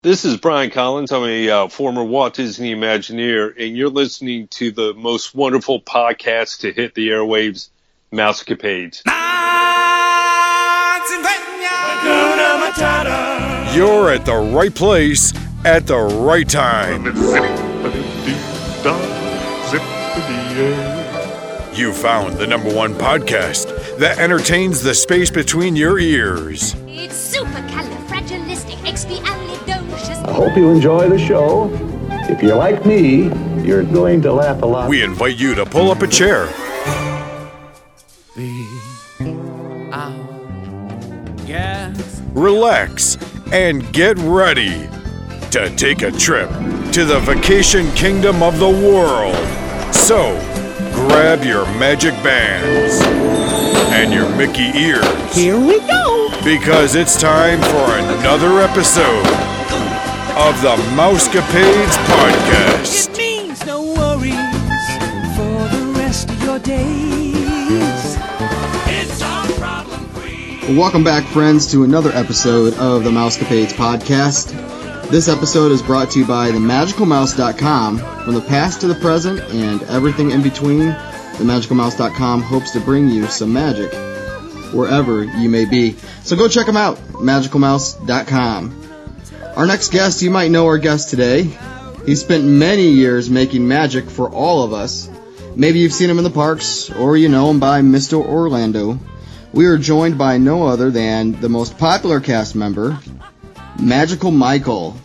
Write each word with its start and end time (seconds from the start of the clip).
This 0.00 0.24
is 0.24 0.36
Brian 0.36 0.70
Collins. 0.70 1.10
I'm 1.10 1.24
a 1.24 1.50
uh, 1.50 1.66
former 1.66 2.04
Walt 2.04 2.34
Disney 2.34 2.72
Imagineer, 2.72 3.52
and 3.58 3.76
you're 3.76 3.88
listening 3.88 4.46
to 4.52 4.70
the 4.70 4.94
most 4.94 5.34
wonderful 5.34 5.80
podcast 5.80 6.60
to 6.60 6.70
hit 6.70 6.94
the 6.94 7.08
airwaves, 7.08 7.70
Mousecapades. 8.12 9.02
You're 13.74 14.12
at 14.12 14.24
the 14.24 14.36
right 14.36 14.72
place 14.72 15.32
at 15.64 15.88
the 15.88 15.98
right 15.98 16.48
time. 16.48 17.06
You 21.76 21.92
found 21.92 22.36
the 22.36 22.46
number 22.46 22.72
one 22.72 22.94
podcast 22.94 23.98
that 23.98 24.20
entertains 24.20 24.80
the 24.80 24.94
space 24.94 25.32
between 25.32 25.74
your 25.74 25.98
ears. 25.98 26.76
It's 26.86 27.36
supercalifragilisticexpialidocious. 27.36 29.27
I 30.28 30.32
hope 30.32 30.58
you 30.58 30.68
enjoy 30.68 31.08
the 31.08 31.18
show. 31.18 31.70
If 32.28 32.42
you're 32.42 32.54
like 32.54 32.84
me, 32.84 33.30
you're 33.66 33.82
going 33.82 34.20
to 34.22 34.32
laugh 34.32 34.60
a 34.60 34.66
lot. 34.66 34.90
We 34.90 35.02
invite 35.02 35.38
you 35.38 35.54
to 35.54 35.64
pull 35.64 35.90
up 35.90 36.02
a 36.02 36.06
chair, 36.06 36.48
relax, 42.34 43.16
and 43.52 43.90
get 43.94 44.18
ready 44.18 44.86
to 45.50 45.74
take 45.76 46.02
a 46.02 46.10
trip 46.10 46.50
to 46.92 47.06
the 47.06 47.20
vacation 47.24 47.90
kingdom 47.92 48.42
of 48.42 48.58
the 48.58 48.68
world. 48.68 49.34
So, 49.94 50.36
grab 50.92 51.42
your 51.42 51.64
magic 51.78 52.12
bands 52.22 53.00
and 53.94 54.12
your 54.12 54.28
Mickey 54.36 54.78
ears. 54.78 55.06
Here 55.34 55.58
we 55.58 55.80
go. 55.80 56.28
Because 56.44 56.96
it's 56.96 57.18
time 57.18 57.60
for 57.62 57.96
another 57.96 58.60
episode 58.60 59.47
of 60.38 60.62
the 60.62 60.76
Mousecapades 60.94 61.96
Podcast. 62.06 63.08
It 63.10 63.18
means 63.18 63.66
no 63.66 63.82
worries 63.82 64.32
for 65.34 65.76
the 65.76 65.92
rest 65.96 66.30
of 66.30 66.40
your 66.44 66.60
days. 66.60 68.16
It's 68.86 69.20
our 69.20 69.46
problem 69.54 70.08
free. 70.10 70.76
Welcome 70.76 71.02
back, 71.02 71.24
friends, 71.24 71.72
to 71.72 71.82
another 71.82 72.12
episode 72.12 72.74
of 72.74 73.02
the 73.02 73.10
Mousecapades 73.10 73.72
podcast. 73.72 74.52
This 75.10 75.26
episode 75.28 75.72
is 75.72 75.82
brought 75.82 76.12
to 76.12 76.20
you 76.20 76.26
by 76.26 76.52
themagicalmouse.com. 76.52 77.98
From 77.98 78.34
the 78.34 78.40
past 78.42 78.80
to 78.82 78.86
the 78.86 78.94
present 78.94 79.40
and 79.40 79.82
everything 79.84 80.30
in 80.30 80.42
between, 80.42 80.92
themagicalmouse.com 81.38 82.42
hopes 82.42 82.70
to 82.70 82.80
bring 82.80 83.08
you 83.08 83.26
some 83.26 83.52
magic 83.52 83.92
wherever 84.72 85.24
you 85.24 85.48
may 85.48 85.64
be. 85.64 85.96
So 86.22 86.36
go 86.36 86.46
check 86.46 86.66
them 86.66 86.76
out, 86.76 86.96
magicalmouse.com. 87.14 88.87
Our 89.58 89.66
next 89.66 89.90
guest, 89.90 90.22
you 90.22 90.30
might 90.30 90.52
know 90.52 90.66
our 90.66 90.78
guest 90.78 91.10
today. 91.10 91.50
He 92.06 92.14
spent 92.14 92.44
many 92.44 92.90
years 92.90 93.28
making 93.28 93.66
magic 93.66 94.08
for 94.08 94.30
all 94.30 94.62
of 94.62 94.72
us. 94.72 95.10
Maybe 95.56 95.80
you've 95.80 95.92
seen 95.92 96.08
him 96.08 96.18
in 96.18 96.22
the 96.22 96.30
parks, 96.30 96.90
or 96.90 97.16
you 97.16 97.28
know 97.28 97.50
him 97.50 97.58
by 97.58 97.80
Mr. 97.80 98.24
Orlando. 98.24 99.00
We 99.52 99.66
are 99.66 99.76
joined 99.76 100.16
by 100.16 100.38
no 100.38 100.68
other 100.68 100.92
than 100.92 101.40
the 101.40 101.48
most 101.48 101.76
popular 101.76 102.20
cast 102.20 102.54
member, 102.54 103.00
Magical 103.80 104.30
Michael. 104.30 104.96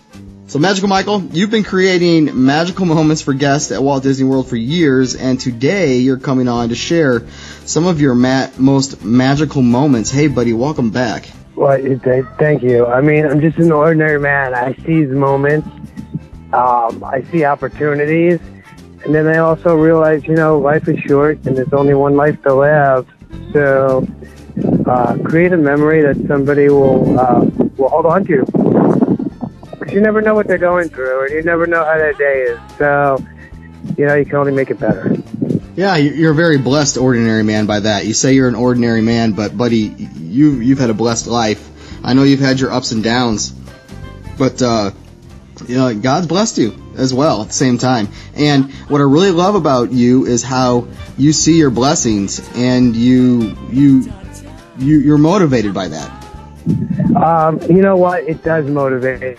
So, 0.45 0.59
Magical 0.59 0.87
Michael, 0.87 1.23
you've 1.31 1.49
been 1.49 1.63
creating 1.63 2.45
magical 2.45 2.85
moments 2.85 3.23
for 3.23 3.33
guests 3.33 3.71
at 3.71 3.81
Walt 3.81 4.03
Disney 4.03 4.27
World 4.27 4.47
for 4.47 4.55
years, 4.55 5.15
and 5.15 5.39
today 5.39 5.97
you're 5.97 6.19
coming 6.19 6.47
on 6.47 6.69
to 6.69 6.75
share 6.75 7.23
some 7.65 7.87
of 7.87 7.99
your 7.99 8.13
ma- 8.13 8.51
most 8.59 9.03
magical 9.03 9.63
moments. 9.63 10.11
Hey, 10.11 10.27
buddy, 10.27 10.53
welcome 10.53 10.91
back. 10.91 11.27
Well, 11.55 11.77
th- 11.77 12.25
thank 12.39 12.63
you. 12.63 12.85
I 12.87 13.01
mean, 13.01 13.25
I'm 13.25 13.39
just 13.39 13.57
an 13.57 13.71
ordinary 13.71 14.19
man. 14.19 14.53
I 14.55 14.73
seize 14.85 15.09
moments. 15.09 15.67
Um, 16.51 17.03
I 17.03 17.23
see 17.31 17.45
opportunities, 17.45 18.39
and 19.05 19.13
then 19.13 19.27
I 19.27 19.37
also 19.37 19.75
realize, 19.75 20.23
you 20.25 20.35
know, 20.35 20.59
life 20.59 20.87
is 20.87 20.99
short, 20.99 21.39
and 21.45 21.55
there's 21.57 21.73
only 21.73 21.93
one 21.93 22.15
life 22.15 22.41
to 22.43 22.53
live. 22.53 23.07
So, 23.53 24.07
uh, 24.85 25.17
create 25.23 25.51
a 25.53 25.57
memory 25.57 26.01
that 26.01 26.15
somebody 26.27 26.69
will 26.69 27.19
uh, 27.19 27.45
will 27.77 27.89
hold 27.89 28.05
on 28.05 28.23
to. 28.25 28.45
Because 29.79 29.93
you 29.93 30.01
never 30.01 30.21
know 30.21 30.35
what 30.35 30.47
they're 30.47 30.57
going 30.59 30.89
through, 30.89 31.25
and 31.25 31.31
you 31.33 31.41
never 31.43 31.65
know 31.67 31.83
how 31.83 31.95
their 31.97 32.13
day 32.13 32.41
is. 32.43 32.59
So, 32.77 33.23
you 33.97 34.05
know, 34.05 34.15
you 34.15 34.25
can 34.25 34.35
only 34.35 34.51
make 34.53 34.69
it 34.69 34.79
better. 34.79 35.15
Yeah, 35.75 35.95
you- 35.97 36.11
you're 36.11 36.31
a 36.33 36.35
very 36.35 36.57
blessed 36.59 36.97
ordinary 36.97 37.43
man 37.43 37.65
by 37.65 37.79
that. 37.79 38.05
You 38.05 38.13
say 38.13 38.33
you're 38.33 38.47
an 38.47 38.53
ordinary 38.55 39.01
man, 39.01 39.31
but 39.31 39.57
buddy, 39.57 40.07
you 40.33 40.59
you've 40.59 40.79
had 40.79 40.89
a 40.89 40.93
blessed 40.93 41.27
life. 41.27 41.69
I 42.03 42.13
know 42.13 42.23
you've 42.23 42.39
had 42.39 42.59
your 42.59 42.71
ups 42.71 42.91
and 42.91 43.03
downs, 43.03 43.53
but 44.37 44.61
uh, 44.61 44.91
you 45.67 45.75
know 45.75 45.93
God's 45.93 46.27
blessed 46.27 46.57
you 46.57 46.77
as 46.97 47.13
well 47.13 47.41
at 47.41 47.47
the 47.47 47.53
same 47.53 47.77
time. 47.77 48.09
And 48.35 48.71
what 48.89 48.99
I 48.99 49.03
really 49.03 49.31
love 49.31 49.55
about 49.55 49.91
you 49.91 50.25
is 50.25 50.43
how 50.43 50.87
you 51.17 51.33
see 51.33 51.57
your 51.57 51.69
blessings 51.69 52.41
and 52.55 52.95
you 52.95 53.55
you 53.71 54.11
you 54.77 54.99
you're 54.99 55.17
motivated 55.17 55.73
by 55.73 55.87
that. 55.89 56.19
Um, 57.15 57.61
you 57.69 57.81
know 57.81 57.97
what? 57.97 58.23
It 58.23 58.43
does 58.43 58.65
motivate 58.65 59.37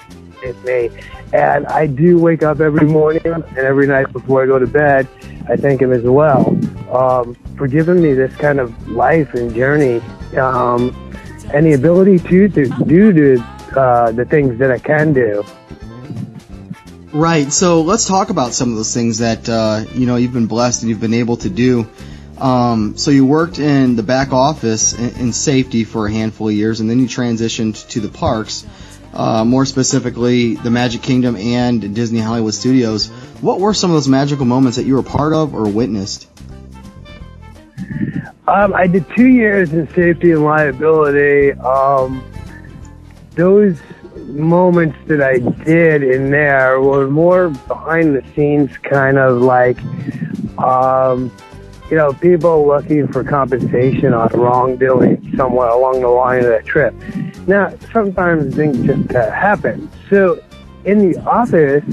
me. 0.64 0.90
And 1.32 1.66
I 1.66 1.86
do 1.86 2.18
wake 2.18 2.42
up 2.42 2.60
every 2.60 2.86
morning 2.86 3.22
and 3.24 3.58
every 3.58 3.86
night 3.86 4.12
before 4.12 4.42
I 4.42 4.46
go 4.46 4.58
to 4.58 4.66
bed. 4.66 5.08
I 5.48 5.56
thank 5.56 5.80
him 5.80 5.92
as 5.92 6.02
well 6.02 6.48
um, 6.94 7.34
for 7.56 7.66
giving 7.66 8.02
me 8.02 8.12
this 8.12 8.34
kind 8.36 8.60
of 8.60 8.88
life 8.88 9.34
and 9.34 9.54
journey 9.54 10.02
um, 10.36 10.94
and 11.52 11.66
the 11.66 11.72
ability 11.72 12.18
to, 12.18 12.48
to 12.48 12.68
do 12.84 13.12
the, 13.12 13.44
uh, 13.76 14.12
the 14.12 14.24
things 14.24 14.58
that 14.58 14.70
I 14.70 14.78
can 14.78 15.12
do. 15.12 15.44
Right. 17.14 17.52
So 17.52 17.82
let's 17.82 18.06
talk 18.06 18.30
about 18.30 18.54
some 18.54 18.70
of 18.70 18.76
those 18.76 18.92
things 18.92 19.18
that 19.18 19.48
uh, 19.48 19.84
you 19.94 20.04
know 20.04 20.16
you've 20.16 20.32
been 20.32 20.48
blessed 20.48 20.82
and 20.82 20.90
you've 20.90 21.00
been 21.00 21.14
able 21.14 21.36
to 21.38 21.48
do. 21.48 21.88
Um, 22.38 22.96
so 22.96 23.12
you 23.12 23.24
worked 23.24 23.60
in 23.60 23.94
the 23.94 24.02
back 24.02 24.32
office 24.32 24.92
in, 24.94 25.20
in 25.20 25.32
safety 25.32 25.84
for 25.84 26.08
a 26.08 26.12
handful 26.12 26.48
of 26.48 26.54
years, 26.54 26.80
and 26.80 26.90
then 26.90 26.98
you 26.98 27.06
transitioned 27.06 27.88
to 27.90 28.00
the 28.00 28.08
parks, 28.08 28.66
uh, 29.12 29.44
more 29.44 29.64
specifically 29.64 30.56
the 30.56 30.70
Magic 30.70 31.02
Kingdom 31.02 31.36
and 31.36 31.94
Disney 31.94 32.18
Hollywood 32.18 32.54
Studios. 32.54 33.06
What 33.40 33.60
were 33.60 33.74
some 33.74 33.90
of 33.90 33.94
those 33.94 34.08
magical 34.08 34.44
moments 34.44 34.78
that 34.78 34.84
you 34.84 34.94
were 34.94 35.04
part 35.04 35.34
of 35.34 35.54
or 35.54 35.68
witnessed? 35.68 36.28
Um, 38.46 38.74
I 38.74 38.86
did 38.86 39.06
two 39.16 39.28
years 39.28 39.72
in 39.72 39.88
safety 39.94 40.32
and 40.32 40.44
liability. 40.44 41.52
Um, 41.52 42.22
those 43.32 43.78
moments 44.26 44.98
that 45.06 45.22
I 45.22 45.38
did 45.64 46.02
in 46.02 46.30
there 46.30 46.80
were 46.80 47.08
more 47.08 47.48
behind 47.48 48.14
the 48.14 48.22
scenes, 48.34 48.76
kind 48.78 49.16
of 49.16 49.40
like, 49.40 49.78
um, 50.58 51.32
you 51.90 51.96
know, 51.96 52.12
people 52.12 52.66
looking 52.66 53.08
for 53.08 53.24
compensation 53.24 54.12
on 54.12 54.28
wrongdoing 54.28 55.32
somewhere 55.36 55.68
along 55.68 56.02
the 56.02 56.08
line 56.08 56.40
of 56.40 56.46
that 56.46 56.66
trip. 56.66 56.94
Now, 57.46 57.74
sometimes 57.92 58.54
things 58.54 58.86
just 58.86 59.14
uh, 59.14 59.30
happen. 59.30 59.90
So, 60.10 60.42
in 60.84 60.98
the 60.98 61.18
office, 61.20 61.84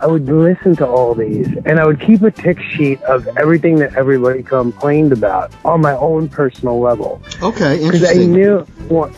I 0.00 0.06
would 0.06 0.26
listen 0.26 0.76
to 0.76 0.86
all 0.86 1.14
these 1.14 1.48
and 1.64 1.80
I 1.80 1.86
would 1.86 2.00
keep 2.00 2.22
a 2.22 2.30
tick 2.30 2.60
sheet 2.60 3.02
of 3.02 3.26
everything 3.36 3.76
that 3.76 3.96
everybody 3.96 4.42
complained 4.44 5.12
about 5.12 5.52
on 5.64 5.80
my 5.80 5.94
own 5.96 6.28
personal 6.28 6.78
level. 6.78 7.20
Okay, 7.42 7.78
Because 7.82 8.04
I 8.04 8.14
knew, 8.14 8.64
well, 8.88 9.10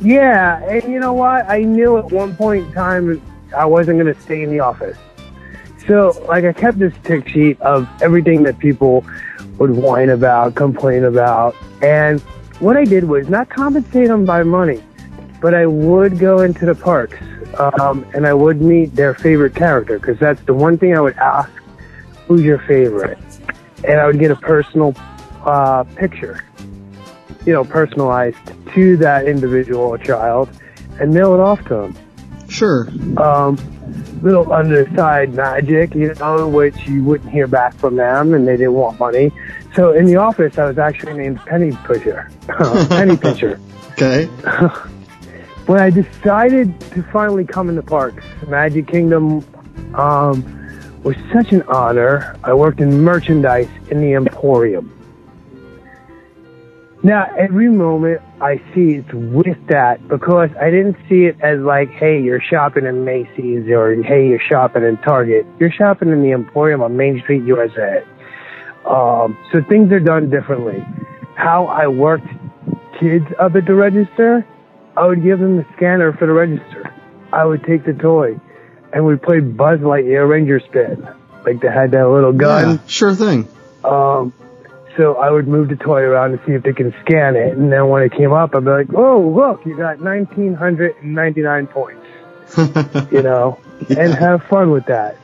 yeah, 0.00 0.62
and 0.64 0.90
you 0.90 0.98
know 0.98 1.12
what? 1.12 1.48
I 1.48 1.62
knew 1.62 1.98
at 1.98 2.06
one 2.06 2.34
point 2.36 2.66
in 2.66 2.72
time 2.72 3.22
I 3.54 3.66
wasn't 3.66 3.98
going 3.98 4.12
to 4.12 4.20
stay 4.22 4.42
in 4.42 4.50
the 4.50 4.60
office. 4.60 4.96
So, 5.86 6.18
like, 6.26 6.44
I 6.44 6.54
kept 6.54 6.78
this 6.78 6.94
tick 7.04 7.28
sheet 7.28 7.60
of 7.60 7.86
everything 8.00 8.42
that 8.44 8.58
people 8.58 9.04
would 9.58 9.70
whine 9.70 10.08
about, 10.08 10.54
complain 10.54 11.04
about. 11.04 11.54
And 11.82 12.20
what 12.60 12.78
I 12.78 12.84
did 12.84 13.04
was 13.04 13.28
not 13.28 13.50
compensate 13.50 14.08
them 14.08 14.24
by 14.24 14.42
money, 14.42 14.82
but 15.42 15.52
I 15.52 15.66
would 15.66 16.18
go 16.18 16.40
into 16.40 16.64
the 16.64 16.74
parks 16.74 17.18
um, 17.58 18.06
and 18.14 18.26
I 18.26 18.34
would 18.34 18.60
meet 18.60 18.94
their 18.94 19.14
favorite 19.14 19.54
character 19.54 19.98
because 19.98 20.18
that's 20.18 20.40
the 20.42 20.54
one 20.54 20.78
thing 20.78 20.96
I 20.96 21.00
would 21.00 21.16
ask 21.16 21.50
who's 22.26 22.42
your 22.42 22.58
favorite? 22.60 23.18
And 23.86 24.00
I 24.00 24.06
would 24.06 24.18
get 24.18 24.30
a 24.30 24.36
personal 24.36 24.94
uh, 25.44 25.84
picture, 25.96 26.42
you 27.44 27.52
know, 27.52 27.64
personalized 27.64 28.38
to 28.74 28.96
that 28.98 29.26
individual 29.26 29.82
or 29.82 29.98
child 29.98 30.48
and 31.00 31.12
mail 31.12 31.34
it 31.34 31.40
off 31.40 31.62
to 31.64 31.74
them 31.74 31.96
Sure. 32.48 32.88
um, 33.18 33.58
little 34.22 34.50
underside 34.52 35.34
magic, 35.34 35.94
you 35.94 36.14
know, 36.14 36.48
which 36.48 36.86
you 36.86 37.02
wouldn't 37.04 37.30
hear 37.30 37.46
back 37.46 37.74
from 37.74 37.96
them, 37.96 38.32
and 38.32 38.46
they 38.46 38.56
didn't 38.56 38.74
want 38.74 38.98
money. 38.98 39.30
So 39.74 39.92
in 39.92 40.06
the 40.06 40.16
office, 40.16 40.56
I 40.56 40.66
was 40.66 40.78
actually 40.78 41.14
named 41.14 41.38
Penny 41.40 41.72
Pusher, 41.84 42.30
Penny 42.88 43.16
Pitcher. 43.16 43.60
Okay. 43.94 44.28
When 45.66 45.80
I 45.80 45.88
decided 45.88 46.78
to 46.92 47.02
finally 47.04 47.46
come 47.46 47.70
in 47.70 47.76
the 47.76 47.82
parks, 47.82 48.22
Magic 48.48 48.86
Kingdom 48.86 49.42
um, 49.94 50.44
was 51.02 51.16
such 51.32 51.52
an 51.52 51.62
honor. 51.62 52.36
I 52.44 52.52
worked 52.52 52.80
in 52.80 53.00
merchandise 53.00 53.68
in 53.90 54.02
the 54.02 54.12
Emporium. 54.12 54.90
Now, 57.02 57.30
every 57.38 57.70
moment 57.70 58.20
I 58.42 58.58
see 58.74 58.96
it's 58.96 59.12
with 59.12 59.58
that 59.68 60.06
because 60.06 60.50
I 60.60 60.70
didn't 60.70 60.96
see 61.08 61.24
it 61.24 61.40
as 61.40 61.60
like, 61.60 61.88
hey, 61.90 62.22
you're 62.22 62.42
shopping 62.42 62.84
in 62.84 63.06
Macy's 63.06 63.66
or 63.70 63.94
hey, 64.02 64.28
you're 64.28 64.40
shopping 64.40 64.84
in 64.84 64.98
Target. 64.98 65.46
You're 65.58 65.72
shopping 65.72 66.10
in 66.10 66.22
the 66.22 66.32
Emporium 66.32 66.82
on 66.82 66.94
Main 66.94 67.20
Street, 67.20 67.42
USA. 67.44 68.04
Um, 68.84 69.36
so 69.50 69.62
things 69.68 69.92
are 69.92 70.00
done 70.00 70.28
differently. 70.28 70.84
How 71.36 71.66
I 71.66 71.86
worked 71.86 72.28
kids 73.00 73.26
up 73.38 73.54
at 73.54 73.66
the 73.66 73.74
register, 73.74 74.46
I 74.96 75.06
would 75.06 75.22
give 75.22 75.38
them 75.38 75.56
the 75.56 75.66
scanner 75.76 76.12
for 76.12 76.26
the 76.26 76.32
register. 76.32 76.92
I 77.32 77.44
would 77.44 77.64
take 77.64 77.84
the 77.84 77.94
toy 77.94 78.38
and 78.94 79.04
we 79.04 79.16
played 79.16 79.56
Buzz 79.56 79.80
Lightyear 79.80 80.26
Ranger 80.26 80.60
Spin. 80.60 81.06
Like 81.44 81.60
they 81.60 81.68
had 81.68 81.90
that 81.90 82.08
little 82.08 82.32
gun. 82.32 82.76
Yeah, 82.76 82.86
sure 82.86 83.14
thing. 83.14 83.48
Um, 83.82 84.32
so 84.96 85.16
I 85.16 85.30
would 85.30 85.48
move 85.48 85.68
the 85.68 85.76
toy 85.76 86.00
around 86.00 86.38
to 86.38 86.46
see 86.46 86.52
if 86.52 86.62
they 86.62 86.72
can 86.72 86.94
scan 87.04 87.36
it, 87.36 87.56
and 87.58 87.70
then 87.70 87.88
when 87.88 88.02
it 88.02 88.12
came 88.12 88.32
up, 88.32 88.54
I'd 88.54 88.64
be 88.64 88.70
like, 88.70 88.94
"Oh, 88.94 89.20
look, 89.20 89.66
you 89.66 89.76
got 89.76 89.98
1,999 89.98 91.66
points," 91.66 92.06
you 93.12 93.22
know, 93.22 93.58
and 93.90 94.14
have 94.14 94.44
fun 94.44 94.70
with 94.70 94.86
that. 94.86 95.18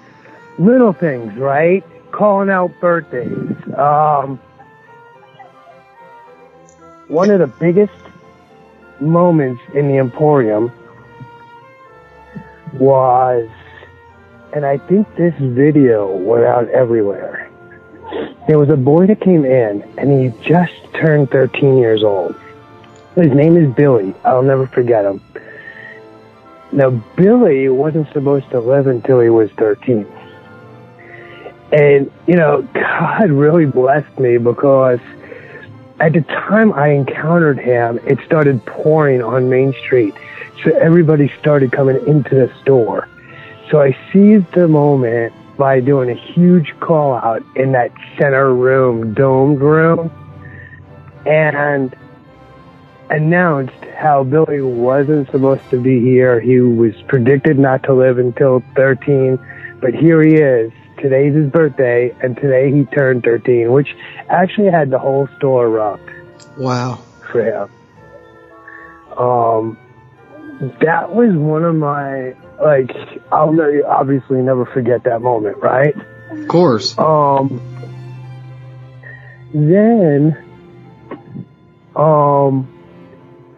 Little 0.59 0.93
things, 0.93 1.35
right? 1.39 1.85
Calling 2.11 2.51
out 2.51 2.73
birthdays. 2.81 3.57
Um, 3.79 4.39
one 7.09 7.31
of 7.31 7.39
the 7.39 7.47
biggest 7.47 7.93
moments 9.01 9.63
in 9.75 9.89
the 9.89 9.99
Emporium 9.99 10.73
was, 12.75 13.49
and 14.53 14.65
I 14.65 14.79
think 14.79 15.15
this 15.17 15.35
video 15.39 16.15
went 16.15 16.45
out 16.45 16.69
everywhere 16.69 17.51
there 18.51 18.59
was 18.59 18.69
a 18.69 18.77
boy 18.77 19.07
that 19.07 19.21
came 19.21 19.45
in 19.45 19.83
and 19.97 20.11
he 20.11 20.37
just 20.43 20.73
turned 20.95 21.31
13 21.31 21.79
years 21.79 22.03
old. 22.03 22.35
His 23.15 23.33
name 23.33 23.57
is 23.57 23.73
Billy. 23.75 24.15
I'll 24.25 24.43
never 24.43 24.67
forget 24.67 25.05
him. 25.05 25.21
Now, 26.73 26.91
Billy 26.91 27.69
wasn't 27.69 28.13
supposed 28.13 28.51
to 28.51 28.61
live 28.61 28.87
until 28.87 29.21
he 29.21 29.29
was 29.29 29.51
13. 29.53 30.07
And, 31.73 32.11
you 32.27 32.35
know, 32.35 32.63
God 32.75 33.31
really 33.31 33.67
blessed 33.67 34.19
me 34.19 34.39
because 34.39 35.01
at 36.01 36.15
the 36.15 36.23
time 36.23 36.73
I 36.73 36.89
encountered 36.89 37.59
him, 37.59 38.01
it 38.07 38.19
started 38.25 38.65
pouring 38.65 39.23
on 39.23 39.51
Main 39.51 39.75
Street. 39.85 40.15
So 40.65 40.71
everybody 40.77 41.33
started 41.39 41.73
coming 41.73 41.97
into 42.07 42.35
the 42.35 42.53
store. 42.63 43.09
So 43.71 43.81
I 43.81 43.97
seized 44.13 44.51
the 44.53 44.67
moment 44.67 45.33
by 45.57 45.81
doing 45.81 46.11
a 46.11 46.15
huge 46.15 46.75
call 46.81 47.15
out 47.15 47.43
in 47.55 47.73
that 47.73 47.93
center 48.19 48.55
room, 48.55 49.13
domed 49.13 49.61
room, 49.61 50.11
and 51.27 51.95
announced 53.11 53.85
how 53.97 54.25
Billy 54.25 54.63
wasn't 54.63 55.31
supposed 55.31 55.69
to 55.71 55.81
be 55.81 56.01
here. 56.01 56.41
He 56.41 56.61
was 56.61 56.95
predicted 57.09 57.59
not 57.59 57.83
to 57.85 57.93
live 57.93 58.19
until 58.19 58.63
13, 58.75 59.39
but 59.81 59.95
here 59.95 60.23
he 60.23 60.37
is. 60.37 60.73
Today's 61.01 61.35
his 61.35 61.51
birthday, 61.51 62.15
and 62.23 62.37
today 62.37 62.71
he 62.73 62.85
turned 62.85 63.23
13, 63.25 63.73
which 63.73 63.89
actually 64.29 64.71
had 64.71 64.91
the 64.91 64.99
whole 64.99 65.29
store 65.39 65.69
rocked 65.69 66.11
Wow. 66.59 66.99
for 67.33 67.43
him. 67.43 67.69
Um, 69.19 69.79
that 70.83 71.15
was 71.15 71.35
one 71.35 71.65
of 71.65 71.75
my 71.75 72.35
like. 72.63 72.91
I'll 73.33 73.53
never, 73.53 73.87
obviously 73.87 74.43
never 74.43 74.67
forget 74.67 75.05
that 75.05 75.21
moment, 75.23 75.57
right? 75.59 75.95
Of 76.31 76.49
course. 76.49 76.97
Um, 76.99 77.61
then, 79.53 80.37
um, 81.97 82.69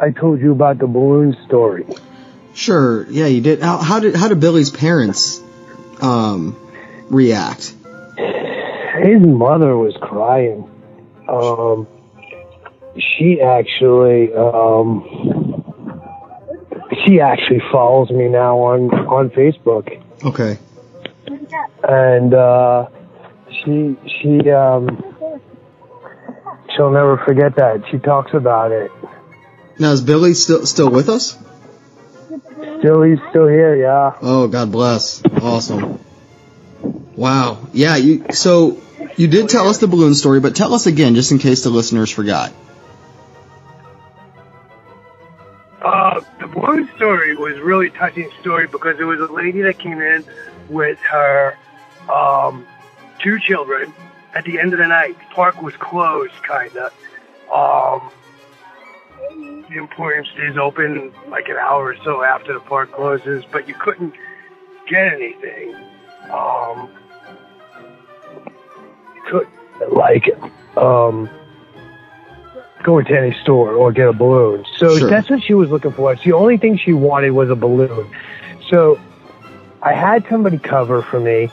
I 0.01 0.11
told 0.11 0.41
you 0.41 0.53
about 0.53 0.79
the 0.79 0.87
balloon 0.87 1.37
story. 1.47 1.87
Sure. 2.55 3.07
Yeah, 3.11 3.27
you 3.27 3.41
did. 3.41 3.63
How, 3.63 3.79
how 3.79 4.01
did 4.01 4.15
how 4.17 4.29
did 4.29 4.41
Billy's 4.41 4.71
parents 4.71 5.43
um 6.01 6.57
react? 7.13 7.75
His 8.17 9.21
mother 9.25 9.77
was 9.77 9.95
crying. 10.01 10.69
Um, 11.29 11.87
she 12.99 13.41
actually, 13.41 14.33
um, 14.35 15.05
she 17.05 17.21
actually 17.21 17.63
follows 17.71 18.11
me 18.11 18.29
now 18.29 18.59
on 18.59 18.91
on 19.07 19.31
Facebook. 19.31 20.03
Okay. 20.25 20.59
and 21.89 22.35
uh, 22.35 22.87
she 23.51 23.97
she 24.21 24.51
um 24.51 25.03
she'll 26.77 26.91
never 26.91 27.19
forget 27.25 27.57
that. 27.57 27.83
She 27.91 27.99
talks 27.99 28.33
about 28.35 28.73
it. 28.73 28.91
Now 29.79 29.93
is 29.93 30.01
Billy 30.01 30.35
still 30.35 30.67
still 30.67 30.91
with 30.91 31.09
us? 31.09 31.39
Still, 32.79 33.03
he's 33.03 33.19
still 33.31 33.47
here. 33.47 33.77
Yeah. 33.77 34.17
Oh, 34.21 34.49
God 34.49 34.73
bless. 34.73 35.23
Awesome. 35.25 36.01
Wow. 37.17 37.67
Yeah. 37.73 37.97
You 37.97 38.27
so 38.33 38.81
you 39.17 39.29
did 39.29 39.49
tell 39.49 39.69
us 39.69 39.79
the 39.79 39.89
balloon 39.89 40.15
story, 40.15 40.41
but 40.41 40.57
tell 40.57 40.75
us 40.75 40.87
again, 40.87 41.15
just 41.15 41.33
in 41.33 41.39
case 41.39 41.65
the 41.65 41.71
listeners 41.71 42.11
forgot. 42.11 42.53
Uh, 45.81 46.21
the 46.41 46.47
balloon 46.47 46.89
story 46.97 47.37
was 47.37 47.59
really 47.59 47.91
touching 47.91 48.31
story 48.41 48.67
because 48.67 49.01
it 49.01 49.05
was 49.05 49.21
a 49.21 49.33
lady 49.33 49.63
that 49.63 49.79
came 49.79 50.01
in 50.01 50.25
with 50.69 50.99
her 51.01 51.59
um, 52.09 52.67
two 53.23 53.39
children. 53.41 53.93
At 54.35 54.45
the 54.45 54.59
end 54.59 54.73
of 54.73 54.79
the 54.79 54.87
night, 54.87 55.19
the 55.19 55.35
park 55.35 55.61
was 55.61 55.75
closed, 55.77 56.33
kinda. 56.49 56.91
Um, 57.53 58.11
the 59.69 59.79
Emporium 59.79 60.25
stays 60.25 60.57
open 60.57 61.13
like 61.29 61.49
an 61.49 61.57
hour 61.57 61.89
or 61.89 61.97
so 62.05 62.23
after 62.23 62.55
the 62.55 62.61
park 62.61 62.93
closes, 62.93 63.45
but 63.51 63.69
you 63.69 63.75
couldn't 63.75 64.15
get 64.89 65.13
anything. 65.13 65.75
Um, 66.31 66.89
could 69.31 69.47
like 69.91 70.25
um, 70.77 71.29
go 72.83 72.99
into 72.99 73.17
any 73.17 73.35
store 73.43 73.73
or 73.75 73.93
get 73.93 74.09
a 74.09 74.13
balloon. 74.13 74.65
So 74.77 74.97
Sure. 74.99 75.11
that's 75.11 75.31
what 75.31 75.43
she 75.43 75.55
was 75.55 75.71
looking 75.71 75.93
for. 75.93 76.13
It's 76.13 76.25
the 76.25 76.33
only 76.33 76.57
thing 76.57 76.79
she 76.79 76.93
wanted 76.93 77.31
was 77.31 77.51
a 77.51 77.57
balloon. 77.57 78.11
So 78.71 78.99
I 79.83 79.93
had 79.93 80.27
somebody 80.29 80.59
cover 80.59 81.03
for 81.03 81.21
me. 81.21 81.51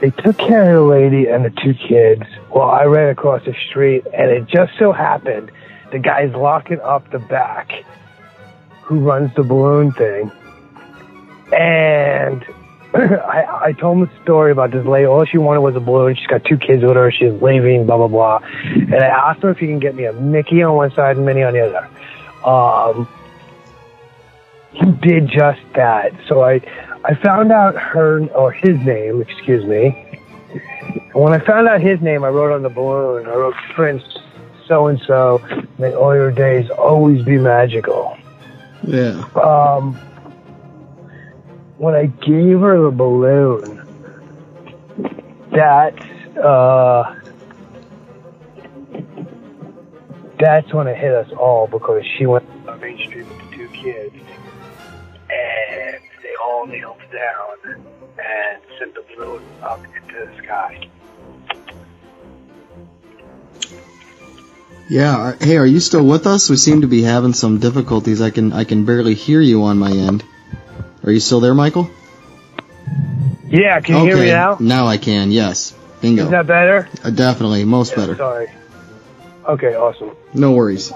They 0.00 0.10
took 0.10 0.36
care 0.36 0.74
of 0.76 0.82
the 0.84 0.90
lady 0.90 1.28
and 1.28 1.44
the 1.44 1.50
two 1.50 1.74
kids 1.74 2.24
while 2.50 2.70
I 2.70 2.84
ran 2.84 3.10
across 3.10 3.44
the 3.44 3.54
street, 3.70 4.04
and 4.12 4.30
it 4.30 4.46
just 4.46 4.72
so 4.78 4.92
happened 4.92 5.50
the 5.92 5.98
guy's 5.98 6.32
locking 6.32 6.80
up 6.80 7.08
the 7.10 7.18
back 7.18 7.84
who 8.82 8.98
runs 9.00 9.32
the 9.36 9.42
balloon 9.44 9.92
thing. 9.92 10.32
And 11.52 12.44
I, 12.94 13.68
I 13.68 13.72
told 13.72 13.98
him 13.98 14.10
a 14.10 14.22
story 14.22 14.52
about 14.52 14.70
this 14.70 14.84
lady. 14.84 15.06
All 15.06 15.24
she 15.24 15.38
wanted 15.38 15.60
was 15.60 15.76
a 15.76 15.80
balloon. 15.80 16.14
She's 16.14 16.26
got 16.26 16.44
two 16.44 16.58
kids 16.58 16.82
with 16.82 16.94
her. 16.94 17.10
She's 17.10 17.32
leaving, 17.40 17.86
blah, 17.86 17.96
blah, 17.96 18.08
blah. 18.08 18.40
And 18.64 18.94
I 18.94 19.06
asked 19.06 19.42
her 19.42 19.50
if 19.50 19.58
he 19.58 19.66
can 19.66 19.78
get 19.78 19.94
me 19.94 20.04
a 20.04 20.12
Mickey 20.12 20.62
on 20.62 20.76
one 20.76 20.90
side 20.92 21.16
and 21.16 21.24
Minnie 21.24 21.42
on 21.42 21.54
the 21.54 21.60
other. 21.60 21.88
Um, 22.46 23.08
he 24.72 24.90
did 24.92 25.28
just 25.28 25.60
that. 25.74 26.12
So 26.28 26.42
I, 26.42 26.60
I 27.04 27.14
found 27.14 27.50
out 27.50 27.76
her, 27.76 28.26
or 28.34 28.52
his 28.52 28.78
name, 28.78 29.22
excuse 29.22 29.64
me. 29.64 30.20
And 31.14 31.14
when 31.14 31.32
I 31.32 31.38
found 31.38 31.68
out 31.68 31.80
his 31.80 32.00
name, 32.02 32.24
I 32.24 32.28
wrote 32.28 32.54
on 32.54 32.62
the 32.62 32.68
balloon, 32.68 33.26
I 33.26 33.34
wrote 33.34 33.54
Prince 33.74 34.02
so 34.68 34.86
and 34.86 35.00
so, 35.06 35.40
may 35.78 35.94
all 35.94 36.14
your 36.14 36.30
days 36.30 36.70
always 36.70 37.22
be 37.24 37.38
magical. 37.38 38.16
Yeah. 38.86 39.22
Um, 39.34 39.98
when 41.82 41.96
I 41.96 42.06
gave 42.06 42.60
her 42.60 42.80
the 42.80 42.92
balloon, 42.92 43.82
that 45.50 45.98
uh, 46.38 47.16
that's 50.38 50.72
when 50.72 50.86
it 50.86 50.96
hit 50.96 51.12
us 51.12 51.32
all 51.32 51.66
because 51.66 52.04
she 52.16 52.26
went 52.26 52.48
on 52.68 52.78
Main 52.78 53.04
Street 53.04 53.26
with 53.26 53.50
the 53.50 53.56
two 53.56 53.68
kids, 53.70 54.14
and 55.28 56.00
they 56.22 56.34
all 56.40 56.66
kneeled 56.68 57.02
down 57.12 57.82
and 58.16 58.62
sent 58.78 58.94
the 58.94 59.04
balloon 59.16 59.42
up 59.64 59.80
into 59.84 60.24
the 60.24 60.36
sky. 60.40 60.88
Yeah. 64.88 65.34
Hey, 65.40 65.56
are 65.56 65.66
you 65.66 65.80
still 65.80 66.06
with 66.06 66.28
us? 66.28 66.48
We 66.48 66.58
seem 66.58 66.82
to 66.82 66.86
be 66.86 67.02
having 67.02 67.32
some 67.32 67.58
difficulties. 67.58 68.20
I 68.20 68.30
can 68.30 68.52
I 68.52 68.62
can 68.62 68.84
barely 68.84 69.14
hear 69.14 69.40
you 69.40 69.64
on 69.64 69.78
my 69.78 69.90
end. 69.90 70.22
Are 71.04 71.10
you 71.10 71.20
still 71.20 71.40
there, 71.40 71.54
Michael? 71.54 71.90
Yeah, 73.48 73.80
can 73.80 73.96
you 73.96 74.00
okay. 74.02 74.08
hear 74.10 74.16
me 74.24 74.30
now? 74.30 74.56
Now 74.60 74.86
I 74.86 74.96
can. 74.98 75.30
Yes. 75.30 75.74
Bingo. 76.00 76.24
Is 76.24 76.30
that 76.30 76.46
better? 76.46 76.88
Uh, 77.04 77.10
definitely. 77.10 77.64
Most 77.64 77.94
better. 77.94 78.16
Sorry. 78.16 78.48
Okay, 79.46 79.74
awesome. 79.74 80.12
No 80.34 80.52
worries. 80.52 80.92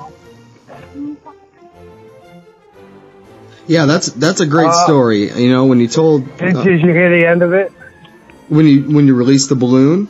Yeah, 3.67 3.87
that's 3.87 4.07
that's 4.13 4.41
a 4.41 4.47
great 4.47 4.69
Uh, 4.69 4.85
story. 4.85 5.31
You 5.31 5.51
know, 5.51 5.67
when 5.67 5.81
you 5.81 5.89
told 5.89 6.25
Did, 6.39 6.57
uh, 6.57 6.63
did 6.63 6.81
you 6.81 6.93
hear 6.93 7.11
the 7.11 7.27
end 7.27 7.43
of 7.43 7.53
it? 7.53 7.73
when 8.49 8.65
you 8.67 8.83
when 8.85 9.07
you 9.09 9.15
released 9.15 9.49
the 9.49 9.57
balloon. 9.57 10.07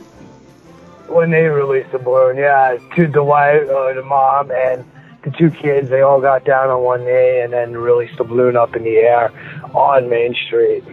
when 1.07 1.31
they 1.31 1.43
released 1.45 1.91
the 1.91 1.97
balloon, 1.97 2.37
yeah, 2.37 2.77
to 2.95 3.07
the 3.07 3.23
wife, 3.23 3.67
uh, 3.67 3.93
the 3.93 4.03
mom, 4.03 4.51
and 4.51 4.85
the 5.23 5.31
two 5.31 5.49
kids, 5.49 5.89
they 5.89 6.01
all 6.01 6.21
got 6.21 6.43
down 6.45 6.69
on 6.69 6.83
one 6.83 7.03
knee 7.03 7.39
and 7.41 7.51
then 7.51 7.75
released 7.75 8.17
the 8.17 8.23
balloon 8.23 8.55
up 8.55 8.75
in 8.75 8.83
the 8.83 8.97
air 8.97 9.31
on 9.75 10.09
Main 10.09 10.35
Street. 10.47 10.83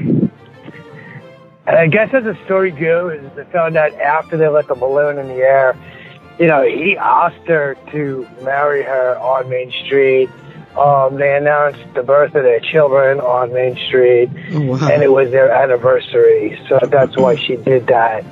And 1.67 1.77
I 1.79 1.87
guess 1.87 2.13
as 2.13 2.25
the 2.25 2.37
story 2.45 2.71
goes, 2.71 3.21
they 3.37 3.45
found 3.45 3.77
out 3.77 3.93
after 3.95 4.37
they 4.37 4.49
let 4.49 4.69
the 4.69 4.75
balloon 4.75 5.19
in 5.19 5.29
the 5.29 5.37
air, 5.43 5.77
you 6.39 6.47
know, 6.47 6.63
he 6.63 6.97
asked 6.99 7.47
her 7.47 7.77
to 7.93 8.29
marry 8.43 8.83
her 8.83 9.17
on 9.19 9.49
Main 9.49 9.71
Street. 9.87 10.29
Um, 10.77 11.17
they 11.17 11.37
announced 11.37 11.79
the 11.95 12.03
birth 12.03 12.35
of 12.35 12.43
their 12.43 12.59
children 12.61 13.21
on 13.21 13.53
Main 13.53 13.77
Street, 13.87 14.29
Oh, 14.53 14.61
wow. 14.63 14.89
and 14.91 15.03
it 15.05 15.13
was 15.13 15.31
their 15.31 15.51
anniversary, 15.53 16.59
so 16.69 16.81
that's 16.83 17.17
why 17.17 17.37
she 17.37 17.55
did 17.57 17.87
that. 17.87 18.25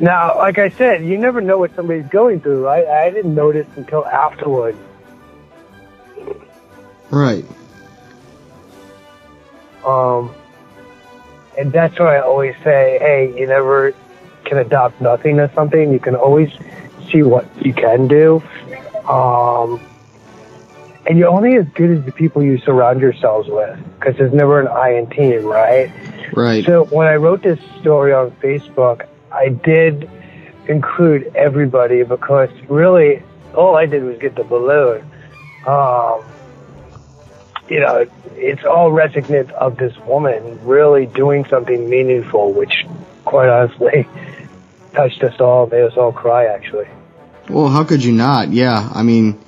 Now, 0.00 0.38
like 0.38 0.58
I 0.58 0.68
said, 0.70 1.04
you 1.04 1.18
never 1.18 1.40
know 1.40 1.58
what 1.58 1.74
somebody's 1.74 2.06
going 2.06 2.40
through. 2.40 2.66
I, 2.68 3.06
I 3.06 3.10
didn't 3.10 3.34
notice 3.34 3.66
until 3.76 4.06
afterwards. 4.06 4.78
Right. 7.10 7.44
Um, 9.84 10.34
and 11.58 11.72
that's 11.72 11.98
why 11.98 12.16
I 12.16 12.20
always 12.20 12.54
say, 12.64 12.98
hey, 13.00 13.34
you 13.38 13.46
never 13.46 13.94
can 14.44 14.58
adopt 14.58 15.00
nothing 15.00 15.38
or 15.40 15.52
something. 15.54 15.92
You 15.92 16.00
can 16.00 16.14
always 16.14 16.50
see 17.10 17.22
what 17.22 17.46
you 17.64 17.72
can 17.72 18.08
do. 18.08 18.42
Um, 19.08 19.80
and 21.06 21.18
you're 21.18 21.28
only 21.28 21.56
as 21.56 21.66
good 21.74 21.90
as 21.90 22.04
the 22.04 22.12
people 22.12 22.42
you 22.42 22.58
surround 22.58 23.00
yourselves 23.00 23.48
with, 23.48 23.78
because 23.98 24.16
there's 24.16 24.32
never 24.32 24.60
an 24.60 24.68
I 24.68 24.94
in 24.94 25.08
team, 25.10 25.44
right? 25.44 25.90
Right. 26.32 26.64
So 26.64 26.84
when 26.86 27.06
I 27.06 27.16
wrote 27.16 27.42
this 27.42 27.60
story 27.80 28.12
on 28.12 28.30
Facebook, 28.32 29.06
I 29.30 29.50
did 29.50 30.08
include 30.66 31.30
everybody 31.34 32.02
because 32.02 32.48
really 32.68 33.22
all 33.54 33.76
I 33.76 33.86
did 33.86 34.02
was 34.02 34.18
get 34.18 34.34
the 34.34 34.44
balloon. 34.44 35.02
Um, 35.66 36.24
you 37.68 37.80
know, 37.80 38.06
it's 38.36 38.64
all 38.64 38.90
resonant 38.92 39.50
of 39.52 39.76
this 39.76 39.96
woman 40.00 40.64
really 40.64 41.06
doing 41.06 41.44
something 41.46 41.88
meaningful, 41.88 42.52
which 42.52 42.86
quite 43.24 43.48
honestly 43.48 44.06
touched 44.92 45.22
us 45.22 45.40
all, 45.40 45.66
made 45.66 45.82
us 45.82 45.96
all 45.96 46.12
cry 46.12 46.46
actually. 46.46 46.86
Well, 47.48 47.68
how 47.68 47.84
could 47.84 48.02
you 48.04 48.12
not? 48.12 48.52
Yeah, 48.52 48.88
I 48.94 49.02
mean, 49.02 49.38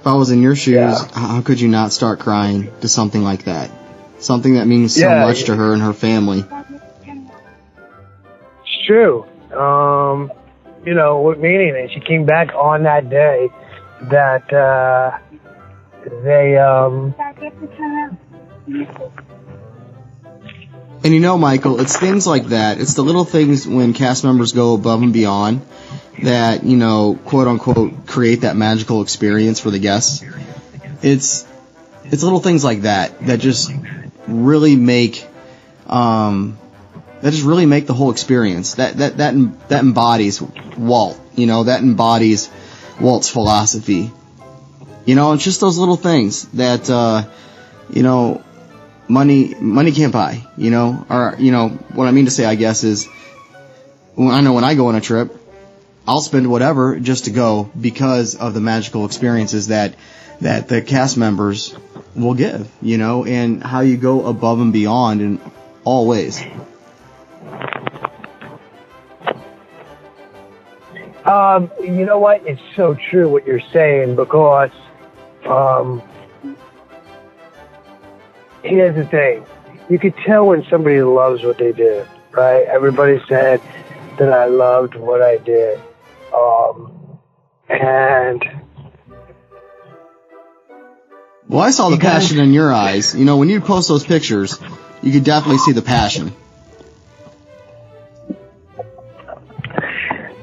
if 0.00 0.06
I 0.06 0.14
was 0.14 0.30
in 0.30 0.42
your 0.42 0.54
shoes, 0.56 0.74
Yeah. 0.74 0.94
how 1.14 1.40
could 1.42 1.60
you 1.60 1.68
not 1.68 1.92
start 1.92 2.18
crying 2.20 2.70
to 2.80 2.88
something 2.88 3.22
like 3.22 3.44
that? 3.44 3.70
Something 4.18 4.54
that 4.54 4.66
means 4.66 4.94
so 4.94 5.08
Yeah, 5.08 5.24
much 5.24 5.44
to 5.44 5.54
her 5.54 5.72
and 5.72 5.82
her 5.82 5.92
family. 5.92 6.44
It's 8.62 8.86
true. 8.86 9.24
Um, 9.52 10.32
you 10.84 10.94
know, 10.94 11.20
what 11.20 11.38
meaning? 11.38 11.74
And 11.76 11.90
she 11.90 12.00
came 12.00 12.24
back 12.24 12.54
on 12.54 12.82
that 12.84 13.08
day 13.08 13.48
that 14.02 14.52
uh, 14.52 15.18
they 16.22 16.56
um, 16.56 17.14
And 21.04 21.14
you 21.14 21.20
know, 21.20 21.38
Michael, 21.38 21.80
it's 21.80 21.96
things 21.96 22.26
like 22.26 22.46
that. 22.46 22.80
It's 22.80 22.94
the 22.94 23.02
little 23.02 23.24
things 23.24 23.66
when 23.66 23.92
cast 23.92 24.24
members 24.24 24.52
go 24.52 24.74
above 24.74 25.02
and 25.02 25.12
beyond 25.12 25.62
that, 26.22 26.64
you 26.64 26.76
know, 26.76 27.18
quote 27.24 27.46
unquote, 27.46 28.06
create 28.06 28.42
that 28.42 28.56
magical 28.56 29.02
experience 29.02 29.60
for 29.60 29.70
the 29.70 29.78
guests. 29.78 30.24
It's, 31.02 31.46
it's 32.04 32.22
little 32.22 32.40
things 32.40 32.64
like 32.64 32.82
that 32.82 33.20
that 33.26 33.38
just 33.38 33.70
really 34.26 34.76
make, 34.76 35.26
um, 35.86 36.58
that 37.20 37.30
just 37.30 37.44
really 37.44 37.66
make 37.66 37.86
the 37.86 37.94
whole 37.94 38.10
experience. 38.10 38.74
That, 38.74 38.96
that, 38.96 39.16
that, 39.18 39.68
that 39.68 39.80
embodies 39.80 40.42
Walt, 40.42 41.20
you 41.36 41.46
know, 41.46 41.64
that 41.64 41.80
embodies 41.80 42.50
Walt's 43.00 43.28
philosophy. 43.28 44.10
You 45.08 45.14
know, 45.14 45.32
it's 45.32 45.42
just 45.42 45.62
those 45.62 45.78
little 45.78 45.96
things 45.96 46.42
that, 46.48 46.90
uh, 46.90 47.24
you 47.88 48.02
know, 48.02 48.44
money 49.08 49.54
money 49.58 49.90
can't 49.90 50.12
buy. 50.12 50.44
You 50.58 50.70
know, 50.70 51.06
or 51.08 51.34
you 51.38 51.50
know 51.50 51.70
what 51.70 52.08
I 52.08 52.10
mean 52.10 52.26
to 52.26 52.30
say, 52.30 52.44
I 52.44 52.56
guess 52.56 52.84
is, 52.84 53.08
I 54.18 54.42
know 54.42 54.52
when 54.52 54.64
I 54.64 54.74
go 54.74 54.88
on 54.88 54.96
a 54.96 55.00
trip, 55.00 55.34
I'll 56.06 56.20
spend 56.20 56.50
whatever 56.50 57.00
just 57.00 57.24
to 57.24 57.30
go 57.30 57.70
because 57.80 58.34
of 58.34 58.52
the 58.52 58.60
magical 58.60 59.06
experiences 59.06 59.68
that 59.68 59.94
that 60.42 60.68
the 60.68 60.82
cast 60.82 61.16
members 61.16 61.74
will 62.14 62.34
give. 62.34 62.70
You 62.82 62.98
know, 62.98 63.24
and 63.24 63.62
how 63.62 63.80
you 63.80 63.96
go 63.96 64.26
above 64.26 64.60
and 64.60 64.74
beyond 64.74 65.22
in 65.22 65.40
all 65.84 66.06
ways. 66.06 66.38
Um, 71.24 71.70
you 71.80 72.04
know 72.04 72.18
what? 72.18 72.46
It's 72.46 72.60
so 72.76 72.94
true 72.94 73.30
what 73.30 73.46
you're 73.46 73.66
saying 73.72 74.14
because 74.14 74.70
um, 75.48 76.02
here's 78.62 78.94
the 78.94 79.06
thing. 79.06 79.44
You 79.88 79.98
could 79.98 80.14
tell 80.26 80.46
when 80.46 80.64
somebody 80.68 81.02
loves 81.02 81.42
what 81.42 81.58
they 81.58 81.72
do, 81.72 82.06
right? 82.32 82.64
Everybody 82.64 83.20
said 83.28 83.62
that 84.18 84.32
I 84.32 84.46
loved 84.46 84.94
what 84.94 85.22
I 85.22 85.38
did. 85.38 85.80
Um, 86.34 87.18
and 87.68 88.44
Well, 91.48 91.60
I 91.60 91.70
saw 91.70 91.88
the 91.88 91.96
passion 91.96 92.38
in 92.38 92.52
your 92.52 92.72
eyes. 92.72 93.14
You 93.14 93.24
know, 93.24 93.38
when 93.38 93.48
you 93.48 93.62
post 93.62 93.88
those 93.88 94.04
pictures, 94.04 94.60
you 95.02 95.12
could 95.12 95.24
definitely 95.24 95.58
see 95.58 95.72
the 95.72 95.82
passion. 95.82 96.34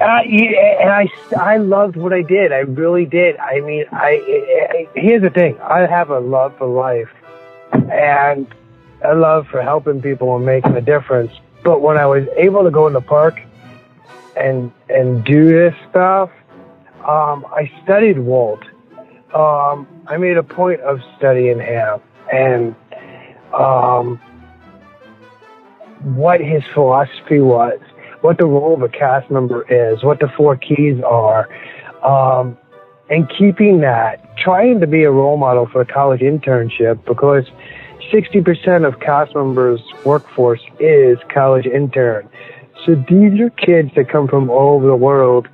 Uh, 0.06 0.22
yeah, 0.28 0.82
and 0.82 0.90
I, 0.92 1.10
I 1.36 1.58
loved 1.58 1.96
what 1.96 2.14
I 2.14 2.22
did. 2.22 2.52
I 2.52 2.60
really 2.60 3.06
did. 3.08 3.38
I 3.38 3.60
mean, 3.62 3.86
I, 3.92 4.88
I 4.94 5.00
here's 5.00 5.24
the 5.24 5.32
thing. 5.32 5.60
I 5.60 5.88
have 5.88 6.12
a 6.12 6.20
love 6.20 6.56
for 6.60 6.68
life, 6.68 7.10
and 7.72 8.46
a 9.04 9.16
love 9.16 9.48
for 9.48 9.64
helping 9.64 10.04
people 10.04 10.36
and 10.36 10.46
making 10.46 10.76
a 10.76 10.82
difference. 10.82 11.32
But 11.64 11.82
when 11.82 11.98
I 11.98 12.06
was 12.06 12.28
able 12.38 12.64
to 12.66 12.70
go 12.70 12.86
in 12.86 12.94
the 12.94 13.02
park 13.02 13.42
and 14.38 14.72
and 14.90 15.24
do 15.26 15.50
this 15.50 15.74
stuff, 15.90 16.30
um, 17.00 17.44
I 17.52 17.72
studied 17.84 18.20
Walt. 18.20 18.62
Um, 19.34 19.88
I 20.06 20.18
made 20.18 20.38
a 20.38 20.44
point 20.44 20.82
of 20.82 21.00
studying 21.18 21.60
him 21.60 22.00
and 22.32 22.76
um, 23.56 24.18
what 26.04 26.42
his 26.42 26.64
philosophy 26.76 27.40
was 27.40 27.80
what 28.26 28.40
the 28.40 28.46
role 28.46 28.74
of 28.74 28.82
a 28.82 28.90
cast 28.90 29.30
member 29.30 29.62
is, 29.72 30.04
what 30.04 30.20
the 30.20 30.28
four 30.36 30.56
keys 30.56 31.00
are, 31.04 31.48
um, 32.04 32.58
and 33.08 33.30
keeping 33.38 33.82
that, 33.82 34.36
trying 34.36 34.80
to 34.80 34.88
be 34.88 35.04
a 35.04 35.12
role 35.12 35.38
model 35.38 35.68
for 35.68 35.82
a 35.82 35.86
college 35.86 36.22
internship 36.22 37.06
because 37.06 37.46
60% 38.12 38.88
of 38.88 39.00
cast 39.00 39.36
members' 39.36 39.82
workforce 40.04 40.62
is 40.80 41.20
college 41.30 41.68
intern. 41.68 42.28
So 42.84 42.96
these 42.96 43.40
are 43.40 43.52
kids 43.52 43.92
that 43.96 44.10
come 44.10 44.28
from 44.28 44.50
all 44.50 44.78
over 44.78 44.88
the 44.88 44.96
world 44.96 45.48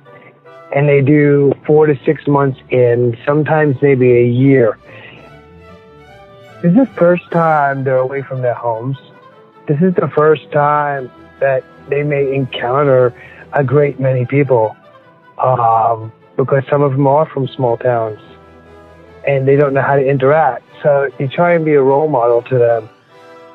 and 0.74 0.88
they 0.88 1.02
do 1.02 1.52
four 1.66 1.84
to 1.86 1.94
six 2.06 2.26
months 2.26 2.58
in, 2.70 3.18
sometimes 3.26 3.76
maybe 3.82 4.10
a 4.12 4.26
year. 4.26 4.78
This 6.62 6.72
is 6.72 6.78
the 6.78 6.90
first 6.96 7.30
time 7.30 7.84
they're 7.84 7.98
away 7.98 8.22
from 8.22 8.40
their 8.40 8.54
homes. 8.54 8.96
This 9.68 9.80
is 9.82 9.94
the 9.94 10.10
first 10.16 10.50
time 10.52 11.10
that 11.40 11.64
they 11.88 12.02
may 12.02 12.34
encounter 12.34 13.14
a 13.52 13.62
great 13.64 14.00
many 14.00 14.24
people 14.26 14.76
um, 15.38 16.12
because 16.36 16.64
some 16.70 16.82
of 16.82 16.92
them 16.92 17.06
are 17.06 17.26
from 17.26 17.48
small 17.48 17.76
towns 17.76 18.20
and 19.26 19.46
they 19.46 19.56
don't 19.56 19.74
know 19.74 19.82
how 19.82 19.96
to 19.96 20.06
interact. 20.06 20.64
So 20.82 21.10
you 21.18 21.28
try 21.28 21.54
and 21.54 21.64
be 21.64 21.74
a 21.74 21.82
role 21.82 22.08
model 22.08 22.42
to 22.42 22.58
them, 22.58 22.88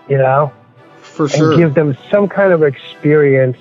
you 0.08 0.18
know, 0.18 0.54
For 1.02 1.28
and 1.34 1.58
give 1.58 1.74
them 1.74 1.98
some 2.10 2.30
kind 2.30 2.54
of 2.54 2.64
experience 2.64 3.58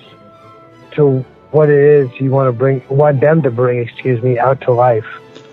to 0.91 1.25
what 1.51 1.69
it 1.69 1.79
is 1.79 2.19
you 2.19 2.29
want 2.31 2.47
to 2.47 2.53
bring, 2.53 2.83
want 2.89 3.19
them 3.19 3.41
to 3.41 3.51
bring, 3.51 3.79
excuse 3.79 4.21
me, 4.21 4.37
out 4.37 4.61
to 4.61 4.71
life. 4.71 5.05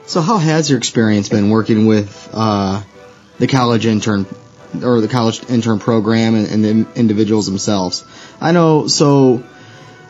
So 0.06 0.21
how 0.21 0.38
has 0.38 0.68
your 0.68 0.78
experience 0.78 1.28
been 1.28 1.50
working 1.50 1.87
with 1.87 2.28
uh, 2.33 2.83
the 3.38 3.47
college 3.47 3.87
intern 3.87 4.26
or 4.83 5.00
the 5.00 5.09
college 5.09 5.49
intern 5.49 5.78
program 5.78 6.35
and, 6.35 6.49
and 6.49 6.64
the 6.64 6.99
individuals 6.99 7.47
themselves? 7.47 8.04
I 8.40 8.52
know. 8.52 8.88
So 8.88 9.45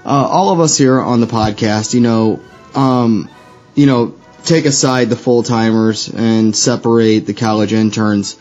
uh, 0.04 0.08
all 0.08 0.50
of 0.50 0.60
us 0.60 0.76
here 0.76 1.00
on 1.00 1.20
the 1.20 1.26
podcast, 1.26 1.94
you 1.94 2.00
know, 2.00 2.40
um, 2.74 3.28
you 3.74 3.86
know, 3.86 4.14
take 4.44 4.66
aside 4.66 5.08
the 5.08 5.16
full 5.16 5.42
timers 5.42 6.08
and 6.08 6.54
separate 6.54 7.20
the 7.20 7.34
college 7.34 7.72
interns. 7.72 8.36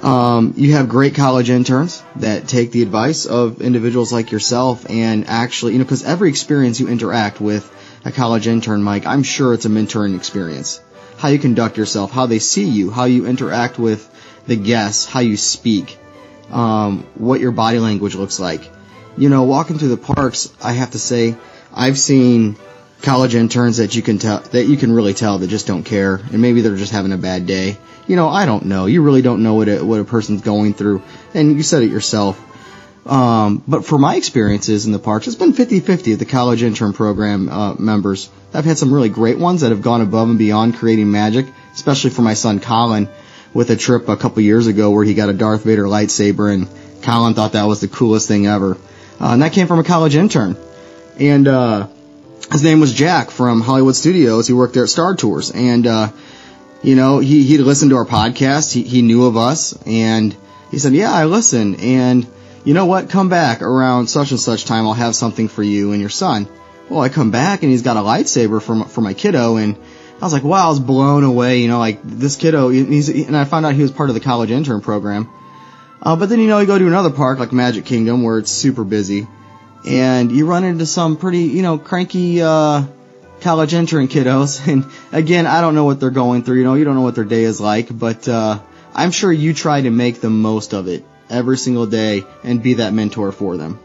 Um, 0.00 0.54
you 0.56 0.72
have 0.72 0.88
great 0.88 1.14
college 1.14 1.50
interns 1.50 2.02
that 2.16 2.48
take 2.48 2.72
the 2.72 2.82
advice 2.82 3.26
of 3.26 3.60
individuals 3.60 4.12
like 4.12 4.32
yourself 4.32 4.88
and 4.90 5.26
actually, 5.28 5.72
you 5.72 5.78
know, 5.78 5.84
because 5.84 6.04
every 6.04 6.28
experience 6.28 6.80
you 6.80 6.88
interact 6.88 7.40
with 7.40 7.70
a 8.04 8.10
college 8.10 8.46
intern, 8.48 8.82
Mike, 8.82 9.06
I'm 9.06 9.22
sure 9.22 9.54
it's 9.54 9.64
a 9.64 9.68
mentoring 9.68 10.16
experience. 10.16 10.80
How 11.18 11.28
you 11.28 11.38
conduct 11.38 11.76
yourself, 11.76 12.10
how 12.10 12.26
they 12.26 12.40
see 12.40 12.64
you, 12.64 12.90
how 12.90 13.04
you 13.04 13.26
interact 13.26 13.78
with 13.78 14.08
the 14.46 14.56
guests, 14.56 15.06
how 15.06 15.20
you 15.20 15.36
speak, 15.36 15.98
um, 16.50 17.06
what 17.14 17.40
your 17.40 17.52
body 17.52 17.78
language 17.78 18.14
looks 18.14 18.40
like. 18.40 18.70
You 19.16 19.28
know, 19.28 19.42
walking 19.42 19.78
through 19.78 19.88
the 19.88 19.96
parks, 19.96 20.52
I 20.62 20.72
have 20.72 20.92
to 20.92 20.98
say, 20.98 21.36
I've 21.74 21.98
seen 21.98 22.56
college 23.02 23.34
interns 23.34 23.78
that 23.78 23.94
you 23.94 24.02
can 24.02 24.18
tell 24.18 24.40
that 24.40 24.64
you 24.64 24.76
can 24.76 24.92
really 24.92 25.12
tell 25.12 25.38
that 25.38 25.48
just 25.48 25.66
don't 25.66 25.82
care, 25.82 26.14
and 26.14 26.40
maybe 26.40 26.60
they're 26.60 26.76
just 26.76 26.92
having 26.92 27.12
a 27.12 27.18
bad 27.18 27.46
day. 27.46 27.76
You 28.06 28.16
know, 28.16 28.28
I 28.28 28.46
don't 28.46 28.66
know. 28.66 28.86
You 28.86 29.02
really 29.02 29.22
don't 29.22 29.42
know 29.42 29.54
what 29.54 29.68
a, 29.68 29.84
what 29.84 30.00
a 30.00 30.04
person's 30.04 30.42
going 30.42 30.74
through, 30.74 31.02
and 31.34 31.56
you 31.56 31.62
said 31.62 31.82
it 31.82 31.90
yourself. 31.90 32.48
Um, 33.04 33.62
but 33.66 33.84
for 33.84 33.98
my 33.98 34.14
experiences 34.14 34.86
in 34.86 34.92
the 34.92 34.98
parks, 34.98 35.26
it's 35.26 35.36
been 35.36 35.52
50-50 35.52 36.12
at 36.12 36.18
the 36.20 36.24
college 36.24 36.62
intern 36.62 36.92
program 36.92 37.48
uh, 37.48 37.74
members. 37.74 38.30
I've 38.54 38.64
had 38.64 38.78
some 38.78 38.94
really 38.94 39.08
great 39.08 39.38
ones 39.38 39.62
that 39.62 39.70
have 39.70 39.82
gone 39.82 40.02
above 40.02 40.28
and 40.28 40.38
beyond 40.38 40.76
creating 40.76 41.10
magic, 41.10 41.46
especially 41.72 42.10
for 42.10 42.22
my 42.22 42.34
son 42.34 42.60
Colin 42.60 43.08
with 43.54 43.70
a 43.70 43.76
trip 43.76 44.08
a 44.08 44.16
couple 44.16 44.42
years 44.42 44.66
ago 44.66 44.90
where 44.90 45.04
he 45.04 45.14
got 45.14 45.28
a 45.28 45.32
Darth 45.32 45.64
Vader 45.64 45.84
lightsaber 45.84 46.52
and 46.52 46.68
Colin 47.02 47.34
thought 47.34 47.52
that 47.52 47.64
was 47.64 47.80
the 47.80 47.88
coolest 47.88 48.28
thing 48.28 48.46
ever. 48.46 48.76
Uh, 49.20 49.32
and 49.32 49.42
that 49.42 49.52
came 49.52 49.66
from 49.66 49.78
a 49.78 49.84
college 49.84 50.16
intern. 50.16 50.56
And, 51.18 51.46
uh, 51.46 51.88
his 52.50 52.62
name 52.62 52.80
was 52.80 52.92
Jack 52.92 53.30
from 53.30 53.60
Hollywood 53.60 53.96
Studios. 53.96 54.46
He 54.46 54.52
worked 54.52 54.74
there 54.74 54.82
at 54.82 54.90
Star 54.90 55.14
Tours. 55.14 55.50
And, 55.50 55.86
uh, 55.86 56.08
you 56.82 56.96
know, 56.96 57.18
he, 57.18 57.44
he'd 57.44 57.58
listened 57.58 57.90
to 57.90 57.96
our 57.96 58.04
podcast. 58.04 58.72
He, 58.72 58.82
he 58.82 59.02
knew 59.02 59.24
of 59.26 59.36
us 59.36 59.74
and 59.86 60.36
he 60.70 60.78
said, 60.78 60.92
yeah, 60.92 61.12
I 61.12 61.24
listen. 61.24 61.76
And 61.76 62.26
you 62.64 62.74
know 62.74 62.86
what? 62.86 63.10
Come 63.10 63.28
back 63.28 63.62
around 63.62 64.08
such 64.08 64.30
and 64.30 64.40
such 64.40 64.64
time. 64.64 64.86
I'll 64.86 64.92
have 64.92 65.14
something 65.14 65.48
for 65.48 65.62
you 65.62 65.92
and 65.92 66.00
your 66.00 66.10
son. 66.10 66.48
Well, 66.88 67.00
I 67.00 67.08
come 67.08 67.30
back 67.30 67.62
and 67.62 67.70
he's 67.70 67.82
got 67.82 67.96
a 67.96 68.00
lightsaber 68.00 68.60
for 68.60 68.74
my, 68.74 68.86
for 68.86 69.00
my 69.00 69.14
kiddo 69.14 69.56
and 69.56 69.76
I 70.22 70.24
was 70.24 70.32
like, 70.32 70.44
wow, 70.44 70.66
I 70.66 70.68
was 70.68 70.78
blown 70.78 71.24
away. 71.24 71.62
You 71.62 71.68
know, 71.68 71.80
like 71.80 71.98
this 72.04 72.36
kiddo, 72.36 72.68
he's, 72.68 73.08
and 73.08 73.36
I 73.36 73.44
found 73.44 73.66
out 73.66 73.74
he 73.74 73.82
was 73.82 73.90
part 73.90 74.08
of 74.08 74.14
the 74.14 74.20
college 74.20 74.52
intern 74.52 74.80
program. 74.80 75.28
Uh, 76.00 76.14
but 76.14 76.28
then, 76.28 76.38
you 76.38 76.46
know, 76.46 76.60
you 76.60 76.66
go 76.66 76.78
to 76.78 76.86
another 76.86 77.10
park 77.10 77.40
like 77.40 77.50
Magic 77.50 77.84
Kingdom 77.84 78.22
where 78.22 78.38
it's 78.38 78.50
super 78.52 78.84
busy 78.84 79.26
and 79.84 80.30
you 80.30 80.46
run 80.46 80.62
into 80.62 80.86
some 80.86 81.16
pretty, 81.16 81.40
you 81.40 81.62
know, 81.62 81.76
cranky, 81.76 82.40
uh, 82.40 82.84
college 83.40 83.74
intern 83.74 84.06
kiddos. 84.06 84.64
And 84.72 84.86
again, 85.10 85.48
I 85.48 85.60
don't 85.60 85.74
know 85.74 85.84
what 85.84 85.98
they're 85.98 86.10
going 86.10 86.44
through. 86.44 86.58
You 86.58 86.64
know, 86.64 86.74
you 86.74 86.84
don't 86.84 86.94
know 86.94 87.02
what 87.02 87.16
their 87.16 87.24
day 87.24 87.42
is 87.42 87.60
like, 87.60 87.88
but, 87.90 88.28
uh, 88.28 88.60
I'm 88.94 89.10
sure 89.10 89.32
you 89.32 89.54
try 89.54 89.80
to 89.80 89.90
make 89.90 90.20
the 90.20 90.30
most 90.30 90.72
of 90.72 90.86
it 90.86 91.04
every 91.30 91.58
single 91.58 91.86
day 91.86 92.22
and 92.44 92.62
be 92.62 92.74
that 92.74 92.92
mentor 92.92 93.32
for 93.32 93.56
them. 93.56 93.80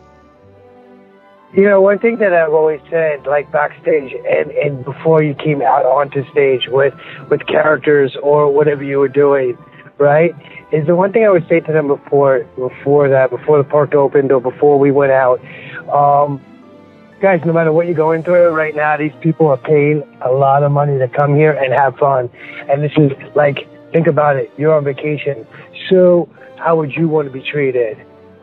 You 1.53 1.63
know, 1.63 1.79
one 1.79 1.97
thing 1.99 2.17
that 2.17 2.33
I've 2.33 2.51
always 2.51 2.81
said, 2.89 3.25
like 3.25 3.49
backstage 3.53 4.11
and, 4.13 4.51
and 4.51 4.83
before 4.83 5.23
you 5.23 5.33
came 5.33 5.61
out 5.61 5.85
onto 5.85 6.29
stage 6.31 6.67
with, 6.67 6.93
with 7.29 7.45
characters 7.47 8.17
or 8.21 8.51
whatever 8.53 8.83
you 8.83 8.99
were 8.99 9.07
doing, 9.07 9.57
right? 9.97 10.35
Is 10.73 10.85
the 10.87 10.95
one 10.95 11.13
thing 11.13 11.23
I 11.23 11.29
would 11.29 11.47
say 11.47 11.61
to 11.61 11.71
them 11.71 11.87
before, 11.87 12.43
before 12.57 13.07
that, 13.09 13.29
before 13.29 13.57
the 13.57 13.63
park 13.63 13.95
opened 13.95 14.33
or 14.33 14.41
before 14.41 14.77
we 14.77 14.91
went 14.91 15.13
out, 15.13 15.39
um, 15.89 16.43
guys, 17.21 17.39
no 17.45 17.53
matter 17.53 17.71
what 17.71 17.85
you're 17.85 17.95
going 17.95 18.23
through 18.23 18.49
right 18.49 18.75
now, 18.75 18.97
these 18.97 19.13
people 19.21 19.47
are 19.47 19.57
paying 19.57 20.03
a 20.21 20.29
lot 20.29 20.63
of 20.63 20.71
money 20.73 20.99
to 20.99 21.07
come 21.07 21.33
here 21.33 21.53
and 21.53 21.73
have 21.73 21.95
fun. 21.95 22.29
And 22.69 22.83
this 22.83 22.91
is 22.97 23.11
like, 23.35 23.55
think 23.93 24.07
about 24.07 24.35
it. 24.35 24.51
You're 24.57 24.75
on 24.75 24.83
vacation. 24.83 25.47
So 25.89 26.27
how 26.57 26.75
would 26.75 26.91
you 26.91 27.07
want 27.07 27.27
to 27.27 27.31
be 27.31 27.41
treated? 27.41 27.97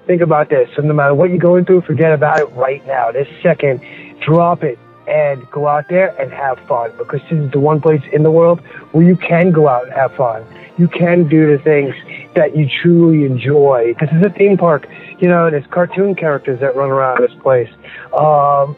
Think 0.06 0.20
about 0.20 0.50
this. 0.50 0.68
So 0.76 0.82
no 0.82 0.92
matter 0.92 1.14
what 1.14 1.30
you're 1.30 1.38
going 1.38 1.64
through, 1.64 1.82
forget 1.82 2.12
about 2.12 2.40
it 2.40 2.46
right 2.52 2.86
now. 2.86 3.10
This 3.10 3.28
second, 3.42 3.80
drop 4.20 4.62
it 4.62 4.78
and 5.06 5.48
go 5.50 5.66
out 5.66 5.88
there 5.88 6.18
and 6.20 6.32
have 6.32 6.58
fun 6.66 6.92
because 6.96 7.20
this 7.30 7.38
is 7.38 7.50
the 7.52 7.60
one 7.60 7.80
place 7.80 8.02
in 8.12 8.22
the 8.22 8.30
world 8.30 8.60
where 8.92 9.04
you 9.04 9.16
can 9.16 9.50
go 9.50 9.68
out 9.68 9.84
and 9.84 9.92
have 9.92 10.14
fun. 10.14 10.44
You 10.76 10.88
can 10.88 11.28
do 11.28 11.56
the 11.56 11.62
things 11.62 11.94
that 12.34 12.56
you 12.56 12.68
truly 12.82 13.24
enjoy. 13.24 13.94
This 14.00 14.10
is 14.10 14.22
a 14.22 14.30
theme 14.30 14.56
park. 14.56 14.88
You 15.20 15.28
know, 15.28 15.50
there's 15.50 15.66
cartoon 15.66 16.14
characters 16.14 16.60
that 16.60 16.74
run 16.74 16.90
around 16.90 17.22
this 17.22 17.34
place. 17.42 17.70
Um, 18.12 18.76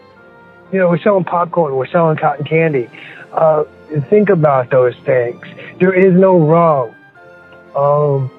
you 0.72 0.78
know, 0.78 0.88
we're 0.88 0.98
selling 0.98 1.24
popcorn. 1.24 1.74
We're 1.74 1.86
selling 1.86 2.18
cotton 2.18 2.44
candy. 2.44 2.88
Uh, 3.32 3.64
think 4.10 4.28
about 4.28 4.70
those 4.70 4.94
things. 5.04 5.42
There 5.78 5.94
is 5.94 6.14
no 6.14 6.38
wrong. 6.38 6.94
Um, 7.74 8.30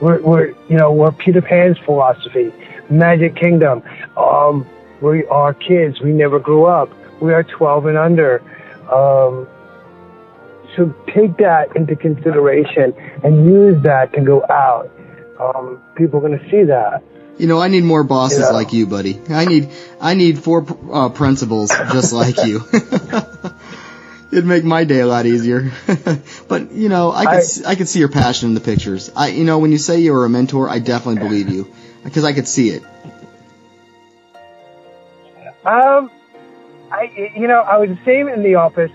we're, 0.00 0.20
we're, 0.20 0.48
you 0.68 0.76
know, 0.76 0.92
we're 0.92 1.12
Peter 1.12 1.40
Pan's 1.42 1.78
philosophy, 1.78 2.52
Magic 2.90 3.36
Kingdom. 3.36 3.82
Um, 4.16 4.66
we 5.00 5.24
are 5.26 5.54
kids. 5.54 6.00
We 6.00 6.12
never 6.12 6.38
grew 6.38 6.64
up. 6.66 6.90
We 7.20 7.32
are 7.32 7.42
12 7.42 7.86
and 7.86 7.96
under. 7.98 8.40
Um, 8.92 9.48
so 10.76 10.94
take 11.14 11.36
that 11.38 11.76
into 11.76 11.94
consideration 11.96 12.94
and 13.22 13.46
use 13.46 13.82
that 13.84 14.12
to 14.14 14.20
go 14.20 14.44
out. 14.48 14.90
Um, 15.40 15.80
people 15.96 16.18
are 16.24 16.28
going 16.28 16.38
to 16.38 16.50
see 16.50 16.64
that. 16.64 17.02
You 17.38 17.46
know, 17.48 17.60
I 17.60 17.68
need 17.68 17.82
more 17.84 18.04
bosses 18.04 18.40
Yeah. 18.40 18.50
like 18.50 18.72
you, 18.72 18.86
buddy. 18.86 19.20
I 19.28 19.44
need, 19.44 19.70
I 20.00 20.14
need 20.14 20.38
four 20.38 20.64
uh, 20.92 21.08
principals 21.08 21.70
just 21.70 22.12
like 22.12 22.44
you. 22.44 22.60
It'd 24.34 24.44
make 24.46 24.64
my 24.64 24.82
day 24.82 24.98
a 24.98 25.06
lot 25.06 25.26
easier. 25.26 25.70
but 26.48 26.72
you 26.72 26.88
know, 26.88 27.12
I 27.12 27.24
could, 27.24 27.66
I- 27.66 27.70
I 27.70 27.74
could 27.76 27.88
see 27.88 28.00
your 28.00 28.08
passion 28.08 28.48
in 28.48 28.54
the 28.54 28.60
pictures. 28.60 29.10
I, 29.14 29.28
you 29.28 29.44
know, 29.44 29.60
when 29.60 29.70
you 29.70 29.78
say 29.78 30.00
you 30.00 30.12
were 30.12 30.24
a 30.24 30.28
mentor, 30.28 30.68
I 30.68 30.80
definitely 30.80 31.20
believe 31.22 31.48
you 31.48 31.72
because 32.02 32.24
I 32.24 32.32
could 32.32 32.48
see 32.48 32.70
it. 32.70 32.82
Um, 35.64 36.10
I, 36.90 37.32
you 37.36 37.46
know, 37.46 37.60
I 37.60 37.76
was 37.78 37.88
the 37.90 37.98
same 38.04 38.28
in 38.28 38.42
the 38.42 38.56
office 38.56 38.90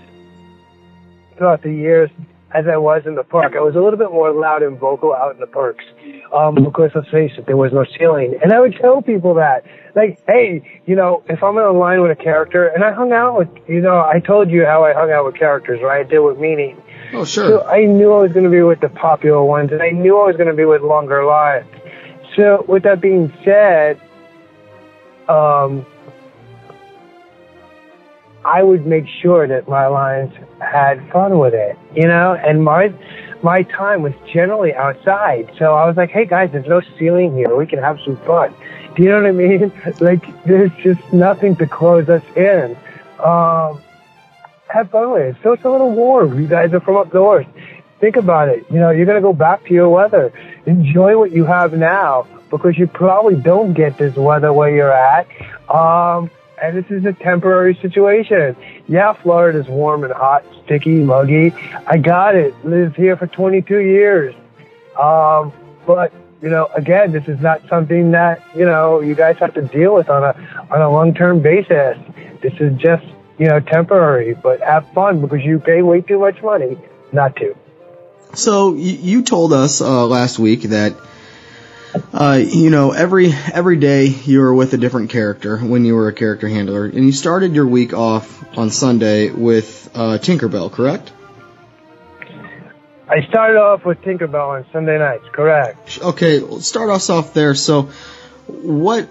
throughout 1.36 1.62
the 1.62 1.72
years 1.72 2.10
as 2.52 2.66
I 2.66 2.76
was 2.76 3.02
in 3.06 3.14
the 3.14 3.22
park. 3.22 3.54
I 3.56 3.60
was 3.60 3.76
a 3.76 3.80
little 3.80 3.98
bit 3.98 4.10
more 4.10 4.32
loud 4.32 4.62
and 4.62 4.78
vocal 4.78 5.14
out 5.14 5.32
in 5.34 5.40
the 5.40 5.46
parks, 5.46 5.84
um, 6.34 6.56
because 6.56 6.90
let's 6.94 7.08
face 7.10 7.32
it, 7.38 7.46
there 7.46 7.56
was 7.56 7.72
no 7.72 7.84
ceiling. 7.98 8.38
And 8.42 8.52
I 8.52 8.60
would 8.60 8.74
tell 8.76 9.02
people 9.02 9.34
that, 9.34 9.64
like, 9.94 10.20
hey, 10.26 10.82
you 10.86 10.96
know, 10.96 11.22
if 11.28 11.42
I'm 11.42 11.56
in 11.58 11.62
a 11.64 11.72
line 11.72 12.02
with 12.02 12.10
a 12.10 12.22
character, 12.22 12.66
and 12.66 12.82
I 12.82 12.92
hung 12.92 13.12
out 13.12 13.38
with, 13.38 13.48
you 13.68 13.80
know, 13.80 14.00
I 14.00 14.20
told 14.20 14.50
you 14.50 14.64
how 14.64 14.84
I 14.84 14.92
hung 14.94 15.10
out 15.12 15.24
with 15.26 15.36
characters, 15.36 15.80
right? 15.82 16.04
I 16.04 16.08
did 16.08 16.18
with 16.20 16.38
meaning. 16.38 16.80
Oh, 17.12 17.24
So 17.24 17.48
sure. 17.48 17.64
I 17.68 17.84
knew 17.84 18.12
I 18.12 18.22
was 18.22 18.32
going 18.32 18.44
to 18.44 18.50
be 18.50 18.62
with 18.62 18.80
the 18.80 18.88
popular 18.88 19.42
ones, 19.44 19.70
and 19.72 19.82
I 19.82 19.90
knew 19.90 20.18
I 20.20 20.26
was 20.26 20.36
going 20.36 20.48
to 20.48 20.54
be 20.54 20.64
with 20.64 20.82
longer 20.82 21.24
lines. 21.24 21.66
So 22.36 22.64
with 22.66 22.84
that 22.84 23.00
being 23.00 23.32
said, 23.44 24.00
um, 25.28 25.86
I 28.50 28.64
would 28.64 28.84
make 28.84 29.06
sure 29.22 29.46
that 29.46 29.68
my 29.68 29.86
lines 29.86 30.32
had 30.60 31.08
fun 31.12 31.38
with 31.38 31.54
it, 31.54 31.78
you 31.94 32.08
know, 32.08 32.34
and 32.34 32.64
my 32.64 32.92
my 33.42 33.62
time 33.62 34.02
was 34.02 34.12
generally 34.32 34.74
outside. 34.74 35.52
So 35.56 35.74
I 35.74 35.86
was 35.86 35.96
like, 35.96 36.10
hey 36.10 36.26
guys, 36.26 36.50
there's 36.50 36.66
no 36.66 36.80
ceiling 36.98 37.34
here. 37.36 37.54
We 37.54 37.66
can 37.66 37.78
have 37.78 37.98
some 38.04 38.16
fun. 38.18 38.52
Do 38.96 39.02
you 39.04 39.10
know 39.10 39.22
what 39.22 39.26
I 39.26 39.32
mean? 39.32 39.72
Like 40.00 40.44
there's 40.44 40.72
just 40.82 41.12
nothing 41.12 41.54
to 41.56 41.66
close 41.66 42.08
us 42.08 42.24
in. 42.34 42.76
Um, 43.20 43.80
have 44.68 44.90
fun 44.90 45.12
with 45.12 45.22
it. 45.22 45.36
So 45.42 45.52
it's 45.52 45.64
a 45.64 45.70
little 45.70 45.92
warm. 45.92 46.40
You 46.40 46.48
guys 46.48 46.72
are 46.72 46.80
from 46.80 47.08
north. 47.12 47.46
Think 48.00 48.16
about 48.16 48.48
it. 48.48 48.64
You 48.70 48.80
know, 48.80 48.90
you're 48.90 49.06
going 49.06 49.20
to 49.20 49.22
go 49.22 49.32
back 49.32 49.64
to 49.66 49.74
your 49.74 49.90
weather. 49.90 50.32
Enjoy 50.66 51.18
what 51.18 51.32
you 51.32 51.44
have 51.44 51.74
now 51.74 52.26
because 52.50 52.78
you 52.78 52.86
probably 52.86 53.36
don't 53.36 53.74
get 53.74 53.98
this 53.98 54.16
weather 54.16 54.52
where 54.52 54.74
you're 54.74 54.92
at. 54.92 55.26
Um, 55.68 56.30
and 56.62 56.76
this 56.76 56.90
is 56.90 57.04
a 57.04 57.12
temporary 57.12 57.74
situation. 57.76 58.56
Yeah, 58.86 59.12
Florida's 59.12 59.68
warm 59.68 60.04
and 60.04 60.12
hot, 60.12 60.44
sticky, 60.64 61.02
muggy. 61.02 61.52
I 61.86 61.98
got 61.98 62.34
it. 62.34 62.54
Lived 62.64 62.96
here 62.96 63.16
for 63.16 63.26
22 63.26 63.78
years. 63.78 64.34
Um, 64.98 65.52
but 65.86 66.12
you 66.42 66.48
know, 66.48 66.68
again, 66.74 67.12
this 67.12 67.28
is 67.28 67.40
not 67.40 67.66
something 67.68 68.12
that 68.12 68.42
you 68.54 68.64
know 68.64 69.00
you 69.00 69.14
guys 69.14 69.38
have 69.38 69.54
to 69.54 69.62
deal 69.62 69.94
with 69.94 70.08
on 70.08 70.24
a 70.24 70.66
on 70.70 70.80
a 70.80 70.90
long 70.90 71.14
term 71.14 71.40
basis. 71.40 71.98
This 72.42 72.54
is 72.60 72.76
just 72.78 73.04
you 73.38 73.46
know 73.46 73.60
temporary, 73.60 74.34
but 74.34 74.60
have 74.60 74.90
fun 74.92 75.20
because 75.20 75.44
you 75.44 75.58
pay 75.58 75.82
way 75.82 76.00
too 76.00 76.18
much 76.18 76.42
money 76.42 76.78
not 77.12 77.36
to. 77.36 77.56
So 78.34 78.74
you, 78.74 79.22
told 79.22 79.52
us 79.52 79.80
uh, 79.80 80.06
last 80.06 80.38
week 80.38 80.62
that 80.62 80.94
uh, 82.12 82.40
you 82.42 82.70
know 82.70 82.92
every 82.92 83.32
every 83.32 83.76
day 83.76 84.06
you 84.06 84.40
were 84.40 84.54
with 84.54 84.72
a 84.74 84.76
different 84.76 85.10
character 85.10 85.58
when 85.58 85.84
you 85.84 85.94
were 85.94 86.08
a 86.08 86.12
character 86.12 86.48
handler, 86.48 86.86
and 86.86 87.04
you 87.04 87.12
started 87.12 87.54
your 87.54 87.66
week 87.66 87.92
off 87.92 88.56
on 88.56 88.70
Sunday 88.70 89.30
with 89.30 89.90
uh, 89.94 90.18
Tinkerbell, 90.18 90.70
correct? 90.72 91.12
I 93.08 93.26
started 93.28 93.58
off 93.58 93.84
with 93.84 94.00
Tinkerbell 94.02 94.58
on 94.58 94.66
Sunday 94.72 94.96
nights, 94.98 95.24
correct? 95.32 95.98
Okay, 96.00 96.60
start 96.60 96.90
us 96.90 97.10
off 97.10 97.34
there. 97.34 97.56
So, 97.56 97.90
what 98.46 99.06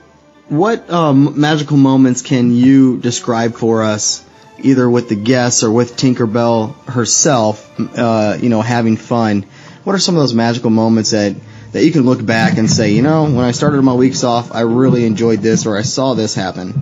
what 0.48 0.90
um, 0.90 1.40
magical 1.40 1.76
moments 1.76 2.22
can 2.22 2.52
you 2.56 2.98
describe 2.98 3.56
for 3.56 3.84
us, 3.84 4.26
either 4.60 4.90
with 4.90 5.10
the 5.10 5.16
guests 5.16 5.64
or 5.64 5.72
with 5.72 5.98
Tinkerbell 5.98 6.76
herself? 6.86 7.70
Uh, 7.78 8.38
you 8.42 8.48
know, 8.48 8.62
having 8.62 8.96
fun. 8.96 9.46
What 9.84 9.96
are 9.96 10.00
some 10.00 10.16
of 10.16 10.22
those 10.22 10.34
magical 10.34 10.70
moments 10.70 11.12
that 11.12 11.36
that 11.72 11.84
you 11.84 11.92
can 11.92 12.02
look 12.02 12.26
back 12.26 12.58
and 12.58 12.70
say, 12.70 12.92
you 12.92 13.02
know, 13.02 13.24
when 13.24 13.46
I 13.46 13.52
started 13.52 13.82
my 13.82 13.94
weeks 13.94 14.24
off, 14.24 14.54
I 14.54 14.62
really 14.62 15.06
enjoyed 15.06 15.40
this, 15.40 15.66
or 15.66 15.78
I 15.78 15.84
saw 15.84 16.14
this 16.14 16.34
happen. 16.34 16.82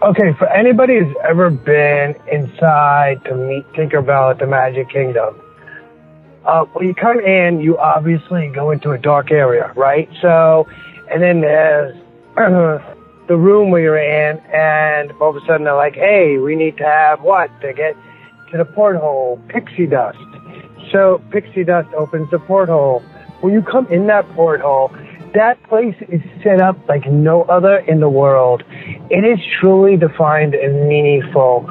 Okay, 0.00 0.32
for 0.38 0.46
anybody 0.48 1.00
who's 1.00 1.16
ever 1.28 1.50
been 1.50 2.14
inside 2.30 3.24
to 3.24 3.34
meet 3.34 3.66
Tinkerbell 3.72 4.30
at 4.30 4.38
the 4.38 4.46
Magic 4.46 4.88
Kingdom, 4.90 5.40
uh, 6.44 6.64
when 6.66 6.86
you 6.86 6.94
come 6.94 7.18
in, 7.18 7.60
you 7.60 7.76
obviously 7.78 8.48
go 8.48 8.70
into 8.70 8.92
a 8.92 8.98
dark 8.98 9.32
area, 9.32 9.72
right? 9.74 10.08
So, 10.22 10.68
and 11.10 11.20
then 11.20 11.40
there's 11.40 11.96
the 12.36 13.36
room 13.36 13.70
where 13.70 13.82
you're 13.82 13.98
in, 13.98 14.38
and 14.54 15.12
all 15.20 15.30
of 15.30 15.42
a 15.42 15.46
sudden 15.46 15.64
they're 15.64 15.74
like, 15.74 15.94
"Hey, 15.94 16.38
we 16.38 16.54
need 16.54 16.76
to 16.76 16.84
have 16.84 17.20
what 17.20 17.50
to 17.60 17.72
get 17.72 17.96
to 18.52 18.56
the 18.56 18.64
porthole? 18.64 19.40
Pixie 19.48 19.86
dust." 19.86 20.18
So 20.92 21.22
pixie 21.30 21.64
dust 21.64 21.92
opens 21.94 22.30
the 22.30 22.38
porthole. 22.38 23.00
When 23.40 23.52
you 23.52 23.62
come 23.62 23.86
in 23.88 24.06
that 24.06 24.28
porthole, 24.30 24.90
that 25.34 25.62
place 25.64 25.94
is 26.08 26.22
set 26.42 26.60
up 26.60 26.76
like 26.88 27.06
no 27.06 27.42
other 27.42 27.78
in 27.78 28.00
the 28.00 28.08
world. 28.08 28.62
It 29.10 29.24
is 29.24 29.38
truly 29.60 29.96
defined 29.96 30.54
and 30.54 30.88
meaningful. 30.88 31.68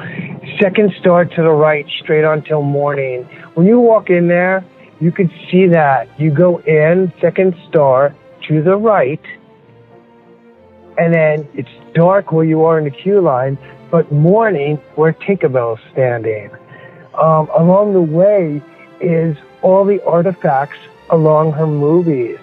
Second 0.60 0.92
star 1.00 1.24
to 1.24 1.42
the 1.42 1.50
right, 1.50 1.86
straight 2.00 2.24
on 2.24 2.42
till 2.42 2.62
morning. 2.62 3.24
When 3.54 3.66
you 3.66 3.80
walk 3.80 4.10
in 4.10 4.28
there, 4.28 4.64
you 5.00 5.12
can 5.12 5.30
see 5.50 5.66
that. 5.68 6.08
You 6.18 6.30
go 6.30 6.58
in, 6.58 7.12
second 7.20 7.54
star 7.68 8.14
to 8.48 8.62
the 8.62 8.76
right, 8.76 9.20
and 10.96 11.14
then 11.14 11.48
it's 11.54 11.68
dark 11.94 12.32
where 12.32 12.44
you 12.44 12.64
are 12.64 12.78
in 12.78 12.84
the 12.84 12.90
queue 12.90 13.20
line, 13.20 13.58
but 13.90 14.10
morning 14.10 14.76
where 14.96 15.12
Tinkerbell's 15.12 15.80
standing. 15.92 16.50
Um, 17.14 17.48
along 17.56 17.92
the 17.92 18.00
way 18.00 18.62
is 19.00 19.36
all 19.62 19.84
the 19.84 20.02
artifacts 20.04 20.78
along 21.10 21.52
her 21.52 21.66
movies. 21.66 22.38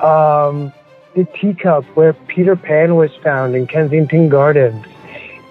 Um, 0.00 0.72
the 1.14 1.24
teacup 1.24 1.84
where 1.96 2.12
Peter 2.12 2.56
Pan 2.56 2.96
was 2.96 3.14
found 3.16 3.56
in 3.56 3.66
Kensington 3.66 4.28
Gardens. 4.28 4.84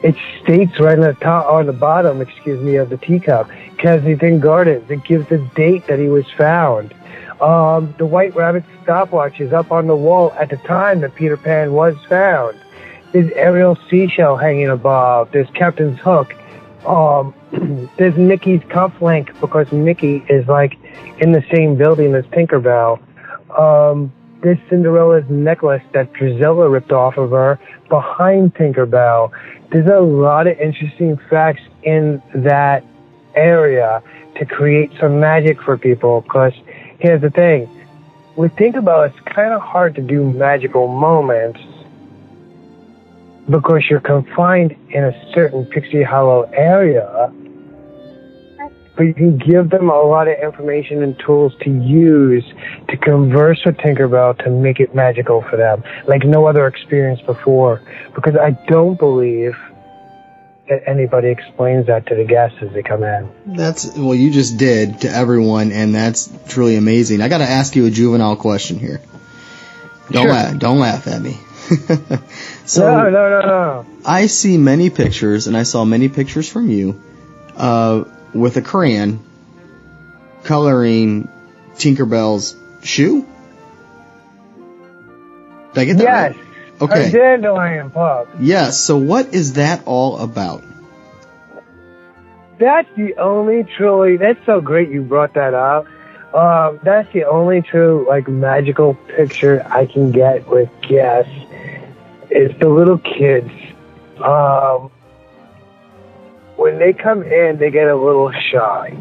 It 0.03 0.15
states 0.43 0.79
right 0.79 0.99
on 0.99 1.05
the 1.05 1.13
top, 1.13 1.47
on 1.47 1.65
the 1.65 1.73
bottom, 1.73 2.21
excuse 2.21 2.61
me, 2.61 2.75
of 2.75 2.89
the 2.89 2.97
teacup, 2.97 3.49
Kensington 3.77 4.39
Gardens. 4.39 4.89
It 4.91 5.03
gives 5.03 5.27
the 5.29 5.39
date 5.55 5.87
that 5.87 5.97
he 5.97 6.07
was 6.07 6.29
found. 6.37 6.93
Um, 7.41 7.95
the 7.97 8.05
White 8.05 8.35
Rabbit 8.35 8.63
stopwatch 8.83 9.39
is 9.39 9.51
up 9.51 9.71
on 9.71 9.87
the 9.87 9.95
wall 9.95 10.31
at 10.33 10.51
the 10.51 10.57
time 10.57 11.01
that 11.01 11.15
Peter 11.15 11.37
Pan 11.37 11.73
was 11.73 11.95
found. 12.07 12.57
There's 13.11 13.31
Ariel 13.31 13.77
seashell 13.89 14.37
hanging 14.37 14.69
above. 14.69 15.31
There's 15.31 15.49
Captain's 15.51 15.99
hook. 15.99 16.35
Um, 16.85 17.33
there's 17.97 18.15
Mickey's 18.17 18.61
cufflink 18.61 19.39
because 19.39 19.71
Mickey 19.71 20.23
is 20.29 20.47
like 20.47 20.77
in 21.19 21.31
the 21.31 21.43
same 21.53 21.75
building 21.75 22.13
as 22.15 22.25
Tinkerbell. 22.25 22.99
Um, 23.57 24.11
there's 24.41 24.59
Cinderella's 24.69 25.27
necklace 25.29 25.81
that 25.93 26.13
Drizella 26.13 26.71
ripped 26.71 26.91
off 26.91 27.17
of 27.17 27.31
her 27.31 27.59
behind 27.89 28.53
Tinkerbell. 28.55 29.31
There's 29.71 29.87
a 29.87 29.99
lot 29.99 30.47
of 30.47 30.59
interesting 30.59 31.17
facts 31.29 31.63
in 31.83 32.21
that 32.35 32.83
area 33.35 34.03
to 34.35 34.45
create 34.45 34.91
some 34.99 35.19
magic 35.19 35.61
for 35.61 35.77
people 35.77 36.21
because 36.21 36.53
here's 36.99 37.21
the 37.21 37.29
thing. 37.29 37.69
With 38.35 38.51
Tinkerbell, 38.55 39.09
it's 39.09 39.19
kind 39.33 39.53
of 39.53 39.61
hard 39.61 39.95
to 39.95 40.01
do 40.01 40.31
magical 40.31 40.87
moments 40.87 41.59
because 43.49 43.83
you're 43.89 43.99
confined 43.99 44.75
in 44.89 45.03
a 45.03 45.31
certain 45.33 45.65
Pixie 45.65 46.03
Hollow 46.03 46.43
area. 46.53 47.31
But 48.97 49.03
you 49.03 49.13
can 49.13 49.37
give 49.37 49.69
them 49.69 49.89
a 49.89 50.01
lot 50.01 50.29
of 50.29 50.37
information 50.41 51.03
and 51.03 51.19
tools 51.19 51.53
to 51.61 51.69
use 51.69 52.45
to 52.87 52.95
converse 52.95 53.61
with 53.65 53.75
Tinkerbell 53.77 54.41
to 54.45 54.49
make 54.49 54.79
it 54.79 54.95
magical 54.95 55.41
for 55.41 55.57
them, 55.57 55.83
like 56.07 56.23
no 56.23 56.45
other 56.45 56.65
experience 56.65 57.19
before. 57.21 57.81
Because 58.15 58.37
I 58.37 58.51
don't 58.69 58.97
believe 58.97 59.53
that 60.69 60.87
anybody 60.87 61.27
explains 61.27 61.87
that 61.87 62.07
to 62.07 62.15
the 62.15 62.23
guests 62.23 62.57
as 62.61 62.71
they 62.71 62.83
come 62.83 63.03
in. 63.03 63.29
That's 63.45 63.95
well, 63.97 64.15
you 64.15 64.31
just 64.31 64.57
did 64.57 65.01
to 65.01 65.09
everyone, 65.09 65.73
and 65.73 65.93
that's 65.93 66.29
truly 66.47 66.77
amazing. 66.77 67.21
I 67.21 67.27
got 67.27 67.39
to 67.39 67.43
ask 67.49 67.75
you 67.75 67.85
a 67.87 67.91
juvenile 67.91 68.37
question 68.37 68.79
here. 68.79 69.01
Don't 70.09 70.23
Sure. 70.23 70.31
laugh. 70.31 70.57
Don't 70.57 70.79
laugh 70.79 71.05
at 71.07 71.21
me. 71.21 71.37
so 72.65 72.81
no, 72.81 73.09
no, 73.09 73.29
no, 73.29 73.41
no. 73.41 73.85
I 74.05 74.27
see 74.27 74.57
many 74.57 74.89
pictures, 74.89 75.47
and 75.47 75.55
I 75.55 75.63
saw 75.63 75.85
many 75.85 76.09
pictures 76.09 76.49
from 76.49 76.69
you, 76.69 77.01
uh, 77.55 78.03
with 78.33 78.57
a 78.57 78.61
crayon 78.61 79.19
coloring 80.43 81.27
Tinkerbell's 81.77 82.55
shoe. 82.83 83.25
Did 85.73 85.81
I 85.81 85.85
get 85.85 85.97
that 85.97 86.03
Yes. 86.03 86.35
right? 86.35 86.41
Okay. 86.81 87.09
A 87.09 87.11
dandelion 87.11 87.89
pup. 87.89 88.27
Yes. 88.39 88.79
So 88.79 88.97
what 88.97 89.33
is 89.33 89.53
that 89.53 89.81
all 89.85 90.19
about? 90.19 90.63
That's 92.57 92.87
the 92.95 93.15
only 93.17 93.63
truly. 93.63 94.17
That's 94.17 94.39
so 94.45 94.61
great 94.61 94.89
you 94.89 95.01
brought 95.01 95.33
that 95.33 95.53
up. 95.53 95.87
Um, 96.33 96.79
that's 96.83 97.11
the 97.13 97.25
only 97.25 97.61
true 97.61 98.05
like 98.07 98.27
magical 98.27 98.93
picture 98.93 99.65
I 99.69 99.85
can 99.85 100.11
get 100.11 100.47
with 100.49 100.69
guests. 100.81 101.31
Is 102.35 102.51
the 102.59 102.67
little 102.67 102.97
kids. 102.97 103.49
Um, 104.21 104.91
when 106.57 106.79
they 106.79 106.91
come 106.91 107.23
in, 107.23 107.57
they 107.57 107.71
get 107.71 107.87
a 107.87 107.95
little 107.95 108.29
shy, 108.51 108.97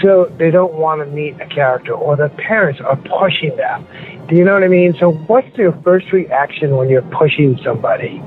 so 0.00 0.32
they 0.38 0.50
don't 0.50 0.72
want 0.72 1.00
to 1.00 1.06
meet 1.06 1.38
a 1.42 1.46
character, 1.46 1.92
or 1.92 2.16
the 2.16 2.30
parents 2.30 2.80
are 2.80 2.96
pushing 2.96 3.54
them. 3.56 3.86
Do 4.28 4.36
you 4.36 4.44
know 4.44 4.54
what 4.54 4.64
I 4.64 4.68
mean? 4.68 4.94
So, 4.98 5.12
what's 5.12 5.54
your 5.58 5.72
first 5.82 6.10
reaction 6.10 6.76
when 6.76 6.88
you're 6.88 7.02
pushing 7.02 7.58
somebody? 7.62 8.22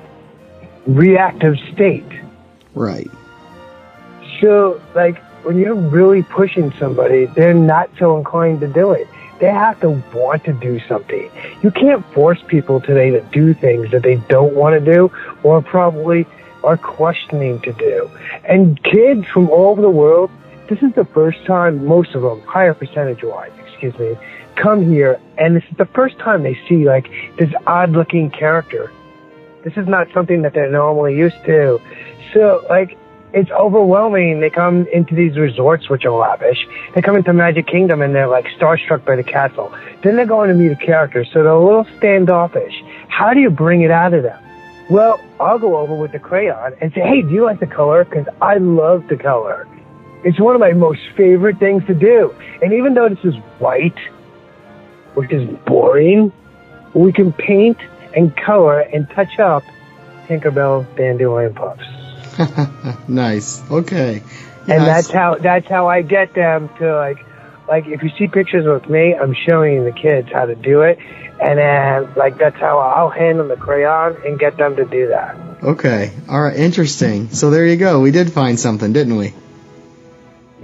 Reactive 0.86 1.56
state. 1.73 2.06
Right. 2.76 3.10
So, 4.39 4.80
like, 4.93 5.17
when 5.43 5.58
you're 5.58 5.73
really 5.73 6.21
pushing 6.21 6.71
somebody, 6.73 7.26
they're 7.26 7.56
not 7.56 7.89
so 7.97 8.17
inclined 8.17 8.60
to 8.60 8.67
do 8.67 8.91
it. 8.91 9.08
They 9.39 9.47
have 9.47 9.80
to 9.82 9.89
want 10.13 10.43
to 10.45 10.54
do 10.54 10.80
something. 10.88 11.30
You 11.62 11.71
can't 11.71 12.06
force 12.13 12.41
people 12.47 12.82
today 12.82 13.12
to 13.12 13.21
do 13.32 13.54
things 13.54 13.91
that 13.91 14.04
they 14.04 14.15
don't 14.30 14.56
want 14.56 14.84
to 14.84 14.93
do 14.93 15.12
or 15.43 15.62
probably 15.62 16.26
are 16.63 16.78
questioning 16.78 17.62
to 17.62 17.73
do. 17.73 18.10
And 18.45 18.82
kids 18.84 19.28
from 19.28 19.50
all 19.50 19.71
over 19.71 19.82
the 19.82 19.89
world, 19.89 20.32
this 20.69 20.82
is 20.82 20.93
the 20.93 21.06
first 21.06 21.45
time, 21.45 21.86
most 21.86 22.15
of 22.15 22.23
them, 22.23 22.41
higher 22.41 22.73
percentage 22.73 23.23
wise, 23.23 23.52
excuse 23.67 23.97
me, 24.00 24.17
come 24.56 24.82
here 24.89 25.19
and 25.38 25.56
this 25.56 25.63
is 25.69 25.78
the 25.78 25.86
first 25.86 26.17
time 26.17 26.43
they 26.43 26.60
see 26.67 26.86
like 26.86 27.08
this 27.38 27.54
odd 27.67 27.91
looking 27.91 28.32
character. 28.32 28.91
This 29.63 29.78
is 29.78 29.88
not 29.88 30.08
something 30.13 30.41
that 30.41 30.54
they're 30.54 30.71
normally 30.71 31.15
used 31.15 31.43
to. 31.45 31.80
So, 32.34 32.65
like, 32.69 32.97
it's 33.33 33.51
overwhelming. 33.51 34.39
They 34.39 34.49
come 34.49 34.87
into 34.87 35.15
these 35.15 35.37
resorts, 35.37 35.89
which 35.89 36.05
are 36.05 36.11
lavish. 36.11 36.65
They 36.95 37.01
come 37.01 37.15
into 37.15 37.33
Magic 37.33 37.67
Kingdom 37.67 38.01
and 38.01 38.15
they're 38.15 38.27
like 38.27 38.45
starstruck 38.57 39.05
by 39.05 39.15
the 39.15 39.23
castle. 39.23 39.73
Then 40.03 40.15
they're 40.15 40.25
going 40.25 40.49
to 40.49 40.55
meet 40.55 40.71
a 40.71 40.75
character, 40.75 41.25
so 41.25 41.43
they're 41.43 41.47
a 41.47 41.63
little 41.63 41.85
standoffish. 41.97 42.73
How 43.09 43.33
do 43.33 43.39
you 43.39 43.49
bring 43.49 43.81
it 43.81 43.91
out 43.91 44.13
of 44.13 44.23
them? 44.23 44.41
Well, 44.89 45.19
I'll 45.39 45.59
go 45.59 45.77
over 45.77 45.93
with 45.93 46.13
the 46.13 46.19
crayon 46.19 46.73
and 46.79 46.93
say, 46.93 47.01
hey, 47.01 47.21
do 47.21 47.29
you 47.29 47.43
like 47.43 47.59
the 47.59 47.67
color? 47.67 48.05
Because 48.05 48.27
I 48.41 48.57
love 48.57 49.07
the 49.09 49.17
color. 49.17 49.67
It's 50.23 50.39
one 50.39 50.55
of 50.55 50.61
my 50.61 50.71
most 50.71 51.01
favorite 51.15 51.59
things 51.59 51.85
to 51.87 51.93
do. 51.93 52.33
And 52.61 52.73
even 52.73 52.93
though 52.93 53.09
this 53.09 53.23
is 53.23 53.35
white, 53.59 53.97
which 55.15 55.31
is 55.31 55.47
boring, 55.65 56.31
we 56.93 57.11
can 57.11 57.33
paint 57.33 57.77
and 58.15 58.35
color 58.37 58.79
and 58.79 59.09
touch 59.09 59.39
up 59.39 59.63
Tinkerbell 60.27 60.85
Dandelion 60.95 61.53
Puffs. 61.53 61.96
nice. 63.08 63.62
Okay. 63.69 64.21
and 64.67 64.84
Yes. 64.84 64.86
that's 64.86 65.12
how 65.12 65.36
that's 65.36 65.67
how 65.67 65.88
I 65.88 66.02
get 66.02 66.34
them 66.34 66.69
to 66.80 66.95
like 66.95 67.26
like 67.67 67.86
if 67.88 68.02
you 68.04 68.10
see 68.17 68.28
pictures 68.28 68.65
with 68.65 68.89
me, 68.89 69.13
I'm 69.15 69.34
showing 69.47 69.84
the 69.84 69.91
kids 69.91 70.30
how 70.32 70.45
to 70.45 70.56
do 70.56 70.82
it, 70.82 71.00
and 71.41 71.58
then 71.60 72.13
like 72.15 72.38
that's 72.38 72.58
how 72.58 72.80
I'll 72.80 73.10
hand 73.10 73.39
them 73.39 73.47
the 73.50 73.58
crayon 73.58 74.17
and 74.26 74.39
get 74.39 74.58
them 74.58 74.76
to 74.78 74.86
do 74.86 75.08
that. 75.10 75.36
Okay. 75.63 76.12
All 76.30 76.41
right. 76.41 76.56
Interesting. 76.56 77.30
So 77.30 77.50
there 77.50 77.65
you 77.65 77.78
go. 77.78 78.00
We 78.00 78.12
did 78.12 78.32
find 78.32 78.60
something, 78.60 78.93
didn't 78.93 79.17
we? 79.17 79.34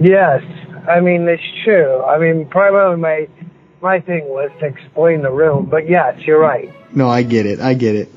Yes, 0.00 0.42
I 0.88 1.00
mean 1.00 1.28
it's 1.28 1.42
true. 1.64 2.02
I 2.02 2.18
mean 2.18 2.46
primarily 2.48 2.96
my 3.00 3.28
my 3.80 4.00
thing 4.00 4.26
was 4.28 4.50
to 4.60 4.66
explain 4.66 5.22
the 5.22 5.30
room, 5.30 5.66
but 5.66 5.88
yes, 5.88 6.18
you're 6.20 6.40
right. 6.40 6.72
No, 6.94 7.08
I 7.08 7.22
get 7.22 7.46
it. 7.46 7.60
I 7.60 7.74
get 7.74 7.96
it. 7.96 8.08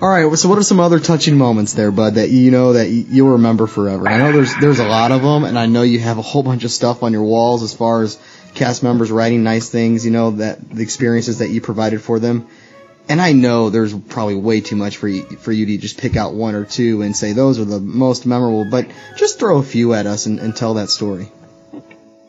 All 0.00 0.08
right. 0.08 0.36
So, 0.36 0.48
what 0.48 0.58
are 0.58 0.62
some 0.62 0.80
other 0.80 0.98
touching 0.98 1.38
moments 1.38 1.74
there, 1.74 1.90
Bud, 1.90 2.14
that 2.14 2.30
you 2.30 2.50
know 2.50 2.74
that 2.74 2.88
you'll 2.88 3.32
remember 3.32 3.66
forever? 3.66 4.08
I 4.08 4.18
know 4.18 4.32
there's 4.32 4.54
there's 4.56 4.80
a 4.80 4.86
lot 4.86 5.12
of 5.12 5.22
them, 5.22 5.44
and 5.44 5.58
I 5.58 5.66
know 5.66 5.82
you 5.82 6.00
have 6.00 6.18
a 6.18 6.22
whole 6.22 6.42
bunch 6.42 6.64
of 6.64 6.70
stuff 6.70 7.02
on 7.02 7.12
your 7.12 7.22
walls 7.22 7.62
as 7.62 7.72
far 7.72 8.02
as 8.02 8.18
cast 8.54 8.82
members 8.82 9.10
writing 9.10 9.44
nice 9.44 9.68
things. 9.68 10.04
You 10.04 10.10
know 10.10 10.32
that 10.32 10.68
the 10.68 10.82
experiences 10.82 11.38
that 11.38 11.50
you 11.50 11.60
provided 11.60 12.02
for 12.02 12.18
them, 12.18 12.48
and 13.08 13.20
I 13.20 13.32
know 13.32 13.70
there's 13.70 13.94
probably 13.94 14.34
way 14.34 14.60
too 14.60 14.76
much 14.76 14.96
for 14.96 15.08
you 15.08 15.22
for 15.22 15.52
you 15.52 15.66
to 15.66 15.78
just 15.78 15.98
pick 15.98 16.16
out 16.16 16.34
one 16.34 16.54
or 16.54 16.64
two 16.64 17.02
and 17.02 17.16
say 17.16 17.32
those 17.32 17.58
are 17.58 17.64
the 17.64 17.80
most 17.80 18.26
memorable. 18.26 18.66
But 18.68 18.88
just 19.16 19.38
throw 19.38 19.58
a 19.58 19.62
few 19.62 19.94
at 19.94 20.06
us 20.06 20.26
and, 20.26 20.40
and 20.40 20.56
tell 20.56 20.74
that 20.74 20.90
story. 20.90 21.30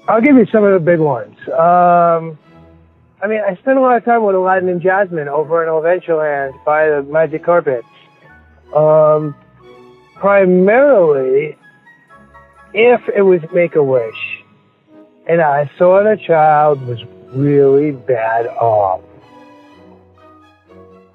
I'll 0.08 0.22
give 0.22 0.36
you 0.36 0.46
some 0.52 0.64
of 0.64 0.74
the 0.74 0.80
big 0.80 1.00
ones. 1.00 1.36
Um, 1.50 2.38
I 3.22 3.28
mean, 3.28 3.42
I 3.46 3.56
spent 3.56 3.78
a 3.78 3.82
lot 3.82 3.98
of 3.98 4.06
time 4.06 4.24
with 4.24 4.36
Aladdin 4.36 4.70
and 4.70 4.82
Jasmine 4.82 5.28
over 5.28 5.64
in 5.64 5.70
Adventureland 5.70 6.64
by 6.66 6.90
the 6.90 7.04
Magic 7.04 7.44
Carpet. 7.44 7.84
Um, 8.76 9.36
primarily, 10.16 11.58
if 12.74 13.02
it 13.16 13.22
was 13.22 13.42
Make 13.54 13.76
a 13.76 13.84
Wish, 13.84 14.44
and 15.28 15.42
I 15.42 15.70
saw 15.78 16.04
the 16.04 16.18
child 16.22 16.86
was 16.86 17.00
really 17.32 17.92
bad 17.92 18.48
off. 18.48 19.02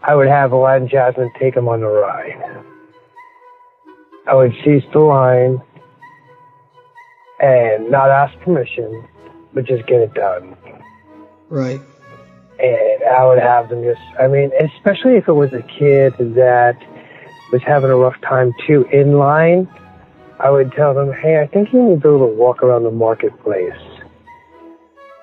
I 0.02 0.14
would 0.14 0.28
have 0.28 0.52
Aladdin 0.52 0.82
and 0.82 0.90
Jasmine 0.90 1.30
take 1.38 1.54
him 1.54 1.68
on 1.68 1.80
the 1.80 1.86
ride. 1.86 2.64
I 4.26 4.34
would 4.34 4.52
cease 4.64 4.84
the 4.92 5.00
line 5.00 5.60
and 7.40 7.90
not 7.90 8.10
ask 8.10 8.38
permission, 8.40 9.06
but 9.52 9.64
just 9.64 9.86
get 9.86 10.00
it 10.00 10.14
done. 10.14 10.56
Right. 11.48 11.80
And 12.62 13.04
I 13.04 13.24
would 13.26 13.38
have 13.38 13.68
them 13.70 13.82
just, 13.82 14.00
I 14.20 14.28
mean, 14.28 14.50
especially 14.60 15.16
if 15.16 15.28
it 15.28 15.32
was 15.32 15.52
a 15.52 15.62
kid 15.62 16.14
that 16.34 16.76
was 17.52 17.62
having 17.62 17.90
a 17.90 17.96
rough 17.96 18.20
time 18.20 18.52
too 18.66 18.84
in 18.92 19.14
line, 19.14 19.68
I 20.38 20.50
would 20.50 20.72
tell 20.72 20.94
them, 20.94 21.12
hey, 21.12 21.40
I 21.40 21.46
think 21.46 21.72
you 21.72 21.82
need 21.82 21.94
to 21.96 22.00
be 22.00 22.08
able 22.08 22.28
to 22.28 22.34
walk 22.34 22.62
around 22.62 22.84
the 22.84 22.90
marketplace. 22.90 23.72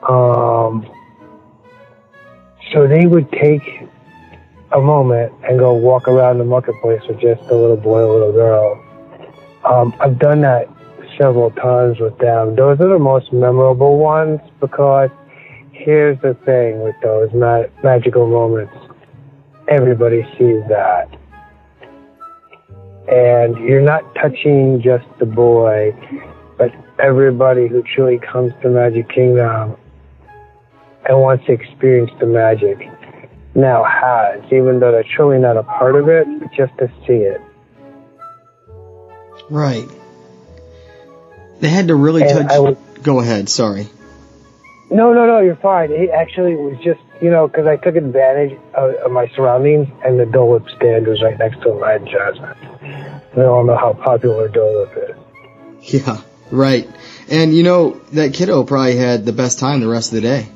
Um, 0.08 0.88
so 2.73 2.88
they 2.88 3.06
would 3.06 3.32
take 3.32 3.62
a 4.71 4.80
moment 4.80 5.32
and 5.47 5.58
go 5.58 5.73
walk 5.73 6.08
around 6.08 6.39
the 6.39 6.43
marketplace 6.43 7.02
with 7.08 7.19
just 7.19 7.41
a 7.50 7.56
little 7.56 7.78
boy 7.78 8.02
or 8.02 8.13
little 8.13 8.34
girl. 8.34 8.84
Um, 9.63 9.93
I've 10.00 10.19
done 10.19 10.41
that 10.41 10.67
several 11.17 11.52
times 11.52 12.00
with 12.00 12.17
them. 12.19 12.56
Those 12.56 12.80
are 12.80 12.89
the 12.89 13.00
most 13.00 13.32
memorable 13.32 13.97
ones 13.97 14.39
because 14.60 15.10
here's 15.88 16.19
the 16.19 16.34
thing 16.43 16.82
with 16.82 16.95
those 17.02 17.30
ma- 17.34 17.63
magical 17.82 18.28
moments. 18.28 18.76
Everybody 19.69 20.21
sees 20.38 20.62
that. 20.67 21.08
And 23.08 23.58
you're 23.65 23.82
not 23.82 24.04
touching 24.15 24.82
just 24.82 25.06
the 25.17 25.26
boy, 25.26 25.95
but 26.58 26.73
everybody 27.00 27.69
who 27.69 27.84
truly 27.95 28.19
comes 28.19 28.52
to 28.63 28.69
Magic 28.69 29.08
Kingdom 29.08 29.78
and 31.08 31.21
wants 31.21 31.45
to 31.45 31.54
experience 31.54 32.12
the 32.19 32.26
magic 32.26 32.80
now 33.56 33.86
has, 33.86 34.43
even 34.52 34.82
though 34.82 34.91
they're 34.91 35.06
truly 35.15 35.39
not 35.39 35.56
a 35.56 35.63
part 35.63 35.95
of 35.95 36.10
it, 36.10 36.28
but 36.41 36.52
just 36.52 36.78
to 36.80 36.91
see 37.08 37.13
it. 37.13 37.39
Right. 39.50 39.88
They 41.62 41.69
had 41.69 41.88
to 41.88 41.95
really 41.95 42.23
And 42.23 42.50
touch. 42.50 42.78
Go 43.04 43.21
ahead. 43.21 43.47
Sorry. 43.47 43.88
No, 44.89 45.13
no, 45.13 45.26
no, 45.26 45.39
you're 45.39 45.58
fine. 45.58 45.91
It 45.91 46.10
actually 46.12 46.56
was 46.56 46.78
just, 46.84 47.02
you 47.21 47.30
know, 47.30 47.47
because 47.47 47.67
I 47.67 47.76
took 47.76 47.95
advantage 47.95 48.58
of, 48.73 48.95
of 48.95 49.12
my 49.12 49.28
surroundings, 49.36 49.88
and 50.06 50.17
the 50.19 50.26
Dole 50.26 50.52
Whip 50.52 50.63
stand 50.78 51.08
was 51.08 51.21
right 51.21 51.38
next 51.38 51.62
to 51.63 51.69
Aladdin 51.69 52.08
Jasmine. 52.08 53.21
We 53.36 53.43
all 53.43 53.65
know 53.65 53.76
how 53.76 53.93
popular 53.93 54.47
Dole 54.47 54.86
Whip 54.86 55.10
is. 55.10 56.04
Yeah. 56.06 56.21
Right. 56.52 56.89
And 57.30 57.54
you 57.54 57.63
know 57.63 58.00
that 58.13 58.34
kiddo 58.34 58.63
probably 58.63 58.95
had 58.95 59.26
the 59.26 59.34
best 59.34 59.60
time 59.60 59.82
the 59.82 59.88
rest 59.89 60.13
of 60.13 60.21
the 60.21 60.28
day. 60.28 60.47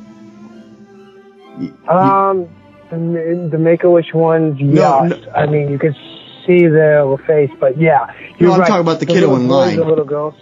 Um, 1.89 2.47
the, 2.89 3.49
the 3.51 3.57
Make 3.57 3.83
a 3.83 3.89
Wish 3.89 4.13
ones, 4.13 4.57
No, 4.61 5.03
yes. 5.05 5.19
I 5.35 5.45
mean, 5.47 5.69
you 5.69 5.77
could 5.77 5.95
see 6.47 6.67
their 6.67 7.05
face, 7.27 7.51
but 7.59 7.77
yeah, 7.77 8.13
you're 8.39 8.49
No, 8.49 8.53
I'm 8.55 8.61
right. 8.61 8.67
talking 8.67 8.81
about 8.81 8.99
the 9.01 9.05
kiddo 9.05 9.19
little 9.21 9.35
in 9.35 9.47
line. 9.49 9.75
The 9.75 9.83
little 9.83 10.05
girls. 10.05 10.35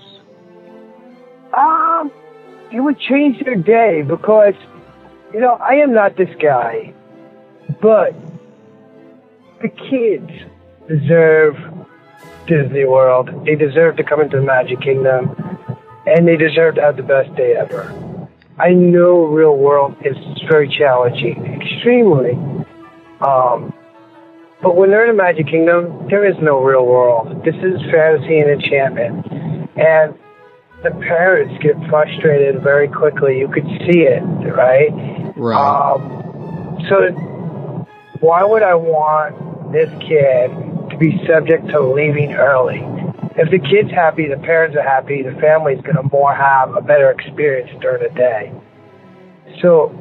Um, 1.52 2.12
it 2.71 2.79
would 2.79 2.99
change 2.99 3.43
their 3.43 3.55
day 3.55 4.01
because, 4.01 4.53
you 5.34 5.39
know, 5.39 5.53
I 5.55 5.75
am 5.75 5.93
not 5.93 6.15
this 6.17 6.29
guy, 6.41 6.93
but 7.82 8.13
the 9.62 9.69
kids 9.69 10.29
deserve 10.88 11.55
Disney 12.47 12.86
World. 12.86 13.29
They 13.45 13.55
deserve 13.55 13.97
to 13.97 14.03
come 14.03 14.21
into 14.21 14.38
the 14.38 14.43
Magic 14.43 14.82
Kingdom, 14.82 15.36
and 16.05 16.27
they 16.27 16.38
deserve 16.38 16.75
to 16.75 16.82
have 16.82 16.97
the 16.97 17.03
best 17.03 17.36
day 17.36 17.53
ever. 17.53 17.93
I 18.58 18.73
know 18.73 19.25
real 19.25 19.55
world 19.55 19.95
is 20.03 20.17
very 20.49 20.67
challenging, 20.67 21.62
extremely. 21.62 22.34
Um, 23.21 23.73
but 24.62 24.75
when 24.75 24.89
they're 24.89 25.10
in 25.10 25.15
the 25.15 25.23
Magic 25.23 25.47
Kingdom, 25.47 26.08
there 26.10 26.25
is 26.25 26.36
no 26.41 26.62
real 26.62 26.86
world. 26.86 27.43
This 27.45 27.55
is 27.55 27.79
fantasy 27.89 28.39
and 28.39 28.49
enchantment. 28.49 29.25
And 29.77 30.13
the 30.84 30.92
parents 30.92 31.54
get 31.62 31.76
frustrated 31.89 32.63
very 32.63 32.88
quickly. 32.88 33.38
You 33.39 33.50
could 33.50 33.68
see 33.86 34.02
it, 34.08 34.24
right? 34.56 34.89
Right. 35.36 35.60
Um, 35.60 36.80
so 36.89 37.12
why 38.22 38.44
would 38.44 38.63
I 38.63 38.76
want 38.76 39.72
this 39.72 39.89
kid 40.08 40.52
to 40.89 40.98
be 40.98 41.20
subject 41.28 41.68
to 41.70 41.80
leaving 41.82 42.34
early? 42.34 42.82
If 43.36 43.52
the 43.52 43.60
kid's 43.60 43.92
happy, 43.92 44.28
the 44.28 44.42
parents 44.42 44.76
are 44.76 44.84
happy, 44.84 45.22
the 45.22 45.38
family's 45.39 45.82
going 45.82 45.96
to 45.96 46.04
more 46.12 46.34
have 46.34 46.76
a 46.76 46.82
better 46.82 47.12
experience 47.12 47.70
during 47.82 48.04
the 48.04 48.13
day. 48.15 48.52
So 49.62 49.96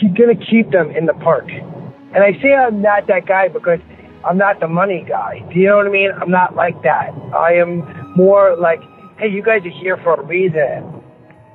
keep 0.00 0.16
going 0.16 0.36
to 0.36 0.46
keep 0.46 0.70
them 0.70 0.90
in 0.90 1.06
the 1.06 1.14
park. 1.14 1.48
And 1.48 2.24
I 2.24 2.32
say 2.42 2.54
I'm 2.54 2.80
not 2.80 3.06
that 3.06 3.26
guy 3.26 3.48
because 3.48 3.80
I'm 4.24 4.36
not 4.36 4.60
the 4.60 4.68
money 4.68 5.04
guy. 5.06 5.40
Do 5.52 5.58
you 5.58 5.68
know 5.68 5.76
what 5.76 5.86
I 5.86 5.90
mean? 5.90 6.10
I'm 6.20 6.30
not 6.30 6.54
like 6.56 6.82
that. 6.82 7.10
I 7.36 7.54
am 7.54 8.14
more 8.16 8.56
like, 8.56 8.80
hey, 9.20 9.28
you 9.28 9.42
guys 9.42 9.64
are 9.66 9.70
here 9.70 9.98
for 9.98 10.14
a 10.14 10.24
reason. 10.24 11.02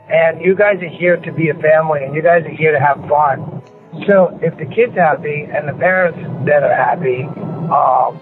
And 0.08 0.40
you 0.40 0.54
guys 0.54 0.82
are 0.84 0.88
here 0.88 1.18
to 1.18 1.32
be 1.32 1.50
a 1.50 1.56
family 1.56 2.04
and 2.04 2.14
you 2.16 2.22
guys 2.22 2.46
are 2.46 2.50
here 2.50 2.72
to 2.72 2.80
have 2.80 2.98
fun. 3.10 3.64
So 4.06 4.40
if 4.42 4.56
the 4.58 4.66
kid's 4.66 4.94
happy 4.94 5.48
and 5.50 5.68
the 5.68 5.74
parents 5.74 6.20
that 6.46 6.62
are 6.62 6.76
happy, 6.76 7.24
um, 7.24 8.22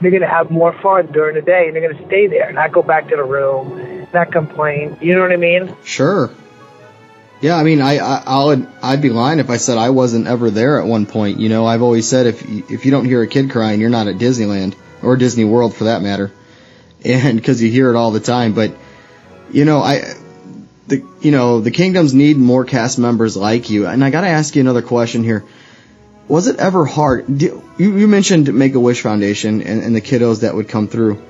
they're 0.00 0.10
going 0.10 0.22
to 0.22 0.28
have 0.28 0.50
more 0.50 0.72
fun 0.80 1.12
during 1.12 1.34
the 1.34 1.42
day 1.42 1.66
and 1.66 1.76
they're 1.76 1.86
going 1.86 1.98
to 1.98 2.06
stay 2.06 2.26
there, 2.26 2.50
not 2.52 2.72
go 2.72 2.82
back 2.82 3.08
to 3.10 3.16
the 3.16 3.24
room, 3.24 4.08
not 4.14 4.32
complain. 4.32 4.96
You 5.02 5.14
know 5.14 5.20
what 5.20 5.32
I 5.32 5.36
mean? 5.36 5.76
Sure. 5.84 6.30
Yeah, 7.42 7.56
I 7.56 7.64
mean, 7.64 7.82
I, 7.82 7.98
I 7.98 8.22
I'll 8.24 8.66
I'd 8.82 9.02
be 9.02 9.10
lying 9.10 9.40
if 9.40 9.50
I 9.50 9.58
said 9.58 9.76
I 9.76 9.90
wasn't 9.90 10.26
ever 10.26 10.50
there 10.50 10.80
at 10.80 10.86
one 10.86 11.04
point. 11.04 11.38
You 11.38 11.50
know, 11.50 11.66
I've 11.66 11.82
always 11.82 12.08
said 12.08 12.26
if 12.26 12.42
if 12.70 12.86
you 12.86 12.90
don't 12.90 13.04
hear 13.04 13.20
a 13.20 13.26
kid 13.26 13.50
crying, 13.50 13.80
you're 13.80 13.90
not 13.90 14.06
at 14.06 14.16
Disneyland 14.16 14.74
or 15.02 15.16
Disney 15.18 15.44
World 15.44 15.74
for 15.74 15.84
that 15.84 16.00
matter, 16.00 16.32
and 17.04 17.36
because 17.36 17.62
you 17.62 17.70
hear 17.70 17.90
it 17.90 17.96
all 17.96 18.10
the 18.10 18.20
time. 18.20 18.54
But 18.54 18.74
you 19.52 19.64
know, 19.64 19.80
I 19.80 20.14
the 20.86 21.04
you 21.20 21.30
know 21.30 21.60
the 21.60 21.70
kingdoms 21.70 22.14
need 22.14 22.36
more 22.36 22.64
cast 22.64 22.98
members 22.98 23.36
like 23.36 23.70
you. 23.70 23.86
And 23.86 24.04
I 24.04 24.10
got 24.10 24.22
to 24.22 24.28
ask 24.28 24.54
you 24.56 24.60
another 24.60 24.82
question 24.82 25.22
here. 25.24 25.44
Was 26.28 26.46
it 26.46 26.56
ever 26.56 26.86
hard? 26.86 27.38
do- 27.38 27.62
You, 27.78 27.96
you 27.98 28.08
mentioned 28.08 28.52
Make 28.54 28.74
a 28.74 28.80
Wish 28.80 29.02
Foundation 29.02 29.60
and, 29.60 29.82
and 29.82 29.94
the 29.94 30.00
kiddos 30.00 30.40
that 30.40 30.54
would 30.54 30.68
come 30.68 30.88
through. 30.88 31.22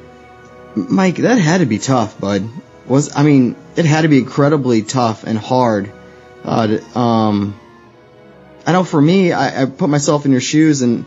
Mike, 0.77 1.17
that 1.17 1.39
had 1.39 1.59
to 1.59 1.67
be 1.67 1.79
tough, 1.79 2.21
bud. 2.21 2.49
Was 2.87 3.17
I 3.17 3.23
mean, 3.25 3.57
it 3.77 3.87
had 3.87 4.03
to 4.03 4.09
be 4.09 4.19
incredibly 4.19 4.83
tough 4.83 5.25
and 5.25 5.37
hard. 5.39 5.91
Uh, 6.45 6.79
um, 6.95 7.59
I 8.67 8.73
know 8.73 8.85
for 8.85 9.01
me, 9.01 9.33
I, 9.33 9.63
I 9.63 9.67
put 9.67 9.89
myself 9.89 10.27
in 10.27 10.33
your 10.33 10.41
shoes, 10.41 10.83
and 10.83 11.07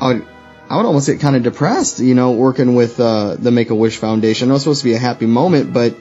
I 0.00 0.06
would, 0.14 0.26
I 0.70 0.76
would 0.76 0.86
almost 0.86 1.08
get 1.08 1.18
kind 1.18 1.34
of 1.34 1.42
depressed, 1.42 1.98
you 1.98 2.14
know, 2.14 2.30
working 2.30 2.76
with 2.76 3.00
uh, 3.00 3.34
the 3.34 3.50
Make 3.50 3.70
a 3.70 3.74
Wish 3.74 3.96
Foundation. 3.96 4.46
I 4.46 4.48
know 4.50 4.54
it's 4.54 4.62
supposed 4.62 4.82
to 4.82 4.84
be 4.84 4.94
a 4.94 5.00
happy 5.00 5.26
moment, 5.26 5.72
but 5.72 5.96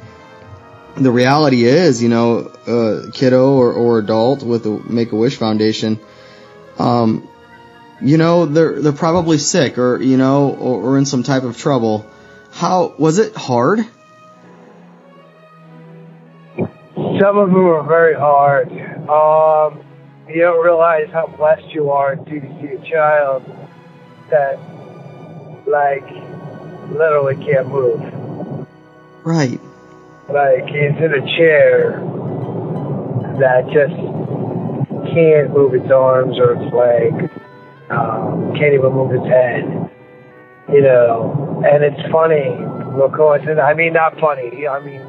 the 0.95 1.09
reality 1.09 1.63
is, 1.63 2.03
you 2.03 2.09
know, 2.09 2.51
uh, 2.67 3.09
kiddo 3.11 3.55
or, 3.55 3.73
or 3.73 3.97
adult 3.97 4.43
with 4.43 4.65
the 4.65 4.69
Make 4.69 5.11
a 5.11 5.15
Wish 5.15 5.37
Foundation, 5.37 5.99
um, 6.77 7.27
you 7.99 8.17
know, 8.17 8.45
they're 8.45 8.79
they're 8.79 8.91
probably 8.91 9.39
sick 9.39 9.79
or 9.79 9.99
you 9.99 10.17
know, 10.17 10.51
or, 10.51 10.83
or 10.83 10.97
in 10.99 11.05
some 11.05 11.23
type 11.23 11.43
of 11.43 11.57
trouble. 11.57 12.05
How 12.51 12.93
was 12.99 13.17
it 13.17 13.35
hard? 13.35 13.79
Some 16.59 17.37
of 17.37 17.49
them 17.49 17.65
are 17.65 17.87
very 17.87 18.13
hard. 18.13 18.69
Um, 18.69 19.83
you 20.29 20.41
don't 20.41 20.63
realize 20.63 21.07
how 21.11 21.25
blessed 21.25 21.73
you 21.73 21.89
are 21.89 22.11
until 22.11 22.35
you 22.35 22.55
see 22.61 22.75
a 22.75 22.89
child 22.89 23.58
that, 24.29 24.57
like, 25.67 26.07
literally 26.91 27.35
can't 27.45 27.67
move. 27.67 28.67
Right. 29.23 29.59
Like, 30.29 30.65
he's 30.65 30.97
in 30.97 31.13
a 31.13 31.37
chair 31.37 32.01
that 33.39 33.65
just 33.71 33.95
can't 35.13 35.51
move 35.51 35.73
its 35.73 35.91
arms 35.91 36.37
or 36.37 36.53
its 36.53 36.73
legs. 36.73 37.31
Um, 37.89 38.53
can't 38.55 38.73
even 38.73 38.93
move 38.93 39.11
its 39.11 39.25
head. 39.25 39.89
You 40.71 40.81
know, 40.81 41.63
and 41.65 41.83
it's 41.83 42.11
funny 42.11 42.51
because, 42.93 43.41
and 43.47 43.59
I 43.59 43.73
mean, 43.73 43.93
not 43.93 44.19
funny, 44.19 44.67
I 44.67 44.79
mean, 44.79 45.01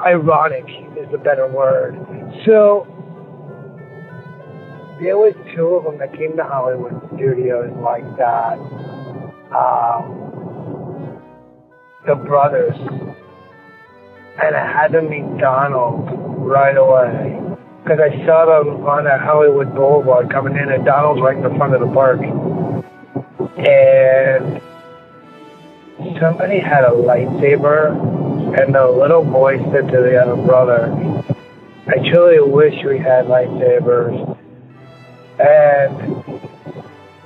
ironic 0.00 0.64
is 0.96 1.08
the 1.12 1.18
better 1.18 1.46
word. 1.46 1.94
So, 2.44 2.86
there 5.00 5.16
was 5.16 5.34
two 5.54 5.76
of 5.76 5.84
them 5.84 5.98
that 5.98 6.12
came 6.16 6.36
to 6.36 6.44
Hollywood 6.44 7.00
studios 7.14 7.72
like 7.78 8.04
that. 8.16 8.58
Um, 9.54 10.28
the 12.06 12.14
brothers. 12.14 12.74
And 14.42 14.56
I 14.56 14.66
had 14.66 14.92
to 14.92 15.02
meet 15.02 15.38
Donald 15.38 16.08
right 16.38 16.76
away. 16.76 17.40
Because 17.82 18.00
I 18.00 18.26
saw 18.26 18.46
them 18.46 18.84
on 18.86 19.04
that 19.04 19.20
Hollywood 19.20 19.74
Boulevard 19.74 20.30
coming 20.30 20.56
in, 20.56 20.70
and 20.70 20.84
Donald's 20.84 21.20
right 21.22 21.36
in 21.36 21.42
the 21.42 21.54
front 21.56 21.74
of 21.74 21.80
the 21.80 21.92
park. 21.94 22.20
And 23.58 24.60
somebody 26.20 26.58
had 26.58 26.84
a 26.84 26.90
lightsaber, 26.90 27.92
and 28.60 28.74
the 28.74 28.88
little 28.88 29.24
boy 29.24 29.58
said 29.72 29.88
to 29.88 30.02
the 30.02 30.20
other 30.20 30.36
brother, 30.36 30.92
I 31.86 31.98
truly 32.10 32.40
wish 32.40 32.74
we 32.84 32.98
had 32.98 33.26
lightsabers. 33.26 34.37
And 35.40 36.18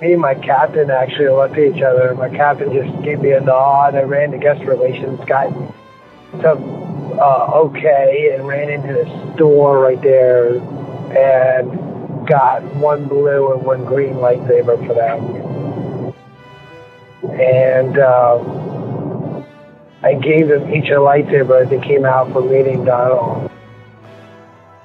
me 0.01 0.13
and 0.13 0.21
my 0.21 0.35
captain 0.35 0.91
actually 0.91 1.29
looked 1.29 1.57
at 1.57 1.77
each 1.77 1.83
other. 1.83 2.15
My 2.15 2.29
captain 2.29 2.73
just 2.73 3.03
gave 3.05 3.21
me 3.21 3.33
a 3.33 3.41
nod. 3.41 3.95
I 3.95 4.03
ran 4.03 4.33
to 4.33 4.39
guest 4.39 4.63
relations, 4.65 5.21
got 5.27 5.53
some 6.43 7.19
uh, 7.19 7.51
okay, 7.55 8.35
and 8.35 8.47
ran 8.47 8.69
into 8.69 8.93
the 8.93 9.35
store 9.35 9.79
right 9.79 10.01
there 10.03 10.57
and 10.57 12.27
got 12.27 12.63
one 12.77 13.07
blue 13.07 13.53
and 13.53 13.65
one 13.65 13.85
green 13.85 14.15
lightsaber 14.15 14.85
for 14.87 14.95
them. 14.95 16.13
And 17.39 17.99
um, 17.99 19.47
I 20.03 20.15
gave 20.15 20.49
them 20.49 20.75
each 20.75 20.91
a 20.91 20.97
lightsaber 20.97 21.63
as 21.63 21.71
they 21.71 21.81
came 21.81 22.05
out 22.05 22.33
from 22.33 22.51
meeting 22.51 22.85
Donald. 22.85 23.51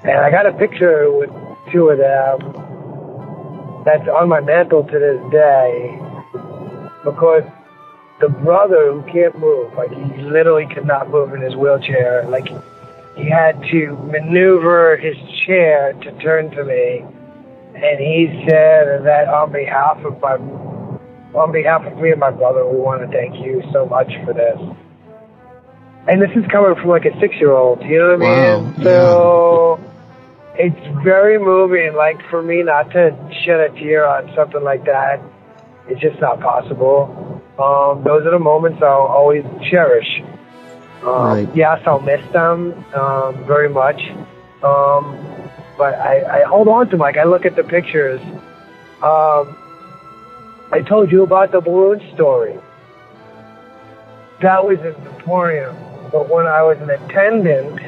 And 0.03 0.17
I 0.17 0.29
got 0.29 0.45
a 0.45 0.53
picture 0.53 1.11
with 1.11 1.31
two 1.71 1.89
of 1.89 1.97
them 1.97 2.66
that's 3.87 4.07
on 4.09 4.27
my 4.27 4.41
mantle 4.41 4.83
to 4.83 4.99
this 4.99 5.31
day 5.31 5.97
because 7.05 7.43
the 8.19 8.27
brother 8.27 8.91
who 8.91 9.01
can't 9.11 9.37
move, 9.39 9.73
like 9.75 9.89
he 9.91 10.21
literally 10.23 10.67
could 10.73 10.85
not 10.85 11.09
move 11.09 11.33
in 11.33 11.41
his 11.41 11.55
wheelchair, 11.55 12.25
like 12.27 12.47
he 13.15 13.29
had 13.29 13.61
to 13.71 13.95
maneuver 14.11 14.97
his 14.97 15.15
chair 15.45 15.93
to 15.93 16.11
turn 16.19 16.51
to 16.51 16.65
me, 16.65 17.05
and 17.75 17.99
he 17.99 18.43
said 18.47 19.05
that 19.05 19.29
on 19.29 19.51
behalf 19.51 20.03
of 20.03 20.19
my, 20.19 20.35
on 21.39 21.51
behalf 21.53 21.85
of 21.85 21.97
me 21.97 22.11
and 22.11 22.19
my 22.19 22.31
brother, 22.31 22.67
we 22.67 22.77
want 22.77 23.01
to 23.01 23.07
thank 23.15 23.35
you 23.35 23.63
so 23.71 23.85
much 23.85 24.11
for 24.25 24.33
this. 24.33 24.59
And 26.09 26.21
this 26.21 26.31
is 26.35 26.45
coming 26.51 26.75
from 26.75 26.89
like 26.89 27.05
a 27.05 27.17
six-year-old, 27.19 27.83
you 27.83 27.99
know 27.99 28.17
what 28.17 28.27
I 28.27 28.57
Wow, 28.57 28.61
mean? 28.61 28.83
So 28.83 29.79
it's 30.59 31.03
very 31.03 31.37
moving. 31.39 31.95
Like 31.95 32.17
for 32.29 32.41
me 32.41 32.63
not 32.63 32.91
to 32.91 33.15
shed 33.45 33.59
a 33.59 33.69
tear 33.69 34.05
on 34.05 34.31
something 34.35 34.63
like 34.63 34.85
that, 34.85 35.21
it's 35.87 36.01
just 36.01 36.19
not 36.19 36.39
possible. 36.39 37.41
Um, 37.59 38.03
those 38.03 38.25
are 38.25 38.31
the 38.31 38.39
moments 38.39 38.81
I'll 38.81 39.07
always 39.07 39.43
cherish. 39.69 40.21
Um, 41.03 41.07
Right. 41.07 41.55
Yes, 41.55 41.81
I'll 41.85 41.99
miss 42.01 42.21
them 42.31 42.73
um, 42.93 43.45
very 43.45 43.69
much. 43.69 44.01
Um, 44.63 45.15
but 45.77 45.93
I, 45.93 46.41
I 46.41 46.43
hold 46.47 46.67
on 46.67 46.85
to 46.87 46.91
them. 46.91 46.99
Like 46.99 47.17
I 47.17 47.23
look 47.23 47.45
at 47.45 47.55
the 47.55 47.63
pictures. 47.63 48.19
Um, 49.03 49.55
I 50.71 50.83
told 50.87 51.11
you 51.11 51.23
about 51.23 51.51
the 51.51 51.61
balloon 51.61 52.01
story. 52.13 52.59
That 54.41 54.65
was 54.65 54.79
in 54.79 55.03
the 55.03 55.11
Emporium. 55.17 55.75
But 56.11 56.29
when 56.29 56.45
I 56.47 56.63
was 56.63 56.77
an 56.79 56.89
attendant 56.89 57.79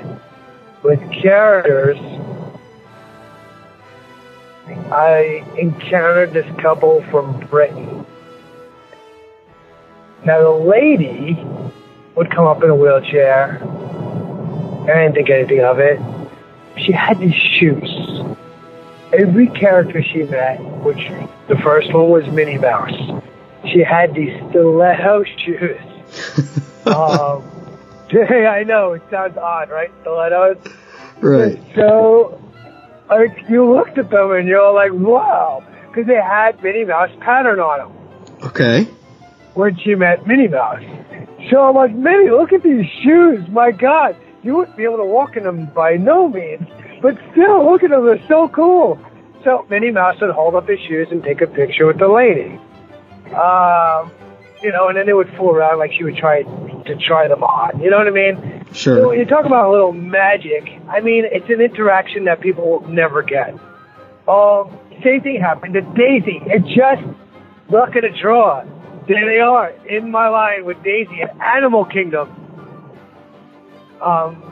with 0.84 1.00
characters, 1.12 1.98
I 4.92 5.44
encountered 5.58 6.34
this 6.34 6.46
couple 6.60 7.04
from 7.12 7.40
Britain. 7.48 8.06
Now 10.26 10.42
the 10.42 10.50
lady 10.50 11.38
would 12.16 12.32
come 12.32 12.46
up 12.46 12.64
in 12.64 12.70
a 12.70 12.76
wheelchair. 12.76 13.62
I 14.84 15.04
didn't 15.04 15.14
think 15.14 15.30
anything 15.30 15.62
of 15.62 15.80
it. 15.80 16.00
She 16.78 16.92
had 16.92 17.20
these 17.20 17.34
shoes. 17.34 17.90
Every 19.14 19.48
character 19.48 20.04
she 20.04 20.24
met, 20.24 20.60
which 20.84 21.10
the 21.48 21.58
first 21.58 21.94
one 21.94 22.10
was 22.10 22.28
Minnie 22.28 22.58
Mouse, 22.58 23.22
she 23.72 23.80
had 23.80 24.14
these 24.14 24.36
stiletto 24.50 25.24
shoes. 25.24 25.80
um, 26.86 27.44
I 28.12 28.64
know 28.66 28.94
it 28.94 29.04
sounds 29.12 29.38
odd, 29.38 29.70
right? 29.70 29.92
Stilettos. 30.02 30.58
Right. 31.22 31.60
So, 31.76 32.42
like, 33.10 33.38
you 33.50 33.74
looked 33.74 33.98
at 33.98 34.10
them 34.10 34.32
and 34.32 34.48
you're 34.48 34.72
like, 34.74 34.92
wow, 34.94 35.64
because 35.88 36.08
they 36.08 36.16
had 36.22 36.62
Minnie 36.64 36.86
Mouse 36.86 37.10
pattern 37.22 37.60
on 37.60 37.80
them 37.80 38.44
Okay. 38.44 38.84
when 39.56 39.78
she 39.80 39.96
met 39.96 40.26
Minnie 40.28 40.48
Mouse. 40.48 40.84
So 41.50 41.62
I'm 41.62 41.76
like, 41.76 41.94
Minnie, 41.94 42.30
look 42.30 42.54
at 42.54 42.64
these 42.64 42.86
shoes. 43.04 43.48
My 43.50 43.72
God, 43.72 44.16
you 44.44 44.56
wouldn't 44.56 44.78
be 44.78 44.84
able 44.84 44.98
to 44.98 45.06
walk 45.06 45.36
in 45.38 45.44
them 45.44 45.66
by 45.74 45.96
no 45.96 46.28
means, 46.30 46.68
but 47.02 47.18
still, 47.32 47.70
look 47.70 47.84
at 47.84 47.90
them. 47.90 48.06
They're 48.06 48.26
so 48.28 48.50
cool. 48.50 49.00
So 49.44 49.66
Minnie 49.70 49.92
Mouse 49.92 50.20
would 50.22 50.32
hold 50.32 50.56
up 50.56 50.68
his 50.68 50.80
shoes 50.82 51.08
and 51.12 51.24
take 51.24 51.42
a 51.42 51.48
picture 51.48 51.86
with 51.88 51.98
the 51.98 52.08
lady. 52.10 52.60
Um, 53.34 54.12
you 54.62 54.72
know, 54.72 54.88
and 54.90 54.98
then 54.98 55.06
they 55.06 55.14
would 55.14 55.30
fool 55.38 55.52
around 55.52 55.80
like 55.80 55.92
she 55.94 56.04
would 56.04 56.18
try 56.18 56.44
to 56.44 56.96
try 57.08 57.28
them 57.28 57.44
on. 57.44 57.80
You 57.82 57.90
know 57.90 57.98
what 57.98 58.08
I 58.08 58.12
mean? 58.12 58.66
So 58.70 58.74
Sure. 58.74 59.08
when 59.10 59.20
you 59.20 59.26
talk 59.26 59.46
about 59.46 59.70
a 59.70 59.72
little 59.72 59.92
magic, 59.94 60.64
I 60.90 61.00
mean, 61.02 61.26
it's 61.32 61.50
an 61.50 61.62
interaction 61.62 62.26
that 62.26 62.40
people 62.42 62.70
will 62.70 62.88
never 62.90 63.22
get. 63.24 63.54
Um, 64.28 64.78
same 65.04 65.22
thing 65.22 65.40
happened 65.42 65.74
to 65.76 65.82
Daisy. 65.82 66.42
It 66.46 66.64
just 66.66 67.02
luck 67.70 67.96
of 67.96 68.02
the 68.04 68.10
draw. 68.22 68.64
There 69.08 69.26
they 69.26 69.40
are 69.40 69.70
in 69.88 70.12
my 70.12 70.28
line 70.30 70.66
with 70.66 70.84
Daisy 70.84 71.22
at 71.24 71.36
Animal 71.42 71.86
Kingdom. 71.86 72.30
Um, 74.02 74.44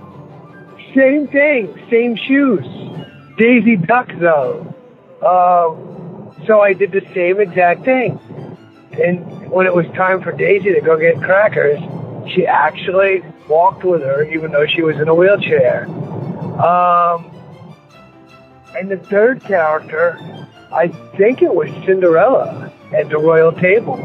same 0.95 1.27
thing, 1.27 1.73
same 1.91 2.15
shoes. 2.15 2.65
Daisy 3.37 3.75
Duck 3.75 4.09
though. 4.19 4.73
Um, 5.21 6.33
so 6.47 6.59
I 6.61 6.73
did 6.73 6.91
the 6.91 7.01
same 7.13 7.39
exact 7.39 7.85
thing. 7.85 8.19
And 8.93 9.36
when 9.49 9.65
it 9.65 9.73
was 9.73 9.85
time 9.95 10.21
for 10.21 10.31
Daisy 10.31 10.73
to 10.73 10.81
go 10.81 10.97
get 10.97 11.21
crackers, 11.21 11.79
she 12.33 12.45
actually 12.45 13.23
walked 13.47 13.83
with 13.83 14.01
her, 14.01 14.23
even 14.23 14.51
though 14.51 14.65
she 14.65 14.81
was 14.81 14.97
in 14.97 15.07
a 15.07 15.15
wheelchair. 15.15 15.85
Um, 16.61 17.31
and 18.75 18.91
the 18.91 18.97
third 18.97 19.43
character, 19.43 20.17
I 20.71 20.89
think 21.17 21.41
it 21.41 21.53
was 21.53 21.69
Cinderella 21.85 22.71
at 22.93 23.09
the 23.09 23.17
royal 23.17 23.51
table. 23.51 23.95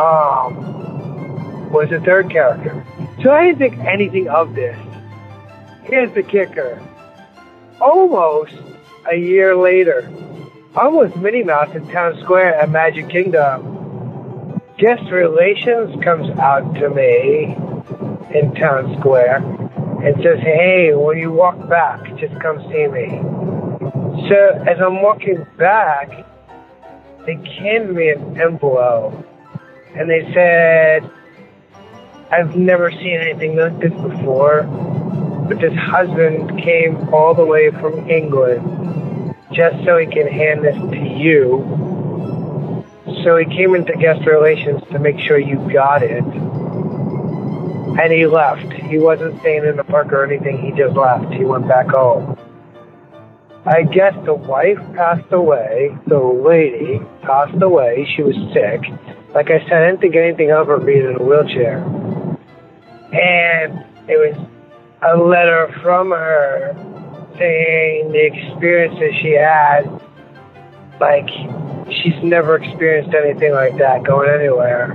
Um, 0.00 1.70
was 1.70 1.90
the 1.90 2.00
third 2.00 2.30
character. 2.30 2.84
So 3.22 3.30
I 3.30 3.46
didn't 3.46 3.58
think 3.58 3.78
anything 3.86 4.28
of 4.28 4.54
this. 4.54 4.78
Here's 5.84 6.12
the 6.14 6.22
kicker. 6.22 6.80
Almost 7.80 8.54
a 9.10 9.16
year 9.16 9.56
later, 9.56 10.10
I'm 10.76 10.96
with 10.96 11.16
Minnie 11.16 11.42
Mouse 11.42 11.74
in 11.74 11.86
Town 11.88 12.18
Square 12.20 12.54
at 12.60 12.70
Magic 12.70 13.08
Kingdom. 13.08 13.69
Guest 14.80 15.10
Relations 15.10 16.02
comes 16.02 16.30
out 16.38 16.74
to 16.76 16.88
me 16.88 17.54
in 18.34 18.54
Town 18.54 18.96
Square 18.98 19.36
and 20.02 20.16
says, 20.22 20.40
hey, 20.40 20.94
when 20.94 21.18
you 21.18 21.30
walk 21.30 21.68
back, 21.68 22.02
just 22.16 22.40
come 22.40 22.58
see 22.62 22.86
me. 22.86 23.20
So 24.30 24.64
as 24.66 24.80
I'm 24.80 25.02
walking 25.02 25.46
back, 25.58 26.24
they 27.26 27.34
handed 27.34 27.94
me 27.94 28.08
an 28.08 28.40
envelope 28.40 29.12
and 29.94 30.08
they 30.08 30.32
said, 30.32 31.10
I've 32.32 32.56
never 32.56 32.90
seen 32.90 33.20
anything 33.20 33.56
like 33.56 33.78
this 33.80 33.92
before, 33.92 34.62
but 35.46 35.60
this 35.60 35.74
husband 35.74 36.58
came 36.62 37.12
all 37.12 37.34
the 37.34 37.44
way 37.44 37.70
from 37.70 38.08
England 38.08 39.36
just 39.52 39.84
so 39.84 39.98
he 39.98 40.06
can 40.06 40.26
hand 40.26 40.64
this 40.64 40.76
to 40.76 40.98
you. 40.98 41.89
So 43.24 43.36
he 43.36 43.44
came 43.44 43.74
into 43.74 43.92
guest 43.96 44.26
relations 44.26 44.82
to 44.92 44.98
make 44.98 45.18
sure 45.18 45.38
you 45.38 45.56
got 45.72 46.02
it. 46.02 46.24
And 48.00 48.12
he 48.12 48.26
left. 48.26 48.72
He 48.72 48.98
wasn't 48.98 49.40
staying 49.40 49.64
in 49.64 49.76
the 49.76 49.84
park 49.84 50.12
or 50.12 50.24
anything. 50.24 50.58
He 50.58 50.72
just 50.72 50.96
left. 50.96 51.32
He 51.32 51.44
went 51.44 51.68
back 51.68 51.88
home. 51.88 52.38
I 53.66 53.82
guess 53.82 54.14
the 54.24 54.32
wife 54.32 54.78
passed 54.94 55.30
away. 55.32 55.96
The 56.06 56.18
lady 56.18 57.00
passed 57.22 57.60
away. 57.60 58.06
She 58.16 58.22
was 58.22 58.34
sick. 58.54 58.80
Like 59.34 59.50
I 59.50 59.60
said, 59.64 59.72
I 59.72 59.86
didn't 59.86 60.00
think 60.00 60.16
anything 60.16 60.50
of 60.50 60.68
her 60.68 60.78
being 60.78 61.04
in 61.04 61.16
a 61.16 61.22
wheelchair. 61.22 61.78
And 63.12 63.84
it 64.08 64.16
was 64.16 64.36
a 65.02 65.16
letter 65.16 65.74
from 65.82 66.10
her 66.10 66.74
saying 67.38 68.12
the 68.12 68.24
experiences 68.24 69.14
she 69.20 69.32
had. 69.32 69.84
Like, 71.00 71.28
she's 71.90 72.22
never 72.22 72.56
experienced 72.56 73.14
anything 73.14 73.52
like 73.52 73.78
that 73.78 74.04
going 74.04 74.28
anywhere. 74.28 74.94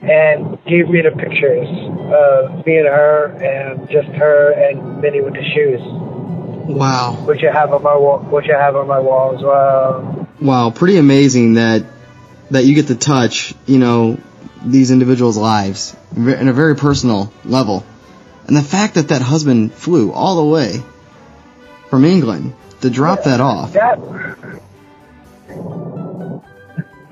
And 0.00 0.58
gave 0.64 0.88
me 0.88 1.02
the 1.02 1.12
pictures 1.12 1.68
of 1.68 2.66
me 2.66 2.78
and 2.78 2.88
her, 2.88 3.26
and 3.26 3.88
just 3.88 4.08
her 4.08 4.50
and 4.50 5.00
Minnie 5.00 5.20
with 5.20 5.34
the 5.34 5.44
shoes, 5.44 5.80
Wow. 6.66 7.18
which 7.24 7.44
I 7.44 7.52
have 7.52 7.72
on 7.72 7.82
my 7.84 7.96
wall, 7.96 8.18
which 8.18 8.46
I 8.50 8.58
have 8.60 8.74
on 8.74 8.88
my 8.88 8.98
wall 8.98 9.36
as 9.36 9.42
well. 9.42 10.28
Wow. 10.40 10.70
Pretty 10.70 10.96
amazing 10.96 11.54
that 11.54 11.84
that 12.50 12.64
you 12.64 12.74
get 12.74 12.88
to 12.88 12.96
touch, 12.96 13.54
you 13.66 13.78
know, 13.78 14.18
these 14.64 14.90
individuals' 14.90 15.36
lives 15.36 15.96
in 16.16 16.48
a 16.48 16.52
very 16.52 16.74
personal 16.74 17.32
level, 17.44 17.84
and 18.48 18.56
the 18.56 18.62
fact 18.62 18.94
that 18.94 19.08
that 19.08 19.22
husband 19.22 19.72
flew 19.72 20.12
all 20.12 20.36
the 20.36 20.50
way 20.50 20.82
from 21.90 22.04
England 22.04 22.54
to 22.80 22.90
drop 22.90 23.22
that 23.24 23.40
off. 23.40 23.72
That. 23.74 24.00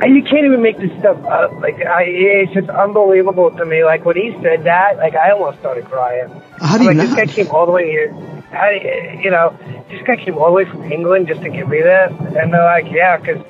And 0.03 0.17
you 0.17 0.23
can't 0.23 0.47
even 0.47 0.63
make 0.63 0.79
this 0.79 0.91
stuff 0.99 1.23
up. 1.27 1.53
Like, 1.61 1.85
I, 1.85 2.05
it's 2.05 2.55
just 2.55 2.71
unbelievable 2.71 3.51
to 3.51 3.67
me. 3.67 3.85
Like, 3.85 4.07
when 4.07 4.17
he 4.17 4.33
said 4.43 4.65
that, 4.65 4.97
like, 4.97 5.15
I 5.15 5.33
almost 5.33 5.59
started 5.59 5.85
crying. 5.85 6.31
How 6.59 6.79
do 6.79 6.85
you 6.85 6.89
like, 6.89 6.97
not? 6.97 7.07
this 7.09 7.15
guy 7.15 7.27
came 7.27 7.49
all 7.51 7.67
the 7.67 7.73
way 7.73 7.91
here. 7.91 8.11
How 8.51 8.71
do 8.71 8.77
you, 8.77 9.21
you 9.25 9.31
know, 9.31 9.57
this 9.91 10.01
guy 10.07 10.17
came 10.17 10.39
all 10.39 10.47
the 10.47 10.53
way 10.53 10.65
from 10.65 10.91
England 10.91 11.29
just 11.29 11.43
to 11.43 11.51
give 11.51 11.69
me 11.69 11.83
this. 11.83 12.13
And 12.19 12.53
they're 12.53 12.65
like, 12.65 12.91
yeah, 12.91 13.19
because 13.19 13.45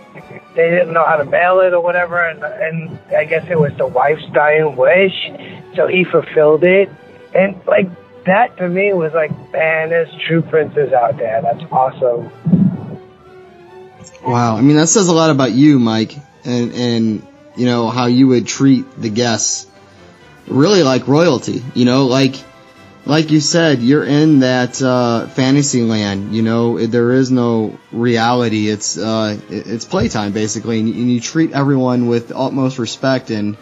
they 0.54 0.70
didn't 0.70 0.92
know 0.92 1.04
how 1.04 1.16
to 1.16 1.24
mail 1.24 1.60
it 1.60 1.72
or 1.72 1.80
whatever, 1.80 2.28
and, 2.28 2.42
and 2.42 2.98
I 3.14 3.24
guess 3.24 3.46
it 3.48 3.58
was 3.58 3.72
the 3.76 3.86
wife's 3.86 4.26
dying 4.32 4.76
wish, 4.76 5.30
so 5.76 5.86
he 5.86 6.04
fulfilled 6.04 6.64
it, 6.64 6.90
and 7.34 7.60
like 7.66 7.88
that 8.24 8.56
to 8.58 8.68
me 8.68 8.92
was 8.92 9.12
like, 9.14 9.30
man, 9.52 9.90
there's 9.90 10.12
true 10.26 10.42
princes 10.42 10.92
out 10.92 11.16
there. 11.16 11.40
That's 11.40 11.62
awesome. 11.72 12.30
Wow, 14.22 14.56
I 14.56 14.60
mean 14.60 14.76
that 14.76 14.88
says 14.88 15.08
a 15.08 15.14
lot 15.14 15.30
about 15.30 15.52
you, 15.52 15.78
Mike, 15.78 16.14
and 16.44 16.72
and 16.74 17.26
you 17.56 17.66
know 17.66 17.88
how 17.88 18.06
you 18.06 18.28
would 18.28 18.46
treat 18.46 18.84
the 19.00 19.08
guests, 19.08 19.66
really 20.46 20.82
like 20.82 21.08
royalty. 21.08 21.62
You 21.74 21.84
know, 21.86 22.06
like 22.06 22.34
like 23.06 23.30
you 23.30 23.40
said, 23.40 23.80
you're 23.80 24.04
in 24.04 24.40
that 24.40 24.80
uh, 24.82 25.26
fantasy 25.28 25.82
land. 25.82 26.34
You 26.34 26.42
know, 26.42 26.86
there 26.86 27.12
is 27.12 27.30
no 27.30 27.78
reality. 27.92 28.68
It's 28.68 28.98
uh, 28.98 29.38
it's 29.48 29.84
playtime 29.84 30.32
basically, 30.32 30.80
and 30.80 30.88
you, 30.88 30.94
and 30.94 31.10
you 31.10 31.20
treat 31.20 31.52
everyone 31.52 32.06
with 32.06 32.30
utmost 32.30 32.78
respect 32.78 33.30
and 33.30 33.56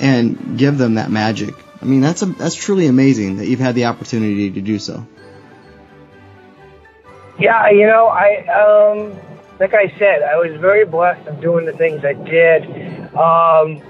and 0.00 0.58
give 0.58 0.76
them 0.76 0.94
that 0.94 1.10
magic. 1.10 1.54
I 1.80 1.84
mean, 1.84 2.00
that's 2.00 2.22
a, 2.22 2.26
that's 2.26 2.56
truly 2.56 2.86
amazing 2.86 3.36
that 3.36 3.46
you've 3.46 3.60
had 3.60 3.74
the 3.74 3.86
opportunity 3.86 4.50
to 4.50 4.60
do 4.60 4.78
so. 4.78 5.06
Yeah, 7.38 7.70
you 7.70 7.86
know, 7.86 8.08
I 8.08 8.44
um, 8.48 9.27
like 9.60 9.74
I 9.74 9.92
said, 9.98 10.22
I 10.22 10.36
was 10.36 10.58
very 10.60 10.84
blessed 10.84 11.26
in 11.26 11.40
doing 11.40 11.66
the 11.66 11.72
things 11.72 12.04
I 12.04 12.12
did. 12.12 12.64
Um, 13.14 13.82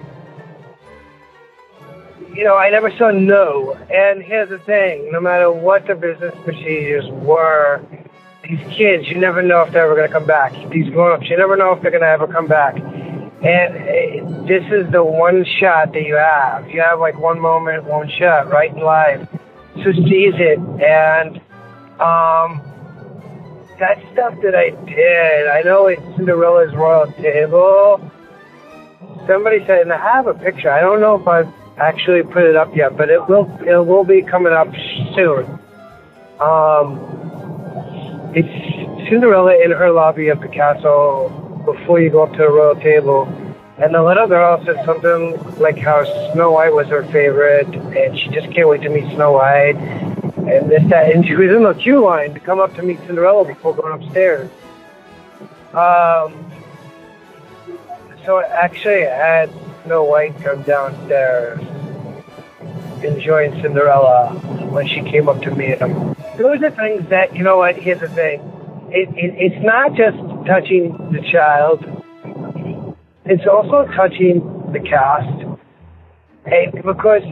you 2.35 2.45
know, 2.45 2.57
I 2.57 2.71
never 2.71 2.91
saw 2.97 3.11
no. 3.11 3.75
And 3.91 4.23
here's 4.23 4.49
the 4.49 4.59
thing: 4.61 5.11
no 5.13 5.21
matter 5.21 5.51
what 5.51 5.87
the 5.87 5.95
business 5.95 6.35
procedures 6.45 7.05
were, 7.11 7.85
these 8.49 8.61
kids, 8.71 9.09
you 9.09 9.19
never 9.19 9.43
know 9.43 9.63
if 9.63 9.73
they're 9.73 9.85
ever 9.85 9.95
going 9.95 10.09
to 10.09 10.13
come 10.13 10.27
back. 10.27 10.53
These 10.71 10.91
grown-ups, 10.91 11.29
you 11.29 11.37
never 11.37 11.57
know 11.57 11.73
if 11.73 11.83
they're 11.83 11.91
going 11.91 12.03
to 12.03 12.09
ever 12.09 12.27
come 12.27 12.47
back. 12.47 12.77
And 12.77 13.77
uh, 13.77 14.47
this 14.47 14.65
is 14.73 14.91
the 14.91 15.05
one 15.05 15.45
shot 15.61 15.93
that 15.93 16.03
you 16.03 16.17
have. 16.17 16.69
You 16.71 16.81
have 16.81 16.99
like 16.99 17.19
one 17.19 17.39
moment, 17.41 17.85
one 17.85 18.09
shot, 18.09 18.51
right 18.51 18.71
in 18.75 18.81
life. 18.83 19.29
So 19.77 19.93
seize 19.93 20.35
it. 20.39 20.59
And 20.59 21.37
um, 22.01 22.68
that 23.79 23.99
stuff 24.13 24.35
that 24.43 24.55
I 24.55 24.71
did, 24.87 25.47
I 25.47 25.63
know 25.63 25.87
it's 25.87 26.03
Cinderella's 26.17 26.75
royal 26.75 27.11
table. 27.13 28.01
Somebody 29.27 29.65
said, 29.67 29.83
and 29.83 29.93
I 29.93 29.99
have 29.99 30.27
a 30.27 30.35
picture. 30.35 30.71
I 30.71 30.81
don't 30.81 31.01
know 31.01 31.21
if 31.21 31.27
I've 31.29 31.53
actually 31.77 32.23
put 32.23 32.43
it 32.43 32.57
up 32.57 32.75
yet, 32.75 32.97
but 32.97 33.11
it 33.11 33.27
will. 33.29 33.47
It 33.61 33.87
will 33.87 34.05
be 34.05 34.23
coming 34.23 34.53
up 34.53 34.69
soon. 35.15 35.59
Um, 36.41 36.99
it's 38.35 39.09
Cinderella 39.09 39.63
in 39.63 39.71
her 39.71 39.91
lobby 39.91 40.29
of 40.29 40.41
the 40.41 40.49
castle 40.49 41.31
before 41.65 42.01
you 42.01 42.11
go 42.11 42.25
up 42.25 42.33
to 42.33 42.39
the 42.39 42.49
royal 42.49 42.75
table. 42.77 43.27
And 43.79 43.95
the 43.95 44.03
little 44.03 44.27
girl 44.27 44.63
said 44.65 44.85
something 44.85 45.39
like 45.59 45.79
how 45.79 46.05
Snow 46.33 46.51
White 46.51 46.73
was 46.73 46.89
her 46.89 47.05
favorite, 47.05 47.69
and 47.69 48.19
she 48.19 48.29
just 48.31 48.53
can't 48.53 48.69
wait 48.69 48.83
to 48.83 48.89
meet 48.89 49.15
Snow 49.15 49.33
White, 49.33 49.77
and 50.49 50.71
this, 50.71 50.83
that, 50.91 51.15
and 51.15 51.25
she 51.27 51.35
was 51.35 51.51
in 51.51 51.63
the 51.63 51.75
queue 51.75 52.03
line 52.05 52.35
to 52.35 52.41
come 52.41 52.59
up 52.61 52.75
to 52.77 52.83
meet 52.83 52.99
Cinderella 53.07 53.45
before 53.45 53.75
going 53.75 54.03
upstairs. 54.03 54.51
Um, 55.73 56.51
so 58.25 58.41
actually, 58.41 59.07
I 59.07 59.17
had 59.17 59.51
Snow 59.85 60.05
White 60.05 60.41
come 60.43 60.63
downstairs, 60.63 61.61
enjoying 63.03 63.61
Cinderella 63.63 64.31
when 64.71 64.87
she 64.87 65.03
came 65.03 65.29
up 65.29 65.43
to 65.43 65.55
meet 65.55 65.79
him. 65.79 66.17
Those 66.37 66.63
are 66.63 66.71
things 66.71 67.09
that, 67.11 67.37
you 67.37 67.43
know 67.43 67.59
what, 67.59 67.77
here's 67.77 68.01
the 68.01 68.09
thing. 68.09 68.41
It, 68.91 69.09
it, 69.11 69.35
it's 69.39 69.65
not 69.65 69.95
just 69.95 70.17
touching 70.47 70.97
the 71.13 71.21
child, 71.31 71.85
it's 73.25 73.47
also 73.47 73.87
touching 73.95 74.73
the 74.73 74.81
cast. 74.81 75.45
Hey, 76.47 76.71
because 76.75 77.23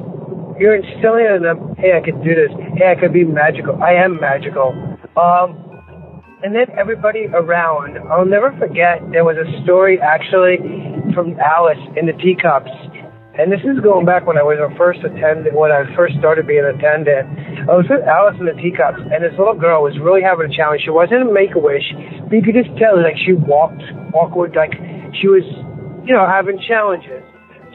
you're 0.59 0.77
instilling 0.77 1.27
in 1.27 1.43
them, 1.43 1.75
hey, 1.79 1.93
I 1.97 2.05
can 2.05 2.23
do 2.23 2.35
this. 2.35 2.51
Hey, 2.77 2.91
I 2.91 3.01
could 3.01 3.13
be 3.13 3.25
magical. 3.25 3.83
I 3.83 3.93
am 3.93 4.21
magical. 4.21 4.73
Um, 5.17 5.67
and 6.43 6.55
then 6.55 6.67
everybody 6.79 7.27
around. 7.33 7.99
I'll 8.11 8.27
never 8.27 8.53
forget. 8.59 9.01
There 9.11 9.25
was 9.25 9.37
a 9.37 9.49
story 9.65 9.99
actually 10.01 10.61
from 11.15 11.39
Alice 11.41 11.81
in 11.97 12.07
the 12.07 12.13
teacups, 12.21 12.71
and 13.37 13.53
this 13.53 13.61
is 13.65 13.81
going 13.81 14.05
back 14.05 14.25
when 14.25 14.37
I 14.37 14.45
was 14.45 14.61
a 14.61 14.73
first 14.77 15.01
attendant. 15.01 15.57
When 15.57 15.73
I 15.73 15.85
first 15.97 16.17
started 16.21 16.47
being 16.47 16.65
an 16.65 16.77
attendant, 16.77 17.69
I 17.69 17.77
was 17.77 17.85
with 17.89 18.05
Alice 18.05 18.37
in 18.41 18.49
the 18.49 18.57
teacups, 18.57 19.01
and 19.01 19.25
this 19.25 19.33
little 19.37 19.57
girl 19.57 19.85
was 19.85 19.97
really 20.01 20.25
having 20.25 20.49
a 20.49 20.53
challenge. 20.53 20.85
She 20.85 20.93
wasn't 20.93 21.25
a 21.25 21.29
make 21.29 21.57
a 21.57 21.61
wish, 21.61 21.85
but 22.29 22.33
you 22.37 22.45
could 22.45 22.57
just 22.57 22.73
tell 22.77 22.97
like 23.01 23.17
she 23.17 23.33
walked 23.33 23.85
awkward, 24.13 24.57
like 24.57 24.77
she 25.21 25.29
was, 25.29 25.45
you 26.05 26.17
know, 26.17 26.25
having 26.25 26.61
challenges. 26.65 27.25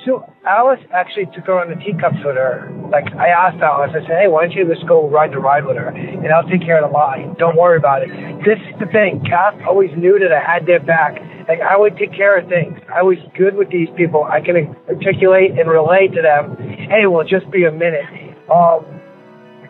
So 0.06 0.26
Alice 0.48 0.82
actually 0.92 1.30
took 1.30 1.46
her 1.46 1.62
on 1.62 1.70
the 1.70 1.78
teacups 1.78 2.18
with 2.26 2.34
her. 2.34 2.74
Like 2.90 3.06
I 3.14 3.30
asked 3.30 3.62
Alice, 3.62 3.94
I 3.94 4.02
said, 4.02 4.26
"Hey, 4.26 4.28
why 4.28 4.48
don't 4.48 4.58
you 4.58 4.66
just 4.66 4.88
go 4.88 5.08
ride 5.08 5.32
the 5.32 5.38
ride 5.38 5.66
with 5.66 5.78
her, 5.78 5.90
and 5.94 6.26
I'll 6.34 6.48
take 6.50 6.66
care 6.66 6.82
of 6.82 6.90
the 6.90 6.94
line. 6.94 7.36
Don't 7.38 7.56
worry 7.56 7.78
about 7.78 8.02
it." 8.02 8.10
This 8.42 8.58
is 8.66 8.74
the 8.82 8.90
thing. 8.90 9.22
Cass 9.30 9.54
always 9.68 9.92
knew 9.96 10.18
that 10.18 10.34
I 10.34 10.42
had 10.42 10.66
their 10.66 10.80
back. 10.82 11.22
Like 11.48 11.62
I 11.62 11.78
would 11.78 11.98
take 11.98 12.14
care 12.18 12.38
of 12.38 12.50
things. 12.50 12.82
I 12.90 13.04
was 13.04 13.18
good 13.38 13.54
with 13.54 13.70
these 13.70 13.90
people. 13.96 14.26
I 14.26 14.42
can 14.42 14.74
articulate 14.90 15.54
and 15.54 15.70
relate 15.70 16.14
to 16.18 16.22
them. 16.26 16.58
Hey, 16.90 17.06
well, 17.06 17.24
just 17.24 17.46
be 17.52 17.66
a 17.66 17.72
minute. 17.72 18.10
Um, 18.50 18.82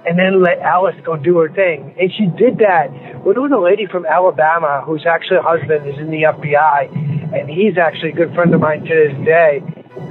and 0.08 0.18
then 0.18 0.42
let 0.42 0.60
Alice 0.60 0.96
go 1.06 1.18
do 1.18 1.38
her 1.40 1.50
thing. 1.50 1.94
And 2.00 2.10
she 2.18 2.26
did 2.40 2.58
that. 2.58 2.90
Well, 3.22 3.36
there 3.36 3.44
was 3.44 3.54
a 3.54 3.62
lady 3.62 3.86
from 3.86 4.06
Alabama 4.06 4.82
whose 4.86 5.06
actually 5.06 5.44
husband 5.44 5.86
is 5.86 6.00
in 6.00 6.10
the 6.10 6.26
FBI, 6.26 6.90
and 7.38 7.50
he's 7.50 7.78
actually 7.78 8.10
a 8.10 8.16
good 8.16 8.34
friend 8.34 8.54
of 8.56 8.62
mine 8.62 8.82
to 8.82 8.96
this 8.96 9.14
day. 9.26 9.62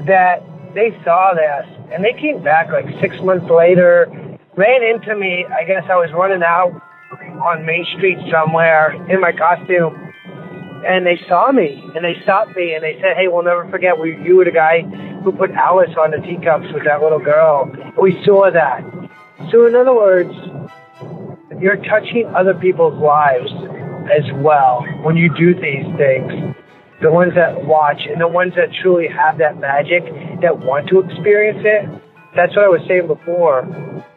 That 0.07 0.43
they 0.74 0.97
saw 1.05 1.34
this 1.34 1.66
and 1.93 2.05
they 2.05 2.12
came 2.12 2.43
back 2.43 2.70
like 2.70 2.86
six 3.01 3.20
months 3.20 3.51
later, 3.51 4.07
ran 4.57 4.82
into 4.82 5.14
me. 5.16 5.47
I 5.47 5.64
guess 5.64 5.84
I 5.91 5.97
was 5.97 6.11
running 6.12 6.43
out 6.43 6.80
on 7.43 7.64
Main 7.64 7.86
Street 7.97 8.18
somewhere 8.30 8.93
in 9.11 9.20
my 9.20 9.32
costume, 9.32 10.12
and 10.86 11.07
they 11.07 11.20
saw 11.28 11.51
me 11.53 11.82
and 11.95 12.05
they 12.05 12.16
stopped 12.22 12.57
me 12.57 12.74
and 12.74 12.82
they 12.82 12.99
said, 13.01 13.16
"Hey, 13.16 13.28
we'll 13.28 13.45
never 13.45 13.68
forget. 13.70 13.99
We, 13.99 14.16
you 14.22 14.36
were 14.36 14.45
the 14.45 14.53
guy 14.53 14.82
who 15.22 15.32
put 15.32 15.51
Alice 15.51 15.95
on 15.99 16.11
the 16.12 16.18
teacups 16.18 16.72
with 16.72 16.84
that 16.84 17.03
little 17.03 17.18
girl. 17.18 17.70
We 18.01 18.22
saw 18.24 18.51
that." 18.51 18.82
So, 19.51 19.66
in 19.66 19.74
other 19.74 19.95
words, 19.95 20.32
you're 21.61 21.76
touching 21.76 22.26
other 22.34 22.55
people's 22.55 22.99
lives 23.01 23.51
as 24.11 24.24
well 24.34 24.84
when 25.03 25.16
you 25.16 25.34
do 25.34 25.55
these 25.55 25.86
things. 25.97 26.55
The 27.01 27.11
ones 27.11 27.34
that 27.34 27.64
watch 27.64 28.03
and 28.07 28.20
the 28.20 28.28
ones 28.28 28.55
that 28.57 28.68
truly 28.82 29.09
have 29.09 29.38
that 29.38 29.59
magic, 29.59 30.05
that 30.42 30.59
want 30.59 30.88
to 30.88 31.01
experience 31.01 31.61
it. 31.64 32.03
That's 32.36 32.55
what 32.55 32.64
I 32.64 32.68
was 32.68 32.82
saying 32.86 33.07
before. 33.07 33.66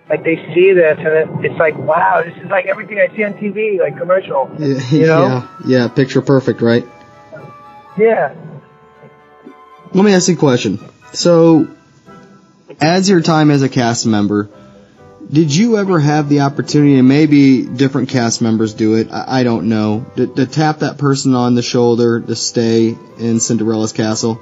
Like 0.10 0.24
they 0.24 0.36
see 0.54 0.74
this 0.74 0.98
and 1.00 1.46
it's 1.46 1.58
like, 1.58 1.78
wow, 1.78 2.22
this 2.24 2.36
is 2.44 2.50
like 2.50 2.66
everything 2.66 3.00
I 3.00 3.16
see 3.16 3.24
on 3.24 3.34
TV, 3.34 3.80
like 3.80 3.98
commercial. 3.98 4.52
Yeah, 4.60 4.78
You 4.92 5.06
know? 5.08 5.26
yeah, 5.26 5.48
yeah, 5.66 5.88
picture 5.88 6.22
perfect, 6.22 6.62
right? 6.62 6.86
Yeah. 7.98 8.36
Let 9.94 10.04
me 10.04 10.14
ask 10.14 10.28
you 10.28 10.36
a 10.36 10.38
question. 10.38 10.80
So, 11.14 11.68
as 12.82 13.08
your 13.10 13.22
time 13.22 13.52
as 13.52 13.62
a 13.62 13.70
cast 13.70 14.06
member, 14.06 14.50
did 15.32 15.56
you 15.56 15.78
ever 15.78 16.00
have 16.00 16.30
the 16.30 16.42
opportunity, 16.42 16.98
and 17.00 17.08
maybe 17.08 17.64
different 17.64 18.10
cast 18.10 18.42
members 18.42 18.74
do 18.74 18.96
it, 18.96 19.12
I, 19.12 19.40
I 19.40 19.44
don't 19.44 19.70
know, 19.70 20.06
to, 20.16 20.28
to 20.28 20.46
tap 20.46 20.80
that 20.80 20.98
person 20.98 21.34
on 21.36 21.56
the 21.56 21.62
shoulder 21.62 22.20
to 22.20 22.36
stay 22.36 22.96
in 23.20 23.40
Cinderella's 23.40 23.94
castle? 23.94 24.42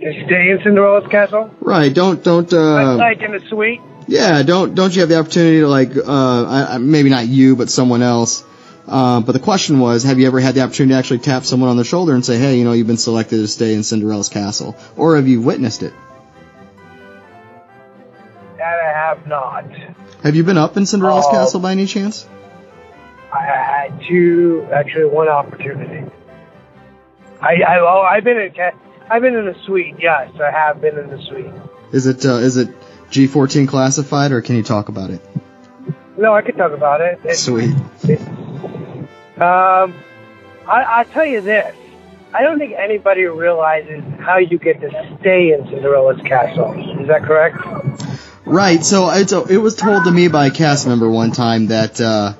To 0.00 0.12
stay 0.26 0.50
in 0.50 0.60
Cinderella's 0.62 1.08
castle, 1.10 1.50
Right, 1.60 1.92
don't, 1.92 2.22
don't, 2.22 2.52
uh, 2.52 2.94
like 2.96 3.20
in 3.20 3.32
the 3.32 3.40
suite. 3.48 3.80
yeah, 4.06 4.42
don't, 4.44 4.74
don't 4.76 4.94
you 4.94 5.00
have 5.00 5.08
the 5.08 5.18
opportunity 5.18 5.58
to 5.60 5.66
like, 5.66 5.96
uh, 5.96 6.46
I, 6.74 6.78
maybe 6.78 7.10
not 7.10 7.26
you, 7.26 7.56
but 7.56 7.68
someone 7.68 8.02
else, 8.02 8.44
uh, 8.86 9.20
but 9.20 9.32
the 9.32 9.40
question 9.40 9.80
was, 9.80 10.04
have 10.04 10.20
you 10.20 10.26
ever 10.28 10.38
had 10.38 10.54
the 10.54 10.60
opportunity 10.60 10.94
to 10.94 10.98
actually 10.98 11.18
tap 11.18 11.44
someone 11.44 11.68
on 11.68 11.76
the 11.76 11.84
shoulder 11.84 12.14
and 12.14 12.24
say, 12.24 12.38
hey, 12.38 12.58
you 12.58 12.64
know, 12.64 12.72
you've 12.72 12.86
been 12.86 12.96
selected 12.96 13.38
to 13.38 13.48
stay 13.48 13.74
in 13.74 13.82
Cinderella's 13.82 14.28
castle? 14.28 14.76
Or 14.96 15.16
have 15.16 15.26
you 15.26 15.40
witnessed 15.40 15.82
it? 15.82 15.92
That 18.68 18.80
I 18.84 18.98
have 19.08 19.26
not. 19.26 19.64
Have 20.22 20.36
you 20.36 20.44
been 20.44 20.58
up 20.58 20.76
in 20.76 20.84
Cinderella's 20.84 21.24
Oh. 21.26 21.30
castle 21.32 21.60
by 21.60 21.72
any 21.72 21.86
chance? 21.86 22.26
I 23.32 23.42
had 23.44 24.02
two, 24.06 24.66
actually 24.72 25.06
one 25.06 25.28
opportunity. 25.28 26.10
I, 27.40 27.54
I 27.66 27.78
oh, 27.80 28.00
I've 28.02 28.24
been 28.24 28.38
in, 28.38 28.52
I've 29.10 29.22
been 29.22 29.36
in 29.36 29.46
the 29.46 29.56
suite. 29.64 29.96
Yes, 29.98 30.32
I 30.40 30.50
have 30.50 30.80
been 30.80 30.98
in 30.98 31.08
the 31.08 31.22
suite. 31.22 31.52
Is 31.92 32.06
it 32.06 32.26
uh, 32.26 32.34
is 32.34 32.56
it 32.56 32.68
G14 33.10 33.68
classified, 33.68 34.32
or 34.32 34.42
can 34.42 34.56
you 34.56 34.62
talk 34.62 34.88
about 34.88 35.10
it? 35.10 35.20
No, 36.18 36.34
I 36.34 36.42
could 36.42 36.56
talk 36.56 36.72
about 36.72 37.00
it. 37.00 37.20
It's, 37.24 37.40
Sweet. 37.44 37.70
Um, 39.40 39.94
I, 40.66 40.82
I'll 40.86 41.04
tell 41.04 41.24
you 41.24 41.40
this. 41.40 41.74
I 42.34 42.42
don't 42.42 42.58
think 42.58 42.74
anybody 42.76 43.24
realizes 43.24 44.02
how 44.20 44.38
you 44.38 44.58
get 44.58 44.80
to 44.80 45.16
stay 45.20 45.52
in 45.52 45.64
Cinderella's 45.70 46.20
castle. 46.22 46.72
Is 47.00 47.08
that 47.08 47.22
correct? 47.22 47.56
Right. 48.48 48.84
So 48.84 49.10
it's, 49.10 49.32
it 49.32 49.58
was 49.58 49.74
told 49.76 50.04
to 50.04 50.10
me 50.10 50.28
by 50.28 50.46
a 50.46 50.50
cast 50.50 50.86
member 50.86 51.08
one 51.08 51.32
time 51.32 51.66
that 51.68 52.00
uh, 52.00 52.34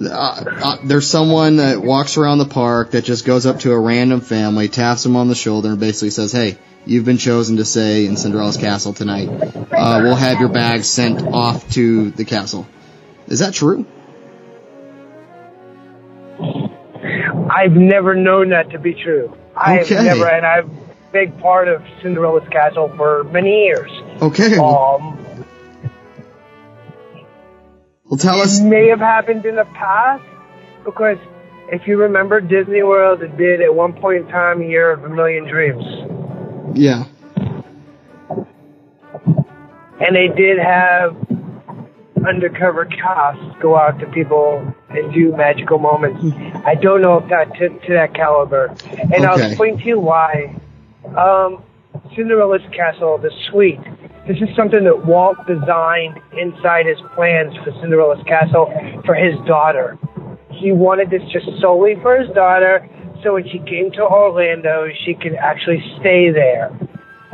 uh, 0.00 0.06
uh, 0.08 0.76
there's 0.84 1.08
someone 1.08 1.56
that 1.56 1.82
walks 1.82 2.16
around 2.16 2.38
the 2.38 2.46
park 2.46 2.92
that 2.92 3.04
just 3.04 3.24
goes 3.24 3.44
up 3.46 3.60
to 3.60 3.72
a 3.72 3.78
random 3.78 4.20
family, 4.20 4.68
taps 4.68 5.02
them 5.02 5.16
on 5.16 5.28
the 5.28 5.34
shoulder, 5.34 5.68
and 5.68 5.80
basically 5.80 6.10
says, 6.10 6.32
"Hey, 6.32 6.56
you've 6.86 7.04
been 7.04 7.18
chosen 7.18 7.58
to 7.58 7.64
stay 7.64 8.06
in 8.06 8.16
Cinderella's 8.16 8.56
castle 8.56 8.94
tonight. 8.94 9.28
Uh, 9.28 10.00
we'll 10.02 10.14
have 10.14 10.40
your 10.40 10.48
bags 10.48 10.88
sent 10.88 11.20
off 11.22 11.68
to 11.72 12.10
the 12.10 12.24
castle." 12.24 12.66
Is 13.28 13.40
that 13.40 13.52
true? 13.54 13.86
I've 17.50 17.72
never 17.72 18.14
known 18.14 18.50
that 18.50 18.70
to 18.70 18.78
be 18.78 18.94
true. 18.94 19.36
I've 19.56 19.82
Okay. 19.82 20.02
never, 20.02 20.26
and 20.26 20.46
I've 20.46 20.66
been 20.68 20.80
a 20.88 21.12
big 21.12 21.38
part 21.40 21.68
of 21.68 21.82
Cinderella's 22.00 22.48
castle 22.48 22.90
for 22.96 23.24
many 23.24 23.64
years. 23.66 23.90
Okay. 24.22 24.56
Um, 24.56 25.21
well 28.12 28.18
tell 28.18 28.40
us. 28.42 28.60
It 28.60 28.64
may 28.64 28.88
have 28.88 28.98
happened 29.00 29.46
in 29.46 29.56
the 29.56 29.64
past 29.64 30.22
because 30.84 31.16
if 31.68 31.86
you 31.86 31.96
remember, 31.96 32.42
Disney 32.42 32.82
World 32.82 33.20
did 33.38 33.62
at 33.62 33.74
one 33.74 33.94
point 33.94 34.26
in 34.26 34.28
time 34.28 34.60
Year 34.62 34.90
of 34.90 35.02
a 35.02 35.08
Million 35.08 35.48
Dreams, 35.48 35.82
Yeah. 36.76 37.04
and 39.98 40.14
they 40.14 40.28
did 40.36 40.58
have 40.58 41.16
undercover 42.26 42.84
casts 42.84 43.42
go 43.62 43.76
out 43.76 43.98
to 44.00 44.06
people 44.08 44.74
and 44.90 45.14
do 45.14 45.34
magical 45.34 45.78
moments. 45.78 46.22
I 46.66 46.74
don't 46.74 47.00
know 47.00 47.16
if 47.16 47.30
that 47.30 47.54
to, 47.54 47.68
to 47.70 47.92
that 47.94 48.14
caliber, 48.14 48.76
and 49.14 49.24
I'll 49.24 49.40
explain 49.40 49.78
to 49.78 49.84
you 49.84 49.98
why. 49.98 50.54
Um, 51.16 51.64
Cinderella's 52.14 52.62
castle, 52.76 53.16
the 53.16 53.30
suite. 53.48 53.80
This 54.26 54.36
is 54.36 54.54
something 54.56 54.84
that 54.84 55.04
Walt 55.04 55.36
designed 55.48 56.20
inside 56.38 56.86
his 56.86 56.98
plans 57.14 57.52
for 57.64 57.72
Cinderella's 57.80 58.22
castle 58.26 58.72
for 59.04 59.14
his 59.14 59.34
daughter. 59.48 59.98
He 60.50 60.70
wanted 60.70 61.10
this 61.10 61.22
just 61.32 61.46
solely 61.60 61.96
for 62.02 62.16
his 62.16 62.30
daughter, 62.32 62.88
so 63.24 63.34
when 63.34 63.44
she 63.48 63.58
came 63.58 63.90
to 63.92 64.02
Orlando, 64.02 64.86
she 65.04 65.14
could 65.14 65.34
actually 65.34 65.82
stay 65.98 66.30
there. 66.30 66.70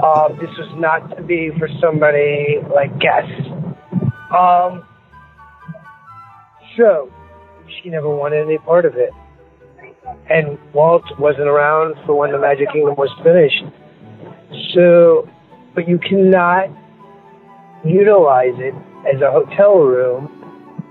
Uh, 0.03 0.29
this 0.41 0.49
was 0.57 0.73
not 0.79 1.15
to 1.17 1.23
be 1.23 1.51
for 1.59 1.69
somebody 1.79 2.57
like 2.75 2.91
guests. 2.99 3.47
Um, 4.33 4.87
so 6.79 7.13
she 7.83 7.91
never 7.91 8.09
wanted 8.09 8.45
any 8.45 8.59
part 8.59 8.87
of 8.87 8.95
it, 8.97 9.11
and 10.31 10.59
Walt 10.73 11.05
wasn't 11.19 11.49
around 11.49 11.97
for 12.07 12.15
when 12.15 12.33
the 12.33 12.39
Magic 12.39 12.73
Kingdom 12.73 12.95
was 12.97 13.11
finished. 13.23 13.65
So, 14.75 15.29
but 15.79 15.87
you 15.87 15.97
cannot 15.97 16.69
utilize 17.85 18.59
it 18.59 18.75
as 19.15 19.21
a 19.23 19.31
hotel 19.31 19.75
room 19.79 20.27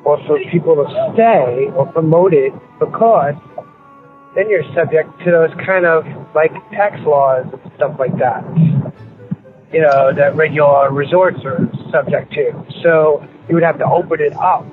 or 0.05 0.17
for 0.25 0.39
people 0.49 0.77
to 0.77 1.11
stay 1.13 1.69
or 1.75 1.85
promote 1.91 2.33
it 2.33 2.53
because 2.79 3.35
then 4.33 4.49
you're 4.49 4.63
subject 4.73 5.09
to 5.25 5.31
those 5.31 5.49
kind 5.65 5.85
of 5.85 6.05
like 6.33 6.53
tax 6.71 7.01
laws 7.01 7.45
and 7.51 7.73
stuff 7.75 7.99
like 7.99 8.17
that. 8.17 8.45
You 9.73 9.81
know, 9.81 10.13
that 10.13 10.37
regular 10.37 10.89
resorts 10.89 11.43
are 11.43 11.69
subject 11.91 12.31
to. 12.35 12.65
So 12.81 13.27
you 13.49 13.55
would 13.55 13.63
have 13.63 13.77
to 13.79 13.85
open 13.85 14.21
it 14.21 14.31
up. 14.37 14.65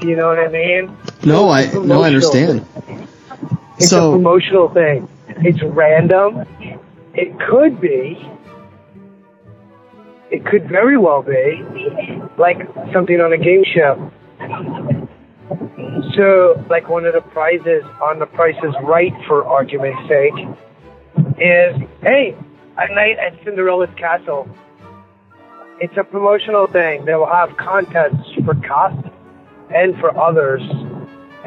Do 0.00 0.08
you 0.08 0.16
know 0.16 0.26
what 0.26 0.40
I 0.40 0.48
mean? 0.48 0.96
No, 1.24 1.50
I 1.50 1.66
no, 1.72 2.02
I 2.02 2.08
understand. 2.08 2.66
thing. 2.66 3.06
It's 3.78 3.90
So- 3.90 4.10
a 4.10 4.16
promotional 4.16 4.68
thing. 4.70 5.08
It's 5.28 5.62
random. 5.62 6.44
It 7.14 7.38
could 7.48 7.80
be. 7.80 8.28
It 10.30 10.44
could 10.44 10.68
very 10.68 10.98
well 10.98 11.22
be 11.22 11.62
like 12.38 12.58
something 12.92 13.20
on 13.20 13.32
a 13.32 13.38
game 13.38 13.62
show. 13.74 14.10
So, 16.16 16.64
like 16.68 16.88
one 16.88 17.04
of 17.04 17.14
the 17.14 17.20
prizes 17.20 17.84
on 18.02 18.18
The 18.18 18.26
Price 18.26 18.56
is 18.62 18.74
Right, 18.82 19.12
for 19.26 19.44
argument's 19.44 20.08
sake, 20.08 20.34
is 21.38 21.76
hey, 22.02 22.36
a 22.76 22.94
night 22.94 23.18
at 23.18 23.42
Cinderella's 23.44 23.94
castle. 23.96 24.48
It's 25.78 25.94
a 25.96 26.04
promotional 26.04 26.66
thing. 26.66 27.04
They 27.04 27.14
will 27.14 27.30
have 27.30 27.56
contests 27.56 28.32
for 28.44 28.54
cast 28.54 28.96
and 29.74 29.94
for 30.00 30.16
others, 30.18 30.62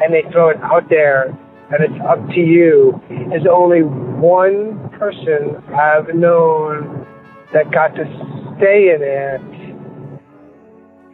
and 0.00 0.14
they 0.14 0.22
throw 0.32 0.50
it 0.50 0.56
out 0.62 0.88
there, 0.88 1.26
and 1.26 1.84
it's 1.84 2.00
up 2.08 2.26
to 2.30 2.40
you. 2.40 3.00
There's 3.08 3.46
only 3.50 3.82
one 3.82 4.88
person 4.98 5.56
I've 5.74 6.14
known 6.14 7.06
that 7.52 7.70
got 7.72 7.94
to 7.96 8.39
stay 8.60 8.94
in 8.94 9.02
it, 9.02 9.40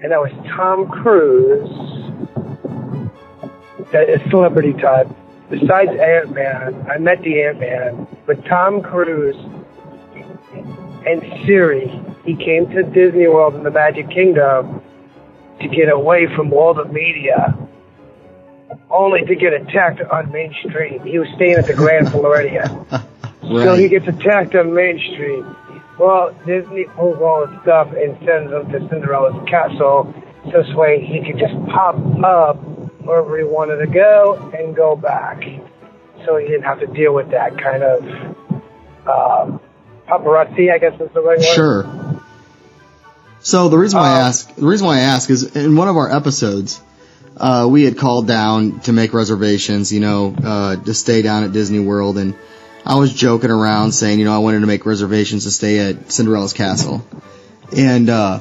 and 0.03 0.11
that 0.11 0.21
was 0.21 0.33
Tom 0.57 0.89
Cruise. 0.89 1.71
That 3.93 4.11
is 4.11 4.21
celebrity 4.31 4.73
type. 4.73 5.09
Besides 5.49 5.93
Ant 5.93 6.33
Man, 6.35 6.87
I 6.91 6.99
met 6.99 7.23
the 7.23 7.41
Ant 7.45 7.61
Man, 7.61 8.09
but 8.27 8.45
Tom 8.47 8.83
Cruise 8.83 9.37
and 11.07 11.23
Suri, 11.47 12.25
he 12.25 12.35
came 12.35 12.69
to 12.71 12.83
Disney 12.83 13.29
World 13.29 13.55
in 13.55 13.63
the 13.63 13.71
Magic 13.71 14.11
Kingdom 14.11 14.83
to 15.61 15.69
get 15.69 15.89
away 15.89 16.27
from 16.35 16.53
all 16.53 16.75
the 16.75 16.85
media, 16.87 17.57
only 18.91 19.25
to 19.25 19.37
get 19.37 19.53
attacked 19.53 20.01
on 20.01 20.33
Main 20.33 20.53
Street. 20.69 21.01
He 21.03 21.21
was 21.21 21.29
staying 21.37 21.55
at 21.55 21.69
the 21.69 21.75
Grand 21.75 22.11
Floridian. 22.11 22.87
So 23.43 23.75
he 23.75 23.89
gets 23.89 24.09
attacked 24.09 24.57
on 24.57 24.75
Main 24.75 24.99
Street. 24.99 25.45
Well, 25.99 26.35
Disney 26.47 26.85
pulls 26.97 27.19
all 27.21 27.47
his 27.47 27.61
stuff 27.63 27.89
and 27.93 28.17
sends 28.25 28.53
him 28.53 28.71
to 28.71 28.89
Cinderella's 28.89 29.49
castle. 29.49 30.13
So 30.45 30.63
this 30.63 30.75
way 30.75 31.05
he 31.05 31.25
could 31.25 31.39
just 31.39 31.55
pop 31.73 31.97
up 32.23 32.57
wherever 33.03 33.39
he 33.39 33.45
wanted 33.45 33.77
to 33.79 33.87
go 33.87 34.51
and 34.55 34.77
go 34.77 34.95
back. 34.95 35.43
So 36.25 36.37
he 36.37 36.47
didn't 36.47 36.65
have 36.65 36.81
to 36.81 36.87
deal 36.87 37.15
with 37.15 37.31
that 37.31 37.57
kind 37.59 37.83
of 37.83 38.03
um, 39.07 39.61
paparazzi, 40.09 40.73
I 40.73 40.79
guess 40.79 41.01
is 41.01 41.11
the 41.15 41.21
right 41.21 41.39
word. 41.39 41.55
Sure. 41.55 42.21
So 43.41 43.69
the 43.69 43.79
reason 43.79 44.01
why 44.01 44.09
I 44.09 44.21
Um, 44.21 44.27
ask, 44.27 44.55
the 44.55 44.67
reason 44.67 44.87
why 44.87 44.97
I 44.97 45.01
ask 45.01 45.31
is 45.31 45.57
in 45.57 45.77
one 45.77 45.89
of 45.89 45.97
our 45.97 46.11
episodes, 46.11 46.81
uh, 47.37 47.67
we 47.71 47.85
had 47.85 47.97
called 47.97 48.27
down 48.27 48.81
to 48.81 48.93
make 48.93 49.15
reservations, 49.15 49.93
you 49.93 50.01
know, 50.01 50.35
uh, 50.45 50.77
to 50.77 50.95
stay 50.95 51.23
down 51.23 51.45
at 51.45 51.53
Disney 51.53 51.81
World, 51.81 52.19
and 52.19 52.35
I 52.87 52.95
was 52.95 53.12
joking 53.12 53.51
around 53.51 53.93
saying, 53.93 54.18
you 54.18 54.24
know, 54.24 54.34
I 54.34 54.39
wanted 54.39 54.61
to 54.61 54.66
make 54.66 54.87
reservations 54.87 55.45
to 55.45 55.51
stay 55.51 55.91
at 55.91 56.12
Cinderella's 56.12 56.53
castle, 56.53 57.07
and 57.76 58.09
uh, 58.09 58.41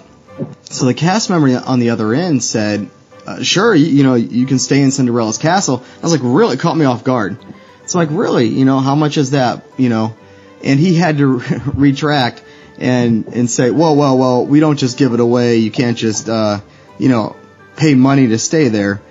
so 0.63 0.85
the 0.85 0.93
cast 0.93 1.29
member 1.29 1.61
on 1.65 1.79
the 1.79 1.89
other 1.89 2.13
end 2.13 2.43
said, 2.43 2.89
uh, 3.25 3.41
"Sure, 3.41 3.73
you, 3.73 3.87
you 3.87 4.03
know, 4.03 4.15
you 4.15 4.45
can 4.45 4.59
stay 4.59 4.81
in 4.81 4.91
Cinderella's 4.91 5.37
castle." 5.37 5.83
I 5.97 6.01
was 6.01 6.11
like, 6.11 6.21
"Really?" 6.23 6.55
It 6.55 6.59
caught 6.59 6.77
me 6.77 6.85
off 6.85 7.03
guard. 7.03 7.37
It's 7.85 7.93
like, 7.93 8.09
really, 8.11 8.47
you 8.47 8.65
know, 8.65 8.79
how 8.79 8.95
much 8.95 9.15
is 9.15 9.31
that, 9.31 9.63
you 9.77 9.89
know? 9.89 10.15
And 10.63 10.79
he 10.79 10.95
had 10.95 11.19
to 11.19 11.27
retract 11.75 12.41
and 12.79 13.27
and 13.27 13.49
say, 13.49 13.69
well, 13.69 13.95
well, 13.95 14.17
well, 14.17 14.45
we 14.45 14.59
don't 14.59 14.77
just 14.77 14.97
give 14.97 15.13
it 15.13 15.19
away. 15.19 15.57
You 15.57 15.69
can't 15.69 15.95
just, 15.95 16.27
uh, 16.27 16.61
you 16.97 17.09
know, 17.09 17.35
pay 17.77 17.93
money 17.93 18.27
to 18.27 18.39
stay 18.39 18.69
there. 18.69 19.01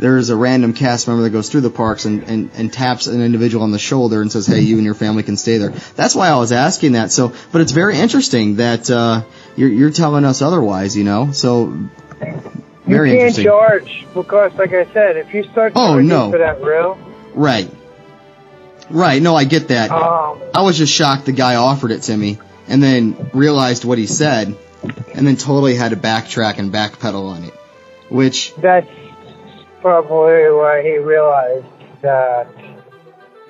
There's 0.00 0.30
a 0.30 0.36
random 0.36 0.72
cast 0.72 1.06
member 1.08 1.22
that 1.24 1.30
goes 1.30 1.50
through 1.50 1.60
the 1.60 1.70
parks 1.70 2.06
and, 2.06 2.22
and, 2.24 2.50
and 2.54 2.72
taps 2.72 3.06
an 3.06 3.20
individual 3.20 3.62
on 3.64 3.70
the 3.70 3.78
shoulder 3.78 4.22
and 4.22 4.32
says, 4.32 4.46
hey, 4.46 4.60
you 4.60 4.76
and 4.76 4.84
your 4.84 4.94
family 4.94 5.22
can 5.22 5.36
stay 5.36 5.58
there. 5.58 5.70
That's 5.94 6.14
why 6.14 6.28
I 6.28 6.36
was 6.38 6.52
asking 6.52 6.92
that. 6.92 7.12
So, 7.12 7.34
but 7.52 7.60
it's 7.60 7.72
very 7.72 7.98
interesting 7.98 8.56
that 8.56 8.90
uh, 8.90 9.22
you're, 9.56 9.68
you're 9.68 9.90
telling 9.90 10.24
us 10.24 10.40
otherwise, 10.40 10.96
you 10.96 11.04
know. 11.04 11.32
So, 11.32 11.76
very 12.86 13.12
you 13.12 13.18
can't 13.18 13.36
charge 13.36 14.06
because, 14.14 14.54
like 14.54 14.72
I 14.72 14.86
said, 14.92 15.16
if 15.18 15.34
you 15.34 15.44
start 15.44 15.72
Oh, 15.76 15.88
charging 15.92 16.08
no. 16.08 16.30
for 16.30 16.38
that 16.38 16.60
room, 16.62 16.98
Right. 17.34 17.70
Right. 18.88 19.22
No, 19.22 19.36
I 19.36 19.44
get 19.44 19.68
that. 19.68 19.90
um, 19.90 20.40
I 20.54 20.62
was 20.62 20.76
just 20.78 20.92
shocked 20.92 21.26
the 21.26 21.32
guy 21.32 21.56
offered 21.56 21.92
it 21.92 22.02
to 22.04 22.16
me 22.16 22.38
and 22.66 22.82
then 22.82 23.30
realized 23.34 23.84
what 23.84 23.98
he 23.98 24.06
said 24.06 24.56
and 25.14 25.26
then 25.26 25.36
totally 25.36 25.74
had 25.76 25.90
to 25.90 25.96
backtrack 25.96 26.58
and 26.58 26.72
backpedal 26.72 27.30
on 27.30 27.44
it. 27.44 27.54
Which, 28.08 28.54
that's 28.56 28.88
probably 29.80 30.50
why 30.50 30.82
he 30.82 30.98
realized 30.98 31.66
that, 32.02 32.48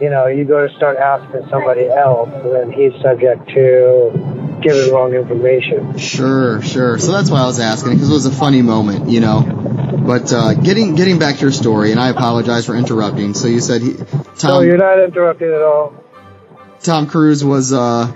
you 0.01 0.11
know, 0.11 0.26
you 0.26 0.45
go 0.45 0.66
to 0.66 0.74
start 0.74 0.97
asking 0.97 1.49
somebody 1.51 1.89
else, 1.89 2.31
and 2.33 2.53
then 2.53 2.72
he's 2.72 2.93
subject 3.03 3.49
to 3.51 4.59
giving 4.62 4.93
wrong 4.93 5.14
information. 5.14 5.97
sure, 5.99 6.62
sure. 6.62 6.99
So 6.99 7.12
that's 7.12 7.31
why 7.31 7.41
I 7.41 7.47
was 7.47 7.61
asking 7.61 7.95
because 7.95 8.11
it 8.11 8.12
was 8.12 8.26
a 8.26 8.33
funny 8.33 8.62
moment, 8.62 9.09
you 9.09 9.20
know. 9.20 9.43
But 10.07 10.33
uh, 10.33 10.55
getting 10.55 10.95
getting 10.95 11.18
back 11.18 11.37
to 11.37 11.43
your 11.43 11.53
story, 11.53 11.93
and 11.93 12.01
I 12.01 12.09
apologize 12.09 12.66
for 12.66 12.74
interrupting. 12.74 13.35
So 13.35 13.49
you 13.49 13.61
said 13.61 13.83
he, 13.83 13.95
So 14.35 14.61
you're 14.61 14.76
Tom 14.76 14.99
not 14.99 15.05
interrupting 15.05 15.49
at 15.49 15.62
all. 15.62 15.95
Tom 16.81 17.07
Cruise 17.07 17.45
was 17.45 17.72
uh, 17.72 18.11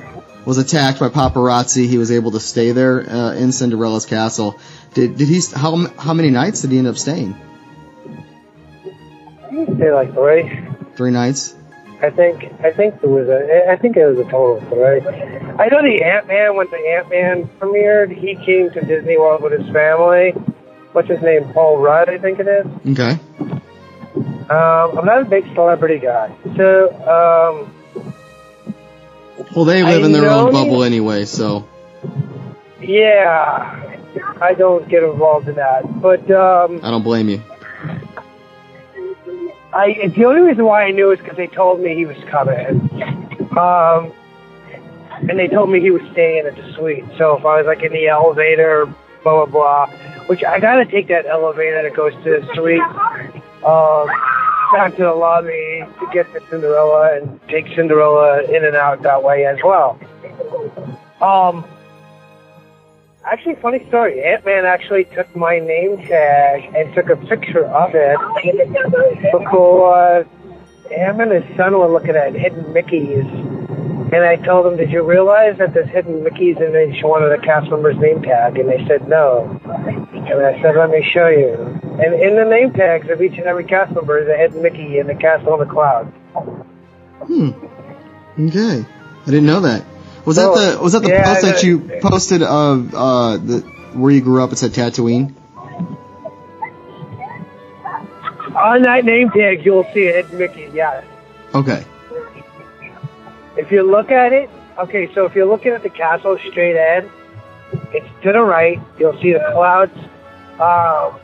was 0.44 0.58
attacked 0.58 0.98
by 0.98 1.08
paparazzi. 1.08 1.86
He 1.86 1.98
was 1.98 2.10
able 2.10 2.32
to 2.32 2.40
stay 2.40 2.72
there 2.72 3.08
uh, 3.08 3.34
in 3.34 3.52
Cinderella's 3.52 4.06
castle. 4.06 4.58
Did 4.94 5.16
did 5.16 5.28
he? 5.28 5.40
How 5.54 5.86
how 5.98 6.14
many 6.14 6.30
nights 6.30 6.62
did 6.62 6.70
he 6.70 6.78
end 6.78 6.86
up 6.86 6.96
staying? 6.96 7.36
Say 9.54 9.92
like 9.92 10.12
three. 10.12 10.66
Three 10.96 11.10
nights. 11.10 11.54
I 12.02 12.10
think 12.10 12.44
I 12.62 12.70
think 12.72 12.96
it 13.02 13.08
was 13.08 13.28
a 13.28 13.70
I 13.70 13.76
think 13.76 13.96
it 13.96 14.04
was 14.04 14.18
a 14.18 14.24
total 14.24 14.58
of 14.58 14.68
three. 14.68 15.00
I 15.58 15.68
know 15.68 15.80
the 15.82 16.02
Ant 16.04 16.26
Man 16.26 16.56
when 16.56 16.68
the 16.70 16.76
Ant 16.76 17.08
Man 17.08 17.48
premiered, 17.60 18.10
he 18.16 18.34
came 18.44 18.70
to 18.72 18.80
Disney 18.80 19.16
World 19.16 19.42
with 19.42 19.52
his 19.52 19.70
family. 19.72 20.32
What's 20.92 21.08
his 21.08 21.22
name? 21.22 21.52
Paul 21.52 21.78
Rudd, 21.78 22.08
I 22.08 22.18
think 22.18 22.40
it 22.40 22.46
is. 22.46 22.66
Okay. 22.98 23.18
Um, 24.50 24.98
I'm 24.98 25.06
not 25.06 25.22
a 25.22 25.24
big 25.24 25.44
celebrity 25.54 25.98
guy. 25.98 26.36
So, 26.56 26.92
um, 27.08 28.04
Well, 29.56 29.64
they 29.64 29.82
live 29.82 30.02
I 30.02 30.06
in 30.06 30.12
their 30.12 30.30
own 30.30 30.52
bubble 30.52 30.84
anyway, 30.84 31.24
so 31.24 31.66
yeah, 32.80 33.98
I 34.40 34.54
don't 34.54 34.88
get 34.88 35.02
involved 35.02 35.48
in 35.48 35.54
that. 35.54 36.02
But 36.02 36.30
um, 36.30 36.80
I 36.82 36.90
don't 36.90 37.02
blame 37.02 37.28
you. 37.28 37.42
I 39.74 40.12
the 40.16 40.24
only 40.24 40.40
reason 40.42 40.64
why 40.64 40.84
I 40.84 40.90
knew 40.92 41.10
is 41.10 41.18
because 41.18 41.36
they 41.36 41.48
told 41.48 41.80
me 41.80 41.94
he 41.94 42.06
was 42.06 42.16
coming. 42.30 42.88
Um, 43.58 44.12
and 45.28 45.38
they 45.38 45.48
told 45.48 45.70
me 45.70 45.80
he 45.80 45.90
was 45.90 46.02
staying 46.12 46.46
at 46.46 46.56
the 46.56 46.72
suite. 46.74 47.04
So 47.18 47.36
if 47.38 47.44
I 47.44 47.58
was 47.58 47.66
like 47.66 47.82
in 47.82 47.92
the 47.92 48.08
elevator, 48.08 48.86
blah 49.22 49.46
blah 49.46 49.46
blah, 49.46 49.86
which 50.26 50.44
I 50.44 50.60
gotta 50.60 50.84
take 50.84 51.08
that 51.08 51.26
elevator 51.26 51.82
that 51.82 51.94
goes 51.94 52.12
to 52.24 52.40
the 52.40 52.48
suite, 52.54 52.80
um, 53.64 54.08
down 54.72 54.92
to 54.92 55.02
the 55.02 55.14
lobby 55.14 55.84
to 56.00 56.06
get 56.12 56.32
to 56.32 56.40
Cinderella 56.50 57.16
and 57.16 57.40
take 57.48 57.66
Cinderella 57.74 58.42
in 58.44 58.64
and 58.64 58.76
out 58.76 59.02
that 59.02 59.22
way 59.22 59.44
as 59.46 59.58
well. 59.64 59.98
Um, 61.20 61.64
actually, 63.24 63.56
funny 63.56 63.86
story. 63.88 64.22
Ant 64.22 64.44
Man 64.44 64.64
actually 64.64 65.04
took 65.04 65.34
my 65.36 65.58
name 65.58 65.98
tag 65.98 66.74
and 66.74 66.94
took 66.94 67.08
a 67.10 67.16
picture 67.16 67.64
of 67.66 67.94
it 67.94 68.18
because 69.32 70.26
him 70.90 71.20
and 71.20 71.32
his 71.32 71.56
son 71.56 71.78
were 71.78 71.88
looking 71.88 72.16
at 72.16 72.34
hidden 72.34 72.64
Mickeys. 72.72 73.26
And 74.12 74.22
I 74.22 74.36
told 74.36 74.66
them, 74.66 74.76
did 74.76 74.90
you 74.90 75.02
realize 75.02 75.58
that 75.58 75.74
there's 75.74 75.88
hidden 75.88 76.22
Mickeys 76.22 76.60
in 76.60 76.94
each 76.94 77.02
one 77.02 77.22
of 77.22 77.30
the 77.30 77.44
cast 77.44 77.68
members' 77.70 77.96
name 77.98 78.22
tag? 78.22 78.58
And 78.58 78.68
they 78.68 78.86
said, 78.86 79.08
no. 79.08 79.60
And 79.64 80.46
I 80.46 80.60
said, 80.62 80.76
let 80.76 80.90
me 80.90 81.02
show 81.12 81.28
you. 81.28 81.54
And 81.54 82.14
in 82.14 82.36
the 82.36 82.44
name 82.44 82.72
tags 82.72 83.08
of 83.10 83.20
each 83.20 83.38
and 83.38 83.46
every 83.46 83.64
cast 83.64 83.92
member 83.94 84.18
is 84.18 84.28
a 84.28 84.36
hidden 84.36 84.62
Mickey 84.62 84.98
in 84.98 85.06
the 85.06 85.14
Castle 85.14 85.54
on 85.54 85.58
the 85.58 85.66
Cloud. 85.66 86.04
Hmm. 87.26 87.50
Okay. 88.38 88.84
I 89.22 89.26
didn't 89.26 89.46
know 89.46 89.60
that. 89.60 89.84
Was 90.24 90.36
that 90.36 90.46
Oh, 90.48 90.54
the 90.76 90.82
was 90.82 90.92
that 90.92 91.02
the 91.02 91.10
yeah, 91.10 91.24
post 91.34 91.42
that 91.42 91.62
you 91.62 91.78
posted 92.00 92.42
of 92.42 92.94
uh 92.94 93.36
the 93.36 93.60
where 93.92 94.10
you 94.10 94.20
grew 94.20 94.42
up? 94.42 94.52
It 94.52 94.56
said 94.56 94.72
Tatooine. 94.72 95.34
On 98.56 98.82
that 98.82 99.04
name 99.04 99.30
tag, 99.30 99.64
you'll 99.64 99.84
see 99.92 100.04
hidden 100.04 100.38
Mickey, 100.38 100.70
yes. 100.72 101.04
Okay. 101.54 101.84
If 103.56 103.70
you 103.70 103.82
look 103.82 104.10
at 104.10 104.32
it, 104.32 104.48
okay, 104.78 105.12
so 105.14 105.26
if 105.26 105.34
you're 105.34 105.46
looking 105.46 105.72
at 105.72 105.82
the 105.82 105.90
castle 105.90 106.38
straight 106.50 106.76
ahead, 106.76 107.10
it's 107.92 108.06
to 108.22 108.32
the 108.32 108.40
right. 108.40 108.80
You'll 108.98 109.20
see 109.20 109.32
the 109.32 109.44
clouds 109.52 109.92
um, 110.60 111.18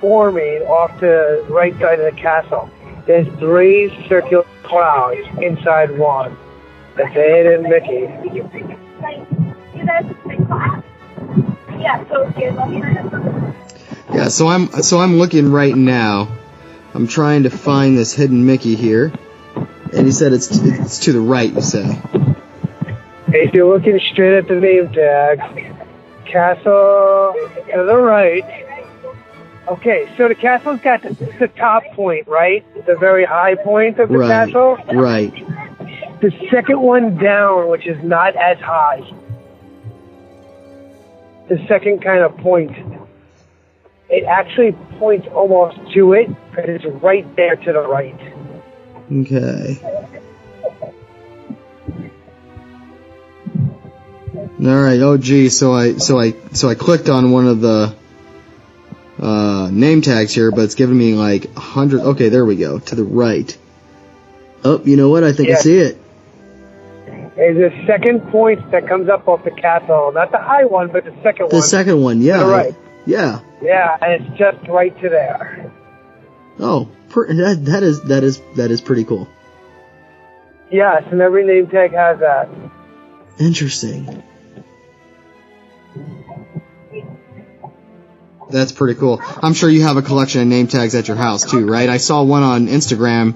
forming 0.00 0.62
off 0.62 0.92
to 1.00 1.44
the 1.46 1.46
right 1.48 1.72
side 1.80 2.00
of 2.00 2.12
the 2.14 2.20
castle. 2.20 2.68
There's 3.06 3.26
three 3.38 4.06
circular 4.08 4.44
clouds 4.64 5.20
inside 5.40 5.96
one. 5.96 6.36
Hidden 6.96 7.62
Mickey. 7.64 8.08
Yeah, 11.78 12.04
so 12.08 12.32
it's 12.36 14.14
Yeah. 14.14 14.28
So 14.28 14.48
I'm 14.48 14.68
so 14.82 14.98
I'm 15.00 15.16
looking 15.16 15.50
right 15.50 15.74
now. 15.74 16.28
I'm 16.94 17.08
trying 17.08 17.42
to 17.42 17.50
find 17.50 17.98
this 17.98 18.12
hidden 18.12 18.46
Mickey 18.46 18.76
here, 18.76 19.12
and 19.92 20.06
he 20.06 20.12
said 20.12 20.32
it's 20.32 20.48
it's 20.50 20.98
to 21.00 21.12
the 21.12 21.20
right. 21.20 21.52
You 21.52 21.60
say. 21.60 22.00
If 23.28 23.52
you're 23.52 23.74
looking 23.74 23.98
straight 24.12 24.38
at 24.38 24.46
the 24.46 24.54
name 24.54 24.92
tag, 24.92 25.40
castle 26.26 27.34
to 27.34 27.84
the 27.84 27.96
right. 27.96 28.64
Okay, 29.66 30.12
so 30.18 30.28
the 30.28 30.34
castle's 30.34 30.80
got 30.80 31.02
the, 31.02 31.14
the 31.38 31.48
top 31.48 31.82
point, 31.94 32.28
right? 32.28 32.62
The 32.86 32.96
very 32.96 33.24
high 33.24 33.54
point 33.54 33.98
of 33.98 34.10
the 34.10 34.18
Right. 34.18 34.28
castle. 34.28 34.76
Right. 34.92 35.32
The 36.24 36.32
second 36.50 36.80
one 36.80 37.18
down, 37.18 37.68
which 37.68 37.86
is 37.86 38.02
not 38.02 38.34
as 38.34 38.56
high. 38.58 39.02
The 41.50 41.62
second 41.68 42.02
kind 42.02 42.24
of 42.24 42.38
point. 42.38 42.72
It 44.08 44.24
actually 44.24 44.72
points 44.98 45.28
almost 45.34 45.76
to 45.92 46.14
it, 46.14 46.30
but 46.54 46.66
it's 46.66 46.86
right 46.86 47.26
there 47.36 47.56
to 47.56 47.72
the 47.74 47.80
right. 47.80 48.18
Okay. 49.12 49.78
All 54.66 54.82
right. 54.82 55.00
Oh, 55.00 55.18
gee. 55.18 55.50
So 55.50 55.74
I 55.74 55.98
so 55.98 56.18
I 56.18 56.32
so 56.52 56.70
I 56.70 56.74
clicked 56.74 57.10
on 57.10 57.32
one 57.32 57.46
of 57.46 57.60
the 57.60 57.94
uh, 59.20 59.68
name 59.70 60.00
tags 60.00 60.32
here, 60.32 60.50
but 60.50 60.62
it's 60.62 60.74
giving 60.74 60.96
me 60.96 61.12
like 61.12 61.54
a 61.54 61.60
hundred. 61.60 62.00
Okay, 62.00 62.30
there 62.30 62.46
we 62.46 62.56
go. 62.56 62.78
To 62.78 62.94
the 62.94 63.04
right. 63.04 63.54
Oh, 64.64 64.80
you 64.82 64.96
know 64.96 65.10
what? 65.10 65.22
I 65.22 65.34
think 65.34 65.50
I 65.50 65.56
see 65.56 65.76
it. 65.76 66.00
There's 67.36 67.72
a 67.72 67.86
second 67.86 68.20
point 68.30 68.70
that 68.70 68.86
comes 68.86 69.08
up 69.08 69.26
off 69.26 69.42
the 69.44 69.50
castle. 69.50 70.12
Not 70.14 70.30
the 70.30 70.38
high 70.38 70.64
one, 70.64 70.90
but 70.92 71.04
the 71.04 71.14
second 71.22 71.50
The 71.50 71.56
one. 71.56 71.62
second 71.62 72.00
one. 72.02 72.20
Yeah. 72.22 72.38
To 72.38 72.44
the 72.44 72.50
right. 72.50 72.74
Yeah. 73.06 73.40
Yeah, 73.60 73.96
and 74.00 74.22
it's 74.24 74.38
just 74.38 74.68
right 74.68 74.94
to 75.02 75.08
there. 75.08 75.72
Oh, 76.60 76.88
per- 77.10 77.26
that 77.34 77.64
that 77.64 77.82
is 77.82 78.02
that 78.04 78.22
is 78.22 78.40
that 78.56 78.70
is 78.70 78.80
pretty 78.80 79.04
cool. 79.04 79.28
Yes, 80.70 81.02
and 81.10 81.20
every 81.20 81.44
name 81.44 81.66
tag 81.66 81.92
has 81.92 82.20
that. 82.20 82.48
Interesting. 83.38 84.22
That's 88.54 88.70
pretty 88.70 88.98
cool. 89.00 89.20
I'm 89.42 89.52
sure 89.52 89.68
you 89.68 89.82
have 89.82 89.96
a 89.96 90.02
collection 90.02 90.40
of 90.40 90.46
name 90.46 90.68
tags 90.68 90.94
at 90.94 91.08
your 91.08 91.16
house 91.16 91.50
too, 91.50 91.66
right? 91.66 91.88
I 91.88 91.96
saw 91.96 92.22
one 92.22 92.44
on 92.44 92.68
Instagram, 92.68 93.34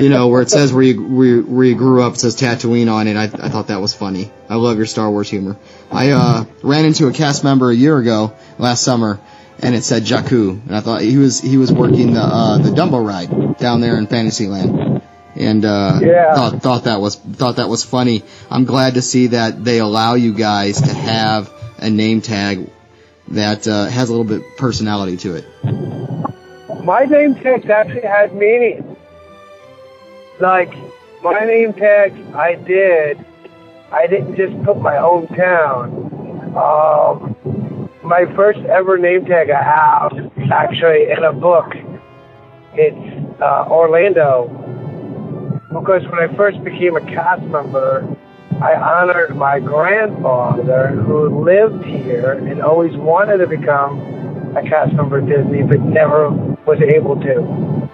you 0.00 0.08
know, 0.08 0.28
where 0.28 0.42
it 0.42 0.48
says 0.48 0.72
where 0.72 0.84
you, 0.84 1.02
where, 1.02 1.40
where 1.40 1.64
you 1.66 1.74
grew 1.74 2.02
up, 2.04 2.14
it 2.14 2.18
says 2.20 2.36
Tatooine 2.36 2.88
on 2.88 3.08
it. 3.08 3.16
I, 3.16 3.24
I 3.24 3.48
thought 3.48 3.66
that 3.66 3.80
was 3.80 3.94
funny. 3.94 4.30
I 4.48 4.54
love 4.54 4.76
your 4.76 4.86
Star 4.86 5.10
Wars 5.10 5.28
humor. 5.28 5.56
I 5.90 6.10
uh, 6.10 6.44
ran 6.62 6.84
into 6.84 7.08
a 7.08 7.12
cast 7.12 7.42
member 7.42 7.68
a 7.70 7.74
year 7.74 7.98
ago, 7.98 8.32
last 8.58 8.82
summer, 8.84 9.18
and 9.58 9.74
it 9.74 9.82
said 9.82 10.04
Jakku, 10.04 10.64
and 10.68 10.76
I 10.76 10.80
thought 10.80 11.00
he 11.00 11.16
was 11.16 11.40
he 11.40 11.56
was 11.56 11.72
working 11.72 12.12
the 12.12 12.20
uh, 12.20 12.58
the 12.58 12.70
Dumbo 12.70 13.04
ride 13.04 13.58
down 13.58 13.80
there 13.80 13.98
in 13.98 14.06
Fantasyland, 14.06 15.02
and 15.34 15.64
uh, 15.64 15.98
Yeah. 16.00 16.32
thought 16.34 16.62
thought 16.62 16.84
that 16.84 17.00
was 17.00 17.16
thought 17.16 17.56
that 17.56 17.68
was 17.68 17.82
funny. 17.82 18.22
I'm 18.48 18.64
glad 18.66 18.94
to 18.94 19.02
see 19.02 19.26
that 19.28 19.64
they 19.64 19.80
allow 19.80 20.14
you 20.14 20.32
guys 20.32 20.80
to 20.80 20.94
have 20.94 21.52
a 21.78 21.90
name 21.90 22.20
tag 22.20 22.70
that 23.30 23.66
uh, 23.68 23.86
has 23.86 24.08
a 24.08 24.12
little 24.12 24.24
bit 24.24 24.42
personality 24.56 25.16
to 25.18 25.34
it. 25.36 25.44
My 26.84 27.04
name 27.04 27.34
tag 27.34 27.68
actually 27.68 28.02
had 28.02 28.34
meaning. 28.34 28.96
Like, 30.40 30.72
my 31.22 31.40
name 31.40 31.72
tag, 31.74 32.12
I 32.34 32.54
did. 32.54 33.24
I 33.92 34.06
didn't 34.06 34.36
just 34.36 34.62
put 34.64 34.78
my 34.78 34.94
hometown. 34.94 36.56
Um, 36.56 37.90
my 38.02 38.24
first 38.34 38.60
ever 38.60 38.96
name 38.98 39.26
tag 39.26 39.50
I 39.50 39.62
have, 39.62 40.32
actually, 40.50 41.10
in 41.10 41.22
a 41.22 41.32
book, 41.32 41.74
it's 42.74 43.40
uh, 43.40 43.66
Orlando. 43.68 44.48
Because 45.68 46.02
when 46.08 46.18
I 46.18 46.34
first 46.36 46.64
became 46.64 46.96
a 46.96 47.00
cast 47.00 47.42
member, 47.42 48.16
I 48.62 48.74
honored 48.74 49.36
my 49.36 49.58
grandfather 49.58 50.88
who 50.88 51.42
lived 51.42 51.82
here 51.82 52.32
and 52.32 52.60
always 52.60 52.94
wanted 52.94 53.38
to 53.38 53.46
become 53.46 53.98
a 54.54 54.62
cast 54.62 54.92
member 54.92 55.18
at 55.18 55.26
Disney, 55.26 55.62
but 55.62 55.80
never 55.80 56.28
was 56.66 56.78
able 56.82 57.16
to. 57.22 57.88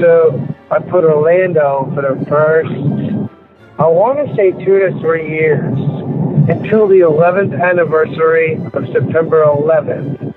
So 0.00 0.56
I 0.70 0.78
put 0.78 1.02
Orlando 1.02 1.90
for 1.92 2.02
the 2.02 2.24
first, 2.26 2.70
I 3.80 3.86
want 3.88 4.28
to 4.28 4.36
say 4.36 4.52
two 4.52 4.78
to 4.78 4.96
three 5.00 5.28
years, 5.28 5.76
until 6.48 6.86
the 6.86 7.00
11th 7.00 7.60
anniversary 7.60 8.54
of 8.74 8.86
September 8.92 9.44
11th. 9.44 10.34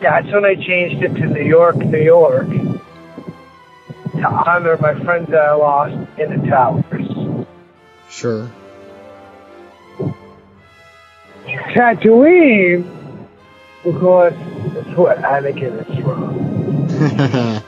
That's 0.00 0.26
when 0.32 0.44
I 0.44 0.56
changed 0.56 1.04
it 1.04 1.14
to 1.14 1.26
New 1.26 1.44
York, 1.44 1.76
New 1.76 2.02
York, 2.02 2.48
to 4.20 4.28
honor 4.28 4.76
my 4.80 4.94
friends 5.04 5.30
that 5.30 5.40
I 5.40 5.54
lost 5.54 5.94
in 6.18 6.40
the 6.40 6.48
towers. 6.48 7.46
Sure. 8.10 8.50
Tatooine, 11.74 12.84
because 13.84 14.32
that's 14.74 14.96
what 14.96 15.18
Anakin 15.18 15.88
is 15.88 16.04
from. 17.58 17.64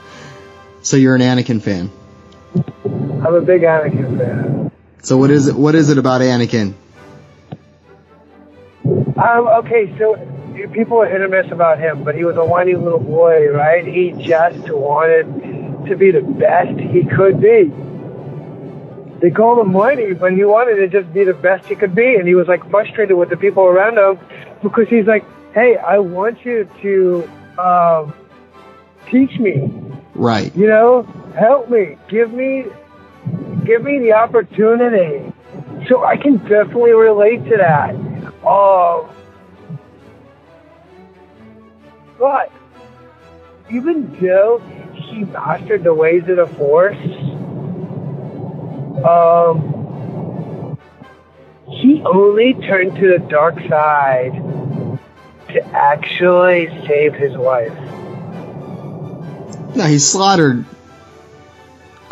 so 0.81 0.97
you're 0.97 1.15
an 1.15 1.21
Anakin 1.21 1.61
fan. 1.61 1.89
I'm 3.25 3.35
a 3.35 3.41
big 3.41 3.61
Anakin 3.61 4.17
fan. 4.17 4.71
So 5.03 5.17
what 5.17 5.31
is 5.31 5.47
it? 5.47 5.55
What 5.55 5.75
is 5.75 5.89
it 5.89 5.97
about 5.97 6.21
Anakin? 6.21 6.73
Um, 8.85 9.47
okay, 9.47 9.95
so 9.97 10.15
people 10.73 11.01
are 11.01 11.07
hit 11.07 11.21
or 11.21 11.27
miss 11.27 11.51
about 11.51 11.79
him, 11.79 12.03
but 12.03 12.15
he 12.15 12.23
was 12.23 12.37
a 12.37 12.45
whiny 12.45 12.75
little 12.75 12.99
boy, 12.99 13.49
right? 13.49 13.85
He 13.85 14.11
just 14.11 14.69
wanted 14.69 15.25
to 15.87 15.95
be 15.95 16.11
the 16.11 16.21
best 16.21 16.79
he 16.79 17.03
could 17.05 17.41
be. 17.41 17.71
They 19.21 19.29
called 19.29 19.59
him 19.59 19.73
whiny, 19.73 20.13
but 20.13 20.33
he 20.33 20.43
wanted 20.43 20.75
to 20.75 20.87
just 20.87 21.13
be 21.13 21.23
the 21.23 21.33
best 21.33 21.67
he 21.67 21.75
could 21.75 21.93
be, 21.93 22.15
and 22.15 22.27
he 22.27 22.33
was 22.33 22.47
like 22.47 22.67
frustrated 22.71 23.15
with 23.15 23.29
the 23.29 23.37
people 23.37 23.63
around 23.63 23.97
him 23.97 24.19
because 24.63 24.87
he's 24.89 25.05
like, 25.05 25.23
"Hey, 25.53 25.77
I 25.77 25.99
want 25.99 26.43
you 26.43 26.67
to 26.81 27.29
um, 27.59 28.13
teach 29.09 29.37
me. 29.39 29.69
Right. 30.15 30.55
You 30.55 30.67
know, 30.67 31.03
help 31.37 31.69
me. 31.69 31.97
Give 32.09 32.31
me, 32.31 32.65
give 33.65 33.83
me 33.83 33.99
the 33.99 34.13
opportunity. 34.13 35.31
So 35.87 36.03
I 36.03 36.17
can 36.17 36.37
definitely 36.37 36.93
relate 36.93 37.43
to 37.45 37.57
that. 37.57 37.95
Uh, 38.45 39.07
but 42.17 42.51
even 43.71 44.17
though 44.21 44.61
he 45.01 45.23
mastered 45.25 45.83
the 45.83 45.93
ways 45.93 46.23
of 46.27 46.37
the 46.37 46.47
force, 46.47 46.97
um, 49.05 50.77
he 51.67 52.01
only 52.03 52.53
turned 52.53 52.95
to 52.95 53.07
the 53.07 53.19
dark 53.19 53.55
side 53.69 54.33
to 55.49 55.65
actually 55.73 56.67
save 56.87 57.13
his 57.13 57.37
wife. 57.37 57.73
Yeah, 59.75 59.87
he 59.87 59.99
slaughtered 59.99 60.65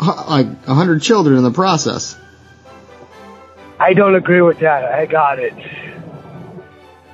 like 0.00 0.46
a 0.66 0.74
hundred 0.74 1.02
children 1.02 1.36
in 1.36 1.44
the 1.44 1.50
process. 1.50 2.16
I 3.78 3.94
don't 3.94 4.14
agree 4.14 4.42
with 4.42 4.60
that. 4.60 4.84
I 4.84 5.06
got 5.06 5.38
it. 5.38 5.54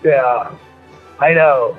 Yeah, 0.05 0.57
I 1.19 1.35
know. 1.35 1.77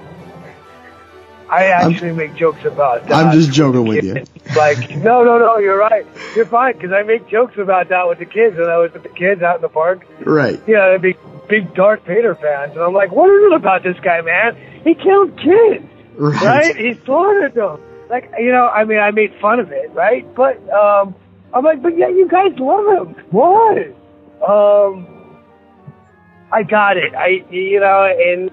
I 1.49 1.65
actually 1.67 2.11
make 2.13 2.35
jokes 2.35 2.63
about 2.65 3.07
that. 3.07 3.13
I'm 3.25 3.31
just 3.31 3.51
joking 3.51 3.85
with 3.87 4.03
you. 4.03 4.23
Like, 4.55 4.89
no, 4.89 5.23
no, 5.25 5.37
no, 5.37 5.57
you're 5.57 5.77
right. 5.77 6.05
You're 6.35 6.45
fine 6.47 6.73
because 6.73 6.91
I 6.93 7.03
make 7.03 7.27
jokes 7.27 7.57
about 7.57 7.89
that 7.89 8.07
with 8.07 8.17
the 8.19 8.25
kids 8.25 8.55
when 8.57 8.69
I 8.69 8.77
was 8.77 8.91
with 8.93 9.03
the 9.03 9.09
kids 9.09 9.41
out 9.41 9.57
in 9.57 9.61
the 9.61 9.69
park. 9.69 10.07
Right. 10.25 10.59
Yeah, 10.65 10.87
they're 10.87 10.99
big, 10.99 11.17
big 11.49 11.75
Darth 11.75 12.03
Vader 12.07 12.33
fans, 12.33 12.71
and 12.71 12.81
I'm 12.81 12.93
like, 12.93 13.11
what 13.11 13.29
is 13.29 13.51
it 13.51 13.53
about 13.53 13.83
this 13.83 13.97
guy, 14.01 14.21
man? 14.21 14.55
He 14.83 14.95
killed 14.95 15.37
kids, 15.37 15.85
Right. 16.15 16.41
right? 16.41 16.75
He 16.77 16.93
slaughtered 17.05 17.53
them. 17.55 17.79
Like, 18.09 18.31
you 18.39 18.51
know, 18.53 18.67
I 18.67 18.85
mean, 18.85 18.99
I 18.99 19.11
made 19.11 19.35
fun 19.41 19.59
of 19.59 19.71
it, 19.71 19.91
right? 19.93 20.25
But 20.33 20.57
um, 20.71 21.13
I'm 21.53 21.63
like, 21.65 21.83
but 21.83 21.97
yeah, 21.97 22.07
you 22.07 22.27
guys 22.29 22.53
love 22.57 23.07
him. 23.09 23.15
What? 23.31 23.77
Um, 24.49 25.07
I 26.51 26.63
got 26.63 26.95
it. 26.97 27.13
I, 27.13 27.43
you 27.51 27.81
know, 27.81 28.05
and 28.05 28.49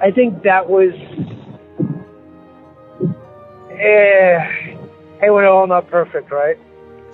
I 0.00 0.10
think 0.12 0.44
that 0.44 0.70
was. 0.70 0.92
Eh, 3.74 4.38
hey, 5.20 5.30
we're 5.30 5.46
all 5.46 5.66
not 5.66 5.90
perfect, 5.90 6.30
right? 6.30 6.58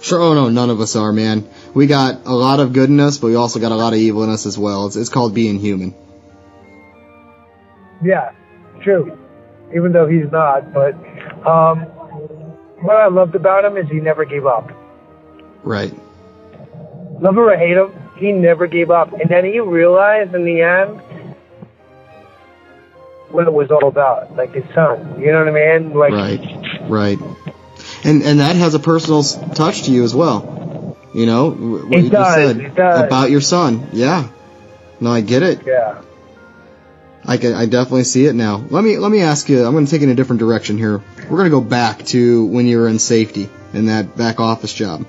Sure. 0.00 0.20
Oh 0.20 0.34
no, 0.34 0.48
none 0.48 0.70
of 0.70 0.80
us 0.80 0.96
are, 0.96 1.12
man. 1.12 1.48
We 1.74 1.86
got 1.86 2.26
a 2.26 2.34
lot 2.34 2.60
of 2.60 2.72
good 2.72 2.88
in 2.88 3.00
us, 3.00 3.18
but 3.18 3.28
we 3.28 3.34
also 3.34 3.60
got 3.60 3.72
a 3.72 3.76
lot 3.76 3.92
of 3.92 3.98
evil 3.98 4.24
in 4.24 4.30
us 4.30 4.46
as 4.46 4.58
well. 4.58 4.86
It's, 4.86 4.96
it's 4.96 5.10
called 5.10 5.34
being 5.34 5.58
human. 5.58 5.94
Yeah, 8.02 8.32
true. 8.82 9.18
Even 9.74 9.92
though 9.92 10.06
he's 10.06 10.30
not, 10.32 10.72
but 10.72 10.94
um, 11.46 11.80
what 12.82 12.96
I 12.96 13.08
loved 13.08 13.34
about 13.34 13.64
him 13.64 13.76
is 13.76 13.88
he 13.88 14.00
never 14.00 14.24
gave 14.24 14.46
up. 14.46 14.70
Right. 15.62 15.94
Love 17.20 17.36
or 17.36 17.56
hate 17.56 17.76
him, 17.76 17.92
he 18.16 18.32
never 18.32 18.66
gave 18.66 18.90
up. 18.90 19.12
And 19.12 19.28
then 19.28 19.44
he 19.44 19.60
realized 19.60 20.34
in 20.34 20.44
the 20.44 20.62
end 20.62 21.00
what 23.32 23.46
it 23.46 23.52
was 23.52 23.70
all 23.70 23.86
about, 23.88 24.34
like 24.36 24.52
his 24.54 24.64
son. 24.74 25.20
You 25.20 25.32
know 25.32 25.44
what 25.44 25.48
I 25.54 25.78
mean? 25.78 25.94
Like, 25.94 26.12
Right. 26.12 26.88
Right. 26.88 27.18
And 28.04 28.22
and 28.22 28.40
that 28.40 28.56
has 28.56 28.74
a 28.74 28.78
personal 28.78 29.22
touch 29.22 29.82
to 29.84 29.92
you 29.92 30.04
as 30.04 30.14
well. 30.14 30.96
You 31.14 31.26
know 31.26 31.50
what 31.50 31.98
It 31.98 32.04
you 32.04 32.10
just 32.10 32.34
said 32.34 32.56
it 32.58 32.74
does. 32.74 33.00
about 33.06 33.30
your 33.30 33.40
son. 33.40 33.88
Yeah. 33.92 34.28
No, 35.00 35.10
I 35.10 35.20
get 35.22 35.42
it. 35.42 35.66
yeah. 35.66 36.02
I 37.24 37.36
can, 37.36 37.52
I 37.52 37.66
definitely 37.66 38.04
see 38.04 38.24
it 38.26 38.34
now. 38.34 38.64
Let 38.70 38.82
me 38.82 38.96
let 38.98 39.10
me 39.10 39.20
ask 39.20 39.48
you. 39.48 39.64
I'm 39.64 39.72
going 39.72 39.84
to 39.84 39.90
take 39.90 40.00
it 40.00 40.04
in 40.04 40.10
a 40.10 40.14
different 40.14 40.40
direction 40.40 40.78
here. 40.78 41.02
We're 41.28 41.36
going 41.36 41.44
to 41.44 41.50
go 41.50 41.60
back 41.60 42.04
to 42.06 42.46
when 42.46 42.66
you 42.66 42.78
were 42.78 42.88
in 42.88 42.98
safety 42.98 43.48
in 43.74 43.86
that 43.86 44.16
back 44.16 44.40
office 44.40 44.72
job. 44.72 45.04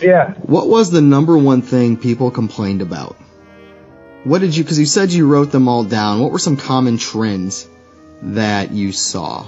Yeah. 0.00 0.32
What 0.34 0.68
was 0.68 0.90
the 0.90 1.00
number 1.00 1.36
one 1.36 1.62
thing 1.62 1.96
people 1.96 2.30
complained 2.30 2.82
about? 2.82 3.16
What 4.24 4.40
did 4.40 4.56
you? 4.56 4.62
Because 4.62 4.78
you 4.78 4.86
said 4.86 5.12
you 5.12 5.26
wrote 5.26 5.50
them 5.50 5.66
all 5.68 5.84
down. 5.84 6.20
What 6.20 6.30
were 6.30 6.38
some 6.38 6.56
common 6.56 6.98
trends 6.98 7.66
that 8.22 8.70
you 8.70 8.92
saw? 8.92 9.46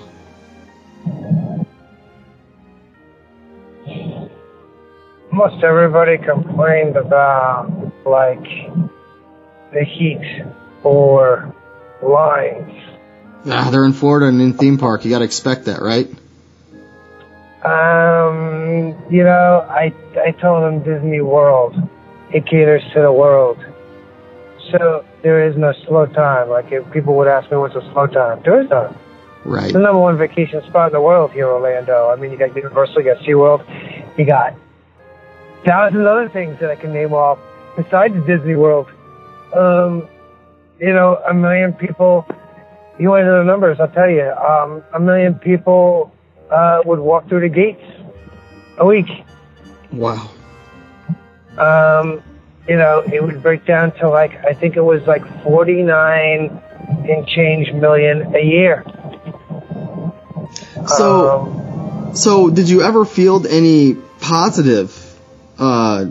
Almost 5.30 5.64
everybody 5.64 6.18
complained 6.18 6.96
about, 6.96 7.70
like, 8.04 8.44
the 9.72 9.84
heat 9.84 10.44
or 10.82 11.54
lines. 12.02 12.72
Ah, 13.46 13.68
they're 13.70 13.84
in 13.84 13.92
Florida 13.92 14.26
and 14.26 14.40
in 14.40 14.52
theme 14.54 14.78
park. 14.78 15.04
You 15.04 15.10
got 15.10 15.18
to 15.18 15.24
expect 15.24 15.66
that, 15.66 15.80
right? 15.82 16.08
Um, 17.64 18.96
you 19.10 19.22
know, 19.24 19.66
I 19.68 19.92
I 20.16 20.32
told 20.32 20.64
them 20.64 20.82
Disney 20.82 21.20
World. 21.20 21.76
It 22.32 22.46
caters 22.46 22.82
to 22.94 23.00
the 23.02 23.12
world. 23.12 23.58
So 24.70 25.04
there 25.22 25.46
is 25.46 25.56
no 25.56 25.72
slow 25.86 26.06
time. 26.06 26.48
Like 26.48 26.70
if 26.70 26.90
people 26.92 27.14
would 27.16 27.28
ask 27.28 27.50
me 27.50 27.56
what's 27.56 27.74
a 27.74 27.82
slow 27.92 28.06
time, 28.06 28.42
there 28.44 28.60
is 28.62 28.70
none. 28.70 28.96
Right. 29.44 29.64
It's 29.64 29.72
the 29.72 29.80
number 29.80 30.00
one 30.00 30.16
vacation 30.16 30.62
spot 30.68 30.88
in 30.88 30.92
the 30.92 31.00
world 31.00 31.32
here, 31.32 31.46
in 31.46 31.50
Orlando. 31.50 32.10
I 32.10 32.16
mean, 32.16 32.30
you 32.30 32.38
got 32.38 32.54
Universal, 32.54 33.02
you 33.02 33.14
got 33.14 33.22
SeaWorld, 33.24 34.16
you 34.16 34.24
got 34.24 34.54
thousands 35.66 36.00
of 36.00 36.06
other 36.06 36.28
things 36.28 36.58
that 36.60 36.70
I 36.70 36.76
can 36.76 36.92
name 36.92 37.12
off 37.12 37.38
besides 37.76 38.14
Disney 38.26 38.54
World. 38.54 38.88
Um, 39.54 40.08
you 40.78 40.92
know, 40.92 41.20
a 41.28 41.34
million 41.34 41.72
people. 41.72 42.26
You 42.98 43.08
want 43.08 43.22
to 43.22 43.26
know 43.26 43.38
the 43.38 43.44
numbers? 43.44 43.80
I'll 43.80 43.88
tell 43.88 44.08
you. 44.08 44.30
Um, 44.30 44.82
a 44.92 45.00
million 45.00 45.34
people 45.34 46.12
uh, 46.50 46.82
would 46.84 47.00
walk 47.00 47.28
through 47.28 47.40
the 47.40 47.48
gates 47.48 47.82
a 48.78 48.86
week. 48.86 49.08
Wow. 49.92 50.30
Um, 51.58 52.22
you 52.68 52.76
know, 52.76 53.00
it 53.00 53.22
would 53.22 53.42
break 53.42 53.64
down 53.66 53.92
to 53.98 54.08
like 54.08 54.44
I 54.44 54.54
think 54.54 54.76
it 54.76 54.82
was 54.82 55.02
like 55.06 55.22
forty 55.42 55.82
nine 55.82 56.62
and 57.08 57.26
change 57.26 57.72
million 57.72 58.34
a 58.34 58.44
year. 58.44 58.84
So, 60.86 61.40
Um, 61.40 62.16
so 62.16 62.50
did 62.50 62.68
you 62.68 62.82
ever 62.82 63.04
field 63.04 63.46
any 63.46 63.94
positive? 64.20 64.98
Uh, 65.58 66.06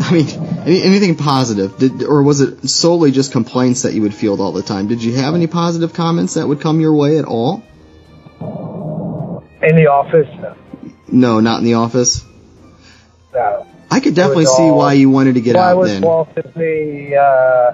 I 0.00 0.12
mean, 0.12 0.28
any, 0.66 0.82
anything 0.82 1.16
positive? 1.16 1.78
Did, 1.78 2.02
or 2.02 2.22
was 2.22 2.40
it 2.40 2.68
solely 2.68 3.10
just 3.10 3.32
complaints 3.32 3.82
that 3.82 3.92
you 3.94 4.02
would 4.02 4.14
field 4.14 4.40
all 4.40 4.52
the 4.52 4.62
time? 4.62 4.88
Did 4.88 5.02
you 5.02 5.14
have 5.14 5.34
any 5.34 5.46
positive 5.46 5.92
comments 5.94 6.34
that 6.34 6.48
would 6.48 6.60
come 6.60 6.80
your 6.80 6.94
way 6.94 7.18
at 7.18 7.24
all? 7.24 7.62
in 9.62 9.76
the 9.76 9.86
office, 9.86 10.28
No, 11.08 11.40
not 11.40 11.58
in 11.60 11.64
the 11.64 11.74
office. 11.74 12.22
no. 13.32 13.66
I 13.94 14.00
could 14.00 14.16
definitely 14.16 14.46
see 14.46 14.70
why 14.70 14.94
you 14.94 15.08
wanted 15.08 15.34
to 15.34 15.40
get 15.40 15.54
Why 15.54 15.70
out 15.70 15.76
was 15.76 15.90
then. 15.92 16.02
Walt 16.02 16.34
Disney? 16.34 17.14
Uh, 17.14 17.70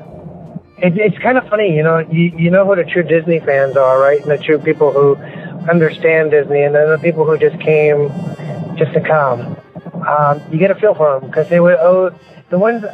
it, 0.76 0.92
it's 0.98 1.18
kind 1.18 1.38
of 1.38 1.48
funny, 1.48 1.74
you 1.74 1.82
know. 1.82 1.98
You 2.00 2.24
you 2.36 2.50
know 2.50 2.66
who 2.66 2.76
the 2.76 2.84
true 2.84 3.02
Disney 3.02 3.40
fans 3.40 3.74
are, 3.76 3.98
right? 3.98 4.20
And 4.20 4.30
the 4.30 4.36
true 4.36 4.58
people 4.58 4.92
who 4.92 5.16
understand 5.70 6.30
Disney, 6.30 6.62
and 6.62 6.74
then 6.74 6.90
the 6.90 6.98
people 6.98 7.24
who 7.24 7.38
just 7.38 7.58
came 7.60 8.08
just 8.76 8.92
to 8.92 9.00
come. 9.00 9.56
Um, 10.06 10.42
you 10.52 10.58
get 10.58 10.70
a 10.70 10.74
feel 10.74 10.94
for 10.94 11.18
them 11.18 11.28
because 11.30 11.48
they 11.48 11.58
were 11.60 11.76
oh, 11.80 12.10
the 12.50 12.58
ones 12.58 12.84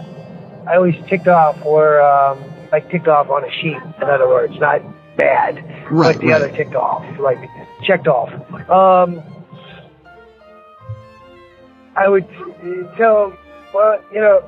I 0.68 0.77
always 0.77 0.95
ticked 1.09 1.27
off 1.27 1.64
were 1.64 2.01
um, 2.01 2.39
like 2.70 2.89
ticked 2.91 3.09
off 3.09 3.29
on 3.29 3.43
a 3.45 3.51
sheet. 3.51 3.77
In 4.01 4.09
other 4.09 4.29
words, 4.29 4.55
not 4.61 4.83
bad, 5.16 5.57
Right, 5.91 6.14
but 6.14 6.20
the 6.20 6.29
right. 6.29 6.43
other 6.43 6.57
ticked 6.57 6.77
off, 6.77 7.05
like 7.18 7.39
checked 7.83 8.07
off. 8.07 8.31
Um, 8.70 9.22
I 11.97 12.09
would 12.09 12.28
tell 12.97 13.30
them, 13.30 13.38
well, 13.72 13.99
you 14.12 14.20
know, 14.20 14.44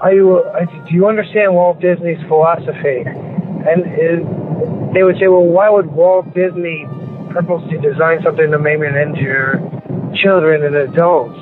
are 0.00 0.12
you, 0.12 0.44
do 0.88 0.94
you 0.94 1.08
understand 1.08 1.54
Walt 1.54 1.80
Disney's 1.80 2.22
philosophy? 2.28 3.02
And 3.04 4.94
they 4.94 5.02
would 5.02 5.16
say, 5.18 5.26
well, 5.28 5.44
why 5.44 5.68
would 5.68 5.86
Walt 5.86 6.26
Disney 6.34 6.86
purposely 7.32 7.78
design 7.78 8.20
something 8.22 8.50
to 8.50 8.58
it 8.82 8.94
into 8.94 10.14
children 10.22 10.64
and 10.64 10.76
adults? 10.76 11.38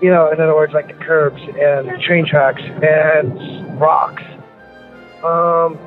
You 0.00 0.10
know, 0.10 0.32
in 0.32 0.40
other 0.40 0.54
words, 0.54 0.72
like 0.72 0.88
the 0.88 1.04
curbs 1.04 1.40
and 1.40 2.00
train 2.02 2.26
tracks 2.26 2.62
and 2.62 3.78
rocks. 3.78 4.22
Um, 5.22 5.78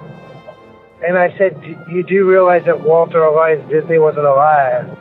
and 1.06 1.18
I 1.18 1.36
said, 1.38 1.60
"Do- 1.62 1.76
you 1.92 2.04
do 2.04 2.26
realize 2.26 2.64
that 2.66 2.82
Walter 2.82 3.24
Elias 3.24 3.62
Disney 3.70 4.00
wasn't 4.00 4.26
alive 4.26 4.98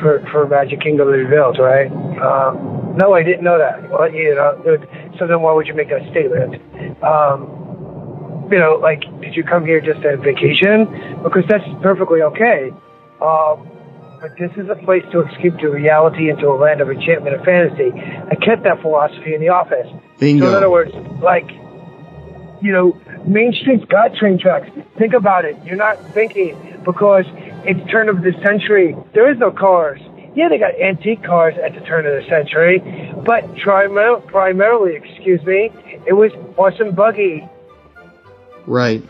for, 0.00 0.24
for 0.30 0.46
Magic 0.46 0.80
Kingdom 0.80 1.10
to 1.10 1.24
be 1.24 1.30
built, 1.30 1.58
right? 1.58 1.90
Um, 1.90 2.96
no, 2.96 3.14
I 3.14 3.22
didn't 3.22 3.44
know 3.44 3.58
that. 3.58 3.90
Well, 3.90 4.10
you 4.10 4.34
know, 4.34 4.78
so 5.18 5.26
then 5.26 5.42
why 5.42 5.52
would 5.52 5.66
you 5.66 5.74
make 5.74 5.90
that 5.90 6.02
statement? 6.10 6.62
Um, 7.02 8.48
you 8.50 8.58
know, 8.58 8.78
like, 8.80 9.02
did 9.20 9.34
you 9.34 9.44
come 9.44 9.66
here 9.66 9.80
just 9.80 10.04
on 10.04 10.22
vacation? 10.22 10.86
Because 11.22 11.44
that's 11.48 11.64
perfectly 11.82 12.22
okay. 12.22 12.70
Um, 13.20 13.68
but 14.20 14.32
this 14.38 14.50
is 14.56 14.68
a 14.70 14.76
place 14.84 15.04
to 15.12 15.26
escape 15.26 15.58
to 15.58 15.68
reality 15.68 16.30
into 16.30 16.48
a 16.48 16.56
land 16.56 16.80
of 16.80 16.90
enchantment 16.90 17.36
and 17.36 17.44
fantasy. 17.44 17.92
I 17.92 18.34
kept 18.34 18.64
that 18.64 18.80
philosophy 18.80 19.34
in 19.34 19.40
the 19.40 19.50
office. 19.50 19.86
Bingo. 20.18 20.46
So 20.46 20.50
in 20.50 20.54
other 20.56 20.70
words, 20.70 20.92
like, 21.20 21.50
you 22.62 22.72
know, 22.72 22.98
Main 23.26 23.52
Street's 23.52 23.84
got 23.84 24.14
train 24.14 24.38
tracks. 24.38 24.70
Think 24.98 25.12
about 25.12 25.44
it. 25.44 25.56
You're 25.64 25.76
not 25.76 25.98
thinking 26.14 26.80
because 26.84 27.26
it's 27.66 27.90
turn 27.90 28.08
of 28.08 28.22
the 28.22 28.32
century. 28.44 28.96
There 29.14 29.30
is 29.30 29.38
no 29.38 29.50
cars. 29.50 30.00
Yeah, 30.34 30.48
they 30.48 30.58
got 30.58 30.78
antique 30.80 31.22
cars 31.24 31.54
at 31.62 31.74
the 31.74 31.80
turn 31.80 32.06
of 32.06 32.22
the 32.22 32.28
century, 32.28 32.78
but 33.24 33.44
primar- 33.56 34.24
primarily, 34.26 34.94
excuse 34.96 35.42
me, 35.44 35.70
it 36.06 36.12
was 36.12 36.30
horse 36.56 36.74
and 36.78 36.94
buggy. 36.94 37.48
Right. 38.66 39.02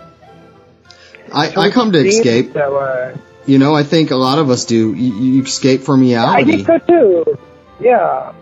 I, 1.33 1.53
I 1.57 1.71
come 1.71 1.93
to 1.93 1.99
escape. 1.99 2.53
So, 2.53 2.77
uh, 2.77 3.17
You 3.47 3.59
know, 3.59 3.75
I 3.75 3.83
think 3.83 4.11
a 4.13 4.17
lot 4.17 4.39
of 4.39 4.51
us 4.51 4.65
do. 4.67 4.95
You, 4.95 5.15
you 5.15 5.43
escape 5.43 5.83
from 5.83 6.01
reality. 6.01 6.43
I 6.43 6.45
think 6.45 6.67
so 6.67 6.79
too. 6.79 7.39
Yeah. 7.81 8.33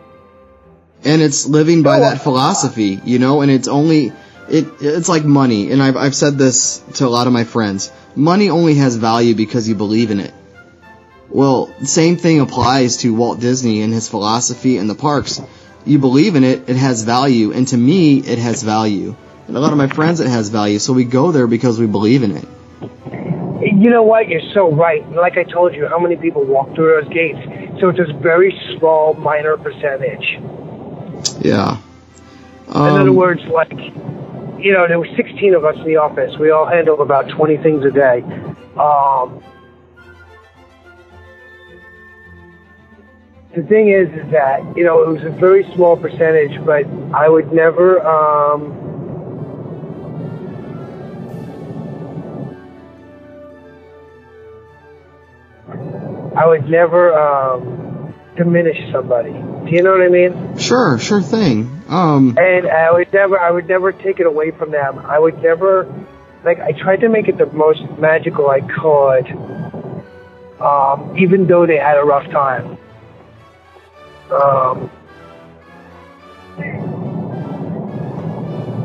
and 1.05 1.23
it's 1.23 1.47
living 1.47 1.83
by 1.83 2.01
that 2.01 2.21
philosophy, 2.23 3.01
you 3.05 3.19
know, 3.19 3.41
and 3.41 3.51
it's 3.51 3.69
only 3.69 4.13
it 4.49 4.67
it's 4.81 5.09
like 5.09 5.25
money, 5.25 5.73
and 5.73 5.83
I've 5.83 5.97
I've 5.97 6.15
said 6.15 6.37
this 6.39 6.79
to 6.95 7.07
a 7.07 7.09
lot 7.09 7.27
of 7.27 7.33
my 7.33 7.45
friends. 7.45 7.91
Money 8.17 8.51
only 8.51 8.75
has 8.77 8.97
value 8.97 9.35
because 9.35 9.69
you 9.69 9.75
believe 9.75 10.11
in 10.11 10.21
it. 10.21 10.33
Well, 11.29 11.73
same 11.83 12.17
thing 12.17 12.41
applies 12.41 12.99
to 12.99 13.13
Walt 13.13 13.41
Disney 13.41 13.83
and 13.83 13.93
his 13.93 14.09
philosophy 14.09 14.77
and 14.77 14.89
the 14.89 14.95
parks. 14.95 15.41
You 15.85 15.99
believe 15.99 16.37
in 16.37 16.45
it, 16.45 16.69
it 16.69 16.77
has 16.77 17.03
value, 17.03 17.53
and 17.53 17.67
to 17.69 17.77
me, 17.77 18.19
it 18.19 18.39
has 18.39 18.63
value. 18.63 19.17
And 19.49 19.57
a 19.57 19.61
lot 19.61 19.73
of 19.73 19.79
my 19.79 19.89
friends, 19.89 20.21
it 20.21 20.29
has 20.29 20.49
value, 20.49 20.79
so 20.79 20.93
we 20.93 21.05
go 21.05 21.33
there 21.33 21.47
because 21.47 21.79
we 21.79 21.87
believe 21.87 22.23
in 22.23 22.37
it. 22.37 22.45
You 23.61 23.91
know 23.91 24.03
what? 24.03 24.29
You're 24.29 24.53
so 24.53 24.71
right. 24.73 25.07
Like 25.11 25.37
I 25.37 25.43
told 25.43 25.75
you, 25.75 25.89
how 25.89 25.99
many 25.99 26.17
people 26.17 26.45
walk 26.45 26.75
through 26.75 27.03
those 27.03 27.13
gates? 27.13 27.39
So 27.81 27.89
it's 27.89 27.99
a 27.99 28.13
very 28.19 28.57
small, 28.79 29.15
minor 29.15 29.57
percentage. 29.57 30.39
Yeah. 31.41 31.79
In 32.69 32.75
other 32.75 33.11
Um, 33.11 33.17
words, 33.17 33.43
like, 33.47 33.73
you 34.65 34.73
know, 34.73 34.89
there 34.89 34.99
were 34.99 35.09
16 35.15 35.55
of 35.55 35.67
us 35.67 35.77
in 35.77 35.85
the 35.85 35.97
office. 35.97 36.35
We 36.41 36.51
all 36.51 36.67
handled 36.67 37.01
about 37.01 37.29
20 37.29 37.59
things 37.59 37.85
a 37.85 37.91
day. 37.91 38.23
Um, 38.81 39.45
the 43.55 43.63
thing 43.69 43.91
is, 43.91 44.09
is 44.09 44.33
that, 44.33 44.61
you 44.75 44.85
know, 44.85 45.03
it 45.03 45.09
was 45.09 45.23
a 45.23 45.39
very 45.39 45.71
small 45.75 45.99
percentage, 45.99 46.65
but 46.65 46.87
I 47.15 47.29
would 47.29 47.53
never, 47.53 48.01
um, 48.09 48.73
I 56.39 56.47
would 56.47 56.71
never, 56.71 57.13
um, 57.13 58.15
diminish 58.35 58.79
somebody. 58.91 59.54
Do 59.65 59.71
you 59.71 59.83
know 59.83 59.93
what 59.93 60.03
I 60.03 60.09
mean? 60.09 60.59
Sure, 60.59 60.99
sure 60.99 61.23
thing. 61.23 61.83
Um, 61.89 62.37
and 62.39 62.67
I 62.67 62.93
would 62.93 63.13
never, 63.13 63.39
I 63.39 63.51
would 63.51 63.69
never 63.69 63.93
take 63.93 64.21
it 64.21 64.27
away 64.27 64.51
from 64.51 64.71
them. 64.71 64.99
I 64.99 65.19
would 65.19 65.43
never, 65.43 65.87
like, 66.45 66.61
I 66.61 66.73
tried 66.73 67.01
to 67.01 67.09
make 67.09 67.29
it 67.29 67.39
the 67.39 67.47
most 67.47 67.83
magical 67.99 68.49
I 68.51 68.61
could, 68.61 69.31
um, 70.61 71.17
even 71.19 71.47
though 71.47 71.67
they 71.67 71.79
had 71.79 71.97
a 71.97 72.05
rough 72.05 72.31
time. 72.31 72.79
Um, 74.31 74.91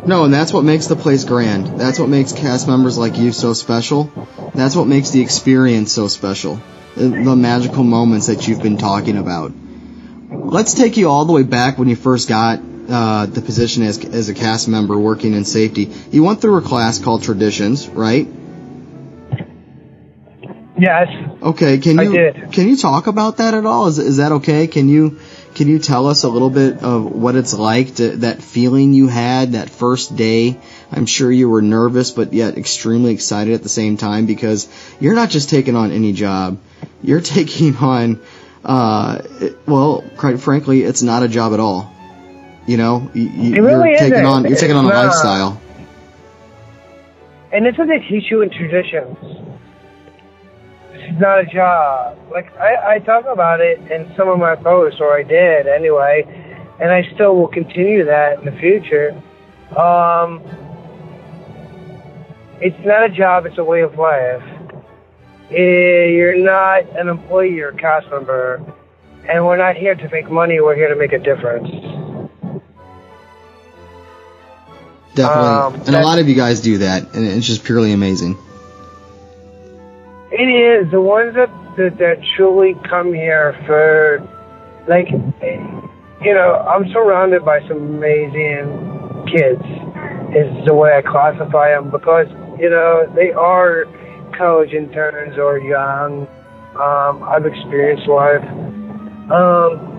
No, 0.09 0.23
and 0.23 0.33
that's 0.33 0.51
what 0.51 0.63
makes 0.63 0.87
the 0.87 0.95
place 0.95 1.23
grand. 1.23 1.79
That's 1.79 1.99
what 1.99 2.09
makes 2.09 2.33
cast 2.33 2.67
members 2.67 2.97
like 2.97 3.19
you 3.19 3.31
so 3.31 3.53
special. 3.53 4.11
That's 4.55 4.75
what 4.75 4.87
makes 4.87 5.11
the 5.11 5.21
experience 5.21 5.91
so 5.91 6.07
special. 6.07 6.59
The, 6.95 7.09
the 7.09 7.35
magical 7.35 7.83
moments 7.83 8.25
that 8.25 8.47
you've 8.47 8.63
been 8.63 8.77
talking 8.77 9.17
about. 9.17 9.51
Let's 10.41 10.73
take 10.73 10.97
you 10.97 11.09
all 11.09 11.25
the 11.25 11.33
way 11.33 11.43
back 11.43 11.77
when 11.77 11.87
you 11.89 11.95
first 11.95 12.27
got 12.29 12.59
uh, 12.89 13.25
the 13.27 13.41
position 13.41 13.83
as, 13.83 14.03
as 14.03 14.29
a 14.29 14.33
cast 14.33 14.67
member 14.67 14.97
working 14.97 15.33
in 15.33 15.45
safety. 15.45 15.91
You 16.11 16.23
went 16.23 16.41
through 16.41 16.57
a 16.57 16.61
class 16.61 16.97
called 16.99 17.23
Traditions, 17.23 17.87
right? 17.87 18.27
yes, 20.77 21.07
Okay, 21.41 21.77
can 21.79 21.99
I 21.99 22.03
you 22.03 22.11
did. 22.11 22.51
can 22.53 22.67
you 22.67 22.77
talk 22.77 23.07
about 23.07 23.37
that 23.37 23.53
at 23.53 23.65
all? 23.65 23.87
Is 23.87 23.99
is 23.99 24.17
that 24.17 24.31
okay? 24.33 24.67
Can 24.67 24.89
you 24.89 25.19
can 25.55 25.67
you 25.67 25.79
tell 25.79 26.07
us 26.07 26.23
a 26.23 26.29
little 26.29 26.49
bit 26.49 26.83
of 26.83 27.05
what 27.11 27.35
it's 27.35 27.53
like 27.53 27.95
to, 27.95 28.17
that 28.17 28.41
feeling 28.41 28.93
you 28.93 29.07
had 29.07 29.53
that 29.53 29.69
first 29.69 30.15
day? 30.15 30.57
I'm 30.91 31.05
sure 31.05 31.31
you 31.31 31.49
were 31.49 31.61
nervous, 31.61 32.11
but 32.11 32.33
yet 32.33 32.57
extremely 32.57 33.13
excited 33.13 33.53
at 33.53 33.63
the 33.63 33.69
same 33.69 33.97
time 33.97 34.25
because 34.25 34.67
you're 34.99 35.15
not 35.15 35.29
just 35.29 35.49
taking 35.49 35.75
on 35.75 35.91
any 35.91 36.13
job. 36.13 36.59
You're 37.01 37.21
taking 37.37 37.75
on, 37.77 38.21
uh, 38.65 39.21
it- 39.41 39.57
well, 39.67 40.03
quite 40.17 40.39
frankly, 40.39 40.83
it's 40.83 41.01
not 41.01 41.23
a 41.23 41.27
job 41.27 41.53
at 41.53 41.59
all. 41.59 41.91
You 42.67 42.77
know, 42.77 43.09
you, 43.13 43.63
really 43.63 43.89
you're 43.91 43.99
taking 43.99 44.25
on 44.25 44.45
you're 44.45 44.57
taking 44.57 44.75
on 44.75 44.85
a 44.85 44.89
lifestyle. 44.89 45.59
and 47.51 47.65
that's 47.65 47.77
what 47.77 47.87
they 47.87 47.99
teach 47.99 48.29
you 48.29 48.41
in 48.41 48.49
traditions. 48.51 49.17
This 50.93 51.01
is 51.09 51.19
not 51.19 51.39
a 51.39 51.45
job. 51.45 52.17
Like 52.31 52.55
I, 52.57 52.95
I 52.95 52.99
talk 52.99 53.25
about 53.25 53.59
it 53.61 53.79
in 53.91 54.13
some 54.15 54.27
of 54.29 54.37
my 54.37 54.55
posts, 54.55 54.99
or 55.01 55.17
I 55.17 55.23
did 55.23 55.65
anyway, 55.65 56.23
and 56.79 56.91
I 56.91 57.09
still 57.15 57.35
will 57.37 57.47
continue 57.47 58.05
that 58.05 58.39
in 58.39 58.45
the 58.45 58.51
future. 58.59 59.11
Um, 59.75 60.41
it's 62.61 62.85
not 62.85 63.03
a 63.03 63.09
job; 63.09 63.45
it's 63.47 63.57
a 63.57 63.63
way 63.63 63.81
of 63.81 63.97
life. 63.97 64.43
You're 65.51 66.37
not 66.37 66.83
an 66.97 67.09
employee; 67.09 67.55
you're 67.55 67.69
a 67.69 67.75
cast 67.75 68.09
member, 68.09 68.61
and 69.27 69.45
we're 69.45 69.57
not 69.57 69.75
here 69.75 69.95
to 69.95 70.09
make 70.09 70.29
money. 70.29 70.59
We're 70.59 70.75
here 70.75 70.89
to 70.89 70.95
make 70.95 71.13
a 71.13 71.19
difference. 71.19 71.69
Definitely, 75.15 75.49
Um, 75.49 75.73
and 75.87 75.95
a 75.95 76.01
lot 76.03 76.19
of 76.19 76.29
you 76.29 76.35
guys 76.35 76.61
do 76.61 76.77
that, 76.79 77.13
and 77.13 77.25
it's 77.25 77.47
just 77.47 77.63
purely 77.63 77.91
amazing. 77.93 78.37
It 80.31 80.47
is 80.47 80.91
the 80.91 81.01
ones 81.01 81.33
that, 81.35 81.49
that 81.77 81.97
that 81.97 82.23
truly 82.35 82.75
come 82.87 83.11
here 83.13 83.57
for, 83.65 84.21
like, 84.87 85.09
you 85.09 86.33
know, 86.33 86.53
I'm 86.55 86.89
surrounded 86.91 87.43
by 87.43 87.61
some 87.67 87.77
amazing 87.95 89.25
kids. 89.35 89.63
Is 90.29 90.65
the 90.67 90.75
way 90.75 90.93
I 90.95 91.01
classify 91.01 91.71
them 91.71 91.89
because 91.89 92.27
you 92.59 92.69
know 92.69 93.11
they 93.15 93.31
are 93.31 93.85
college 94.39 94.73
interns 94.73 95.37
or 95.37 95.59
young. 95.59 96.25
Um, 96.79 97.23
I've 97.23 97.45
experienced 97.45 98.07
life. 98.07 98.43
Um, 99.29 99.97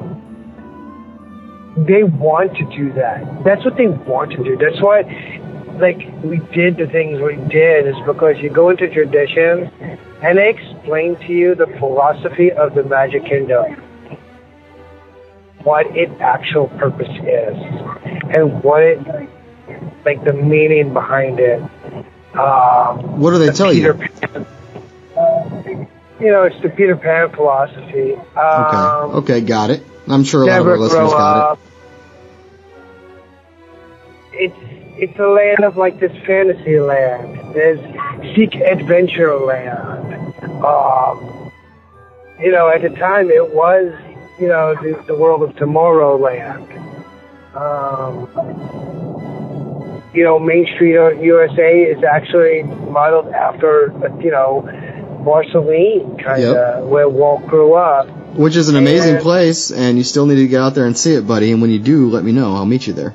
they 1.86 2.02
want 2.02 2.56
to 2.56 2.64
do 2.76 2.92
that. 2.94 3.44
That's 3.44 3.64
what 3.64 3.76
they 3.76 3.86
want 3.86 4.32
to 4.32 4.42
do. 4.42 4.56
That's 4.56 4.80
why, 4.80 5.02
like, 5.78 5.98
we 6.24 6.38
did 6.52 6.78
the 6.78 6.86
things 6.90 7.20
we 7.20 7.36
did 7.48 7.86
is 7.86 7.94
because 8.06 8.38
you 8.38 8.50
go 8.50 8.70
into 8.70 8.88
tradition 8.88 9.70
and 10.22 10.38
they 10.38 10.48
explain 10.50 11.16
to 11.26 11.32
you 11.32 11.54
the 11.54 11.68
philosophy 11.78 12.50
of 12.50 12.74
the 12.74 12.82
Magic 12.82 13.24
Kingdom, 13.26 13.76
what 15.64 15.86
its 15.94 16.12
actual 16.20 16.68
purpose 16.78 17.08
is, 17.08 17.56
and 18.34 18.62
what 18.64 18.82
it, 18.82 18.98
like, 20.04 20.24
the 20.24 20.32
meaning 20.32 20.92
behind 20.92 21.38
it. 21.38 21.60
Um, 22.34 23.20
What 23.20 23.30
do 23.32 23.38
they 23.38 23.46
the 23.46 23.52
tell 23.52 23.72
you? 23.72 23.92
Peter 23.92 23.94
Pan- 23.94 24.46
you 26.20 26.30
know, 26.30 26.42
it's 26.44 26.60
the 26.62 26.68
Peter 26.68 26.96
Pan 26.96 27.30
philosophy. 27.30 28.12
Okay. 28.12 28.36
Um, 28.38 29.10
Okay, 29.16 29.40
got 29.40 29.70
it. 29.70 29.82
I'm 30.08 30.24
sure 30.24 30.42
a 30.42 30.46
lot 30.46 30.60
of 30.60 30.66
our 30.66 30.78
listeners 30.78 31.10
got 31.10 31.36
up. 31.52 31.58
It's 34.32 34.56
it's 34.98 35.18
a 35.18 35.26
land 35.26 35.64
of 35.64 35.76
like 35.76 35.98
this 35.98 36.12
fantasy 36.26 36.78
land. 36.78 37.54
There's 37.54 37.80
seek 38.34 38.54
adventure 38.54 39.34
land. 39.36 40.34
Um, 40.64 41.50
you 42.38 42.52
know, 42.52 42.68
at 42.68 42.82
the 42.82 42.90
time 42.90 43.30
it 43.30 43.54
was 43.54 43.92
you 44.38 44.48
know 44.48 44.74
the, 44.74 45.02
the 45.06 45.14
world 45.14 45.42
of 45.42 45.56
Tomorrowland. 45.56 46.68
Um, 47.54 48.28
you 50.14 50.24
know, 50.24 50.38
Main 50.38 50.66
Street 50.74 50.94
USA 51.22 51.82
is 51.82 52.02
actually 52.04 52.62
modeled 52.64 53.28
after 53.28 53.92
you 54.20 54.30
know 54.30 54.62
Marceline 55.24 56.16
kind 56.22 56.42
of 56.42 56.54
Yep. 56.54 56.84
where 56.84 57.08
Walt 57.08 57.46
grew 57.46 57.74
up. 57.74 58.08
Which 58.36 58.56
is 58.56 58.68
an 58.68 58.76
amazing 58.76 59.14
And- 59.16 59.22
place, 59.22 59.70
and 59.70 59.98
you 59.98 60.04
still 60.04 60.24
need 60.26 60.36
to 60.36 60.46
get 60.48 60.60
out 60.60 60.74
there 60.74 60.86
and 60.86 60.96
see 60.96 61.14
it, 61.14 61.26
buddy. 61.26 61.50
And 61.52 61.60
when 61.60 61.70
you 61.70 61.78
do, 61.80 62.08
let 62.10 62.22
me 62.24 62.32
know. 62.32 62.54
I'll 62.54 62.64
meet 62.66 62.86
you 62.86 62.92
there. 62.92 63.14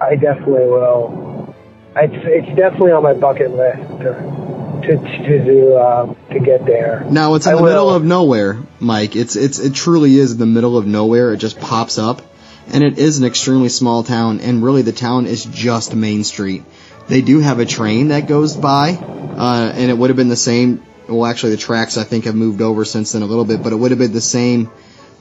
I 0.00 0.16
definitely 0.16 0.66
will. 0.66 1.54
It's 1.94 2.14
it's 2.24 2.56
definitely 2.56 2.92
on 2.92 3.02
my 3.04 3.12
bucket 3.14 3.52
list 3.54 3.78
to 4.00 4.80
to 4.82 4.96
to 5.28 5.44
do 5.44 5.78
um, 5.78 6.16
to 6.32 6.40
get 6.40 6.64
there. 6.66 7.06
Now 7.08 7.34
it's 7.34 7.46
in 7.46 7.52
I 7.52 7.56
the 7.56 7.62
will. 7.62 7.68
middle 7.70 7.90
of 7.90 8.02
nowhere, 8.04 8.58
Mike. 8.80 9.14
It's 9.14 9.36
it's 9.36 9.58
it 9.60 9.74
truly 9.74 10.16
is 10.16 10.32
in 10.32 10.38
the 10.38 10.46
middle 10.46 10.76
of 10.76 10.86
nowhere. 10.86 11.32
It 11.32 11.36
just 11.36 11.60
pops 11.60 11.98
up, 11.98 12.22
and 12.68 12.84
it 12.84 12.98
is 12.98 13.18
an 13.18 13.24
extremely 13.24 13.68
small 13.68 14.02
town. 14.02 14.40
And 14.40 14.62
really, 14.62 14.82
the 14.82 14.92
town 14.92 15.26
is 15.26 15.44
just 15.44 15.94
Main 15.94 16.24
Street. 16.24 16.64
They 17.08 17.20
do 17.20 17.40
have 17.40 17.58
a 17.58 17.66
train 17.66 18.08
that 18.08 18.28
goes 18.28 18.56
by, 18.56 18.90
uh, 18.92 19.72
and 19.74 19.90
it 19.90 19.98
would 19.98 20.10
have 20.10 20.16
been 20.16 20.28
the 20.28 20.36
same. 20.36 20.82
Well, 21.08 21.26
actually, 21.26 21.52
the 21.52 21.58
tracks 21.58 21.96
I 21.96 22.04
think 22.04 22.24
have 22.24 22.34
moved 22.34 22.62
over 22.62 22.84
since 22.84 23.12
then 23.12 23.22
a 23.22 23.26
little 23.26 23.44
bit, 23.44 23.62
but 23.62 23.72
it 23.72 23.76
would 23.76 23.90
have 23.90 23.98
been 23.98 24.12
the 24.12 24.20
same 24.20 24.70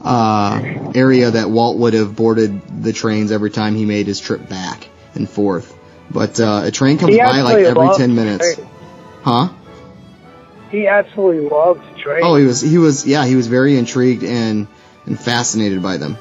uh, 0.03 0.61
area 0.93 1.31
that 1.31 1.49
Walt 1.49 1.77
would 1.77 1.93
have 1.93 2.15
boarded 2.15 2.83
the 2.83 2.93
trains 2.93 3.31
every 3.31 3.49
time 3.49 3.75
he 3.75 3.85
made 3.85 4.07
his 4.07 4.19
trip 4.19 4.47
back 4.47 4.87
and 5.15 5.29
forth. 5.29 5.75
But 6.09 6.39
uh, 6.39 6.63
a 6.65 6.71
train 6.71 6.97
comes 6.97 7.17
by 7.17 7.41
like 7.41 7.65
every 7.65 7.89
ten 7.97 8.15
minutes, 8.15 8.55
trains. 8.55 8.69
huh? 9.23 9.49
he 10.71 10.87
absolutely 10.87 11.49
loved 11.49 11.83
trains. 11.97 12.23
Oh, 12.23 12.35
he 12.35 12.45
was 12.45 12.61
he 12.61 12.77
was 12.77 13.05
yeah 13.05 13.25
he 13.25 13.35
was 13.35 13.47
very 13.47 13.77
intrigued 13.77 14.23
and 14.23 14.67
and 15.05 15.19
fascinated 15.19 15.83
by 15.83 15.97
them. 15.97 16.17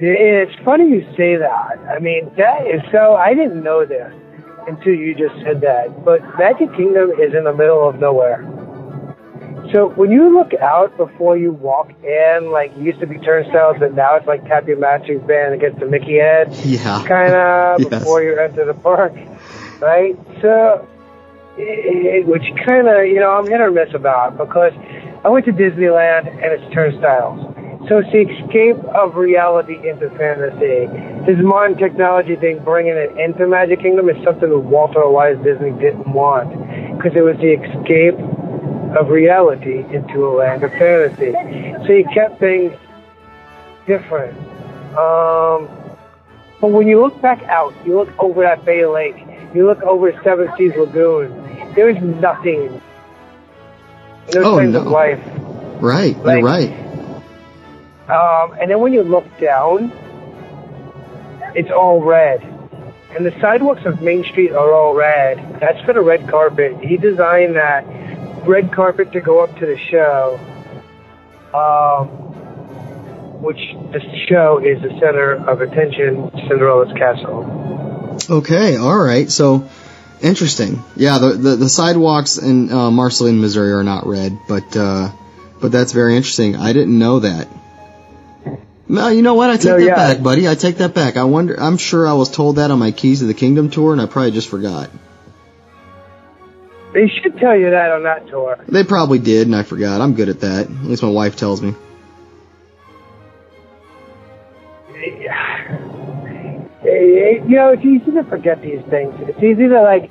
It's 0.00 0.54
funny 0.64 0.88
you 0.88 1.02
say 1.16 1.36
that. 1.36 1.78
I 1.94 1.98
mean, 1.98 2.30
that 2.36 2.66
is 2.66 2.80
so. 2.92 3.14
I 3.14 3.34
didn't 3.34 3.62
know 3.62 3.84
this 3.84 4.12
until 4.68 4.94
you 4.94 5.14
just 5.14 5.34
said 5.44 5.60
that. 5.62 6.04
But 6.04 6.20
Magic 6.38 6.72
Kingdom 6.76 7.10
is 7.20 7.34
in 7.34 7.44
the 7.44 7.52
middle 7.52 7.88
of 7.88 7.98
nowhere. 7.98 8.44
So 9.72 9.88
when 9.96 10.10
you 10.10 10.32
look 10.32 10.54
out 10.62 10.96
before 10.96 11.36
you 11.36 11.52
walk 11.52 11.90
in, 12.04 12.50
like 12.52 12.70
it 12.72 12.78
used 12.78 13.00
to 13.00 13.06
be 13.06 13.18
turnstiles, 13.18 13.76
but 13.80 13.92
now 13.94 14.14
it's 14.16 14.26
like 14.26 14.44
tap 14.46 14.66
your 14.68 14.78
magic 14.78 15.26
band 15.26 15.52
against 15.54 15.80
the 15.80 15.86
Mickey 15.86 16.18
head, 16.18 16.54
Yeah. 16.64 17.04
kind 17.06 17.34
of 17.34 17.80
Yes. 17.90 17.90
before 18.00 18.22
you 18.22 18.38
enter 18.38 18.64
the 18.64 18.74
park, 18.74 19.12
right? 19.80 20.16
So, 20.40 20.86
it, 21.58 22.24
which 22.26 22.44
kind 22.64 22.86
of 22.88 23.04
you 23.06 23.18
know 23.18 23.32
I'm 23.32 23.46
hit 23.46 23.60
or 23.60 23.70
miss 23.72 23.92
about 23.94 24.38
because 24.38 24.72
I 25.24 25.28
went 25.28 25.44
to 25.46 25.52
Disneyland 25.52 26.28
and 26.28 26.52
it's 26.52 26.72
turnstiles. 26.72 27.54
So 27.88 27.98
it's 27.98 28.10
the 28.12 28.20
escape 28.28 28.76
of 28.94 29.16
reality 29.16 29.76
into 29.88 30.10
fantasy. 30.10 30.86
This 31.24 31.38
modern 31.42 31.76
technology 31.78 32.36
thing, 32.36 32.58
bringing 32.62 32.92
it 32.94 33.16
into 33.16 33.46
Magic 33.46 33.80
Kingdom, 33.80 34.10
is 34.10 34.22
something 34.24 34.50
that 34.50 34.58
Walter 34.58 35.00
Elias 35.00 35.38
Disney 35.42 35.70
didn't 35.72 36.06
want 36.12 36.50
because 36.96 37.16
it 37.16 37.22
was 37.22 37.36
the 37.38 37.52
escape 37.54 38.14
of 38.98 39.08
reality 39.08 39.84
into 39.94 40.26
a 40.28 40.32
land 40.36 40.62
of 40.64 40.70
fantasy. 40.72 41.32
So 41.86 41.92
he 41.94 42.04
kept 42.12 42.38
things 42.40 42.74
different. 43.86 44.36
Um, 44.96 45.68
but 46.60 46.68
when 46.70 46.86
you 46.88 47.00
look 47.00 47.18
back 47.22 47.42
out, 47.44 47.72
you 47.86 47.96
look 47.96 48.10
over 48.18 48.42
that 48.42 48.64
Bay 48.66 48.84
Lake, 48.84 49.16
you 49.54 49.64
look 49.66 49.82
over 49.82 50.12
Seven 50.22 50.48
Seas 50.58 50.72
Lagoon, 50.76 51.32
there 51.74 51.88
is 51.88 52.02
nothing. 52.02 52.82
No 54.34 54.42
Oh, 54.42 54.56
signs 54.58 54.74
no. 54.74 54.80
of 54.80 54.86
life. 54.88 55.20
Right, 55.80 56.16
Like- 56.18 56.38
you're 56.40 56.46
right. 56.46 56.72
Um, 58.08 58.56
and 58.60 58.70
then 58.70 58.80
when 58.80 58.92
you 58.92 59.02
look 59.02 59.26
down, 59.38 59.92
it's 61.54 61.70
all 61.70 62.02
red. 62.02 62.42
And 63.14 63.24
the 63.24 63.38
sidewalks 63.40 63.84
of 63.84 64.00
Main 64.00 64.24
Street 64.24 64.52
are 64.52 64.72
all 64.72 64.94
red. 64.94 65.60
That's 65.60 65.80
for 65.84 65.92
the 65.92 66.00
red 66.00 66.28
carpet. 66.28 66.78
He 66.82 66.96
designed 66.96 67.56
that 67.56 67.84
red 68.46 68.72
carpet 68.72 69.12
to 69.12 69.20
go 69.20 69.40
up 69.42 69.58
to 69.58 69.66
the 69.66 69.76
show, 69.76 70.38
um, 71.54 72.08
which 73.42 73.60
the 73.92 74.00
show 74.28 74.58
is 74.58 74.80
the 74.82 74.90
center 75.00 75.32
of 75.32 75.60
attention, 75.60 76.30
Cinderella's 76.48 76.92
Castle. 76.92 78.18
Okay, 78.30 78.76
all 78.76 78.98
right. 78.98 79.30
So 79.30 79.68
interesting. 80.22 80.82
Yeah, 80.96 81.18
the 81.18 81.32
the, 81.32 81.56
the 81.56 81.68
sidewalks 81.68 82.38
in 82.38 82.70
uh, 82.70 82.90
Marceline, 82.90 83.40
Missouri 83.40 83.72
are 83.72 83.84
not 83.84 84.06
red, 84.06 84.38
but 84.48 84.76
uh, 84.76 85.10
but 85.60 85.72
that's 85.72 85.92
very 85.92 86.16
interesting. 86.16 86.56
I 86.56 86.72
didn't 86.72 86.98
know 86.98 87.20
that. 87.20 87.48
No, 88.88 89.08
you 89.08 89.20
know 89.22 89.34
what? 89.34 89.50
I 89.50 89.56
take 89.56 89.66
No, 89.66 89.78
that 89.78 89.84
yeah. 89.84 89.94
back, 89.94 90.22
buddy. 90.22 90.48
I 90.48 90.54
take 90.54 90.76
that 90.78 90.94
back. 90.94 91.16
I 91.16 91.24
wonder. 91.24 91.60
I'm 91.60 91.76
sure 91.76 92.06
I 92.08 92.14
was 92.14 92.30
told 92.30 92.56
that 92.56 92.70
on 92.70 92.78
my 92.78 92.90
Keys 92.90 93.20
of 93.20 93.28
the 93.28 93.34
Kingdom 93.34 93.68
tour, 93.70 93.92
and 93.92 94.00
I 94.00 94.06
probably 94.06 94.30
just 94.30 94.48
forgot. 94.48 94.90
They 96.94 97.06
should 97.08 97.36
tell 97.38 97.54
you 97.56 97.70
that 97.70 97.92
on 97.92 98.04
that 98.04 98.28
tour. 98.28 98.58
They 98.66 98.82
probably 98.84 99.18
did, 99.18 99.46
and 99.46 99.54
I 99.54 99.62
forgot. 99.62 100.00
I'm 100.00 100.14
good 100.14 100.30
at 100.30 100.40
that. 100.40 100.66
At 100.66 100.84
least 100.84 101.02
my 101.02 101.10
wife 101.10 101.36
tells 101.36 101.60
me. 101.60 101.74
You 106.84 107.56
know, 107.56 107.70
it's 107.70 107.84
easy 107.84 108.10
to 108.12 108.24
forget 108.24 108.62
these 108.62 108.82
things. 108.88 109.14
It's 109.20 109.42
easy 109.42 109.68
to 109.68 109.82
like 109.82 110.10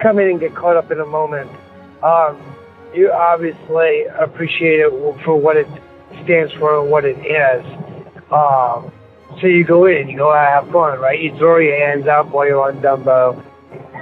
come 0.00 0.18
in 0.18 0.28
and 0.28 0.40
get 0.40 0.54
caught 0.54 0.76
up 0.76 0.90
in 0.90 0.98
a 1.00 1.06
moment. 1.06 1.50
Um, 2.02 2.40
you 2.94 3.12
obviously 3.12 4.04
appreciate 4.04 4.80
it 4.80 4.90
for 5.24 5.36
what 5.36 5.56
it 5.56 5.66
stands 6.24 6.52
for 6.54 6.80
and 6.80 6.90
what 6.90 7.04
it 7.04 7.18
is. 7.18 7.64
Um, 8.32 8.92
so 9.40 9.46
you 9.46 9.64
go 9.64 9.86
in, 9.86 10.08
you 10.08 10.16
go 10.16 10.32
out, 10.32 10.64
have 10.64 10.72
fun, 10.72 10.98
right? 10.98 11.20
You 11.20 11.36
throw 11.36 11.58
your 11.58 11.78
hands 11.86 12.06
up 12.06 12.28
while 12.28 12.46
you're 12.46 12.62
on 12.62 12.80
Dumbo. 12.80 13.42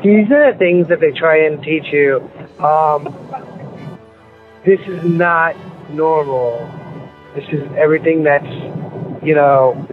These 0.03 0.31
are 0.31 0.53
the 0.53 0.59
things 0.59 0.89
that 0.89 1.01
they 1.01 1.13
try 1.13 1.45
and 1.45 1.63
teach 1.63 1.93
you. 1.93 2.21
Um, 2.59 3.15
this 4.65 4.81
is 4.87 5.05
not 5.05 5.57
normal. 5.91 6.59
This 7.35 7.45
is 7.51 7.69
everything 7.77 8.23
that's, 8.23 8.47
you 9.23 9.35
know, 9.35 9.87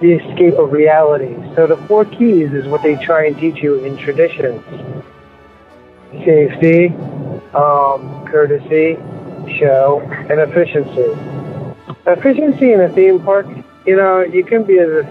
the 0.00 0.12
escape 0.12 0.54
of 0.54 0.72
reality. 0.72 1.34
So 1.54 1.66
the 1.66 1.76
four 1.88 2.04
keys 2.04 2.52
is 2.52 2.66
what 2.66 2.82
they 2.82 2.96
try 2.96 3.26
and 3.26 3.36
teach 3.38 3.62
you 3.62 3.84
in 3.84 3.96
traditions. 3.96 4.62
Safety, 6.24 6.88
um, 7.54 8.26
courtesy, 8.30 8.96
show, 9.58 10.00
and 10.30 10.40
efficiency. 10.40 11.16
Efficiency 12.06 12.72
in 12.72 12.80
a 12.80 12.88
theme 12.92 13.20
park, 13.22 13.46
you 13.88 13.96
know, 13.96 14.20
you 14.20 14.44
can 14.44 14.64
be 14.64 14.78
as 14.78 15.06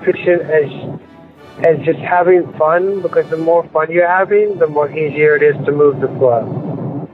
efficient 0.00 0.40
as 0.42 1.00
as 1.66 1.78
just 1.84 1.98
having 1.98 2.50
fun 2.54 3.02
because 3.02 3.28
the 3.28 3.36
more 3.36 3.62
fun 3.68 3.90
you're 3.90 4.08
having, 4.08 4.58
the 4.58 4.66
more 4.66 4.90
easier 4.90 5.36
it 5.36 5.42
is 5.42 5.54
to 5.66 5.70
move 5.70 6.00
the 6.00 6.08
flow. 6.08 7.08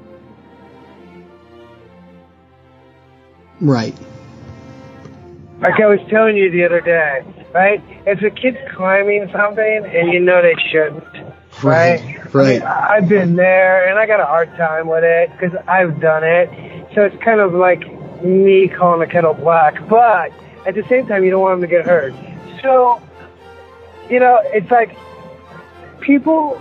Right. 3.61 3.99
Like 5.61 5.81
I 5.81 5.87
was 5.87 5.99
telling 6.09 6.37
you 6.37 6.53
the 6.53 6.65
other 6.65 6.81
day, 6.81 7.25
right? 7.53 7.83
If 8.07 8.23
a 8.23 8.31
kid's 8.31 8.59
climbing 8.77 9.29
something 9.33 9.85
and 9.85 10.13
you 10.13 10.21
know 10.21 10.41
they 10.41 10.55
shouldn't, 10.71 11.03
right? 11.65 12.33
Right. 12.33 12.63
I 12.63 13.01
have 13.01 13.09
been 13.09 13.35
there 13.35 13.89
and 13.89 13.99
I 13.99 14.07
got 14.07 14.21
a 14.21 14.25
hard 14.25 14.57
time 14.57 14.87
with 14.87 15.03
it 15.03 15.33
because 15.33 15.59
I've 15.67 16.01
done 16.01 16.23
it. 16.23 16.49
So 16.95 17.03
it's 17.03 17.21
kind 17.25 17.41
of 17.41 17.55
like 17.55 17.83
me 18.23 18.69
calling 18.69 19.01
the 19.01 19.13
kettle 19.13 19.35
black, 19.35 19.75
but 19.89 20.33
at 20.69 20.75
the 20.75 20.85
same 20.85 21.07
time, 21.07 21.25
you 21.25 21.31
don't 21.31 21.41
want 21.41 21.61
them 21.61 21.69
to 21.69 21.75
get 21.75 21.87
hurt. 21.87 22.13
So, 22.61 23.01
you 24.11 24.21
know, 24.21 24.39
it's 24.45 24.71
like 24.71 24.95
people 26.01 26.61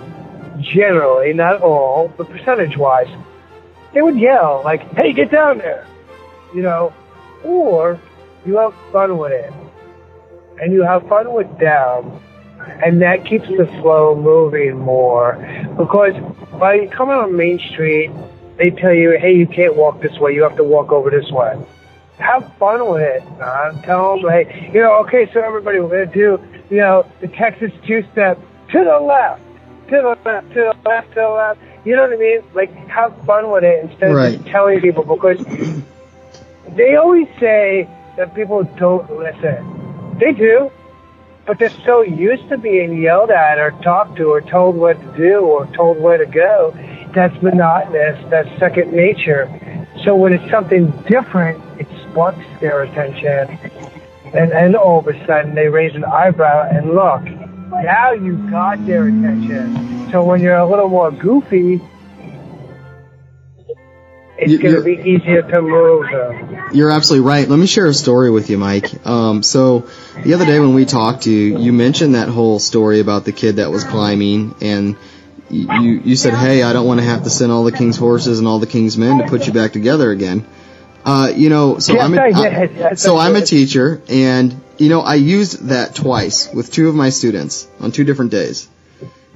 generally, 0.62 1.34
not 1.34 1.62
all, 1.62 2.08
but 2.18 2.30
percentage 2.30 2.78
wise, 2.78 3.10
they 3.93 4.01
would 4.01 4.18
yell 4.18 4.62
like, 4.64 4.82
"Hey, 4.95 5.12
get 5.12 5.30
down 5.30 5.58
there!" 5.58 5.86
You 6.55 6.62
know, 6.62 6.93
or 7.43 7.99
you 8.45 8.55
have 8.58 8.74
fun 8.93 9.18
with 9.18 9.34
it, 9.34 9.51
and 10.62 10.72
you 10.72 10.84
have 10.84 11.05
fun 11.10 11.34
with 11.34 11.49
them, 11.60 12.14
and 12.82 13.01
that 13.01 13.26
keeps 13.26 13.49
the 13.49 13.68
flow 13.82 14.16
moving 14.16 14.80
more. 14.80 15.38
Because 15.78 16.14
by 16.58 16.88
coming 16.88 17.16
on 17.16 17.36
Main 17.36 17.60
Street, 17.60 18.10
they 18.55 18.70
tell 18.70 18.93
you, 18.93 19.18
"Hey, 19.20 19.34
you 19.34 19.47
can't 19.47 19.76
walk 19.76 19.99
this 19.99 20.18
way. 20.18 20.34
You 20.34 20.43
have 20.43 20.55
to 20.55 20.64
walk 20.64 20.93
over 20.93 21.10
this 21.10 21.30
way." 21.30 21.58
Have 22.18 22.51
fun 22.57 22.89
with 22.89 23.01
it, 23.01 23.24
man. 23.38 23.82
Tell 23.84 24.20
them, 24.20 24.30
hey, 24.32 24.72
you 24.74 24.82
know, 24.82 24.93
okay, 25.05 25.30
so 25.32 25.39
everybody, 25.41 25.80
we're 25.80 26.05
gonna 26.05 26.13
do, 26.13 26.39
you 26.70 26.78
know, 26.78 27.05
the 27.22 27.28
Texas 27.28 27.72
two-step 27.86 28.39
to 28.72 28.84
the 28.84 28.99
left, 28.99 29.41
to 29.89 30.01
the 30.01 30.18
left, 30.26 30.49
to 30.49 30.55
the 30.55 30.89
left, 30.89 31.09
to 31.09 31.15
the 31.15 31.30
left. 31.30 31.59
You 31.86 31.95
know 31.95 32.01
what 32.03 32.13
I 32.13 32.18
mean? 32.18 32.41
Like, 32.53 32.74
have 32.88 33.15
fun 33.26 33.51
with 33.51 33.63
it 33.63 33.84
instead 33.86 34.11
of 34.11 34.34
just 34.34 34.47
telling 34.47 34.82
people 34.82 35.03
because 35.03 35.38
they 36.76 36.95
always 36.95 37.28
say 37.39 37.88
that 38.18 38.34
people 38.36 38.63
don't 38.78 39.09
listen. 39.18 40.18
They 40.20 40.34
do, 40.34 40.72
but 41.45 41.59
they're 41.59 41.70
so 41.86 42.01
used 42.01 42.49
to 42.49 42.57
being 42.57 42.99
yelled 43.01 43.30
at 43.30 43.59
or 43.59 43.72
talked 43.84 44.18
to 44.18 44.26
or 44.26 44.41
told 44.41 44.76
what 44.76 44.99
to 44.99 45.18
do 45.18 45.39
or 45.39 45.68
told 45.68 46.01
where 46.01 46.18
to 46.18 46.26
go. 46.26 46.74
That's 47.13 47.41
monotonous. 47.41 48.20
That's 48.30 48.49
second 48.59 48.91
nature. 48.91 49.47
So 50.03 50.15
when 50.15 50.34
it's 50.34 50.51
something 50.51 50.91
different, 51.07 51.63
it 51.80 51.88
sparks 52.18 52.45
their 52.59 52.82
attention. 52.82 53.59
And, 54.34 54.51
and 54.51 54.76
all 54.76 54.99
of 54.99 55.07
a 55.07 55.26
sudden 55.28 55.53
they 55.53 55.68
raise 55.68 55.93
an 55.95 56.03
eyebrow 56.03 56.68
and 56.70 56.89
look, 56.89 57.24
now 57.70 58.11
you 58.11 58.38
got 58.49 58.86
their 58.88 59.07
attention. 59.07 60.09
So 60.11 60.24
when 60.24 60.41
you're 60.41 60.55
a 60.57 60.68
little 60.68 60.89
more 60.89 61.11
goofy, 61.11 61.80
it's 64.39 64.51
You- 64.51 64.59
going 64.59 64.76
to 64.76 64.82
be 64.82 64.93
easier 64.93 65.43
to 65.43 65.61
move 65.61 66.07
them. 66.11 66.57
You're 66.74 66.91
absolutely 66.91 67.28
right. 67.28 67.47
Let 67.47 67.59
me 67.59 67.68
share 67.68 67.86
a 67.86 67.93
story 67.93 68.32
with 68.32 68.49
you, 68.49 68.57
Mike. 68.57 69.05
Um, 69.05 69.43
so 69.43 69.86
the 70.24 70.34
other 70.34 70.45
day 70.45 70.59
when 70.59 70.74
we 70.74 70.86
talked 70.86 71.24
to 71.24 71.32
you, 71.32 71.59
you 71.59 71.72
mentioned 71.72 72.15
that 72.15 72.30
whole 72.30 72.59
story 72.59 72.99
about 72.99 73.26
the 73.26 73.32
kid 73.32 73.57
that 73.57 73.72
was 73.72 73.84
climbing, 73.84 74.55
and 74.61 74.95
you 75.49 76.01
you 76.03 76.15
said, 76.18 76.34
"Hey, 76.34 76.61
I 76.61 76.74
don't 76.74 76.86
want 76.86 76.99
to 76.99 77.05
have 77.05 77.24
to 77.24 77.30
send 77.30 77.51
all 77.51 77.63
the 77.63 77.72
king's 77.72 77.95
horses 77.95 78.39
and 78.39 78.47
all 78.47 78.59
the 78.59 78.68
king's 78.68 78.97
men 78.97 79.20
to 79.20 79.24
put 79.28 79.47
you 79.47 79.53
back 79.53 79.72
together 79.72 80.11
again." 80.11 80.45
Uh, 81.08 81.32
you 81.34 81.47
know, 81.49 81.80
so 81.80 81.93
Yes, 81.93 82.03
I'm 82.03 82.14
a, 82.14 82.18
I 82.22 82.26
I- 82.26 82.70
Yes, 82.76 83.01
so 83.01 83.18
I'm 83.18 83.36
a 83.38 83.41
teacher, 83.41 84.01
and 84.10 84.53
you 84.78 84.89
know 84.89 84.99
I 84.99 85.16
used 85.16 85.68
that 85.70 85.95
twice 85.95 86.51
with 86.53 86.70
two 86.72 86.89
of 86.89 86.95
my 86.95 87.10
students 87.12 87.66
on 87.80 87.91
two 87.93 88.03
different 88.03 88.32
days. 88.32 88.68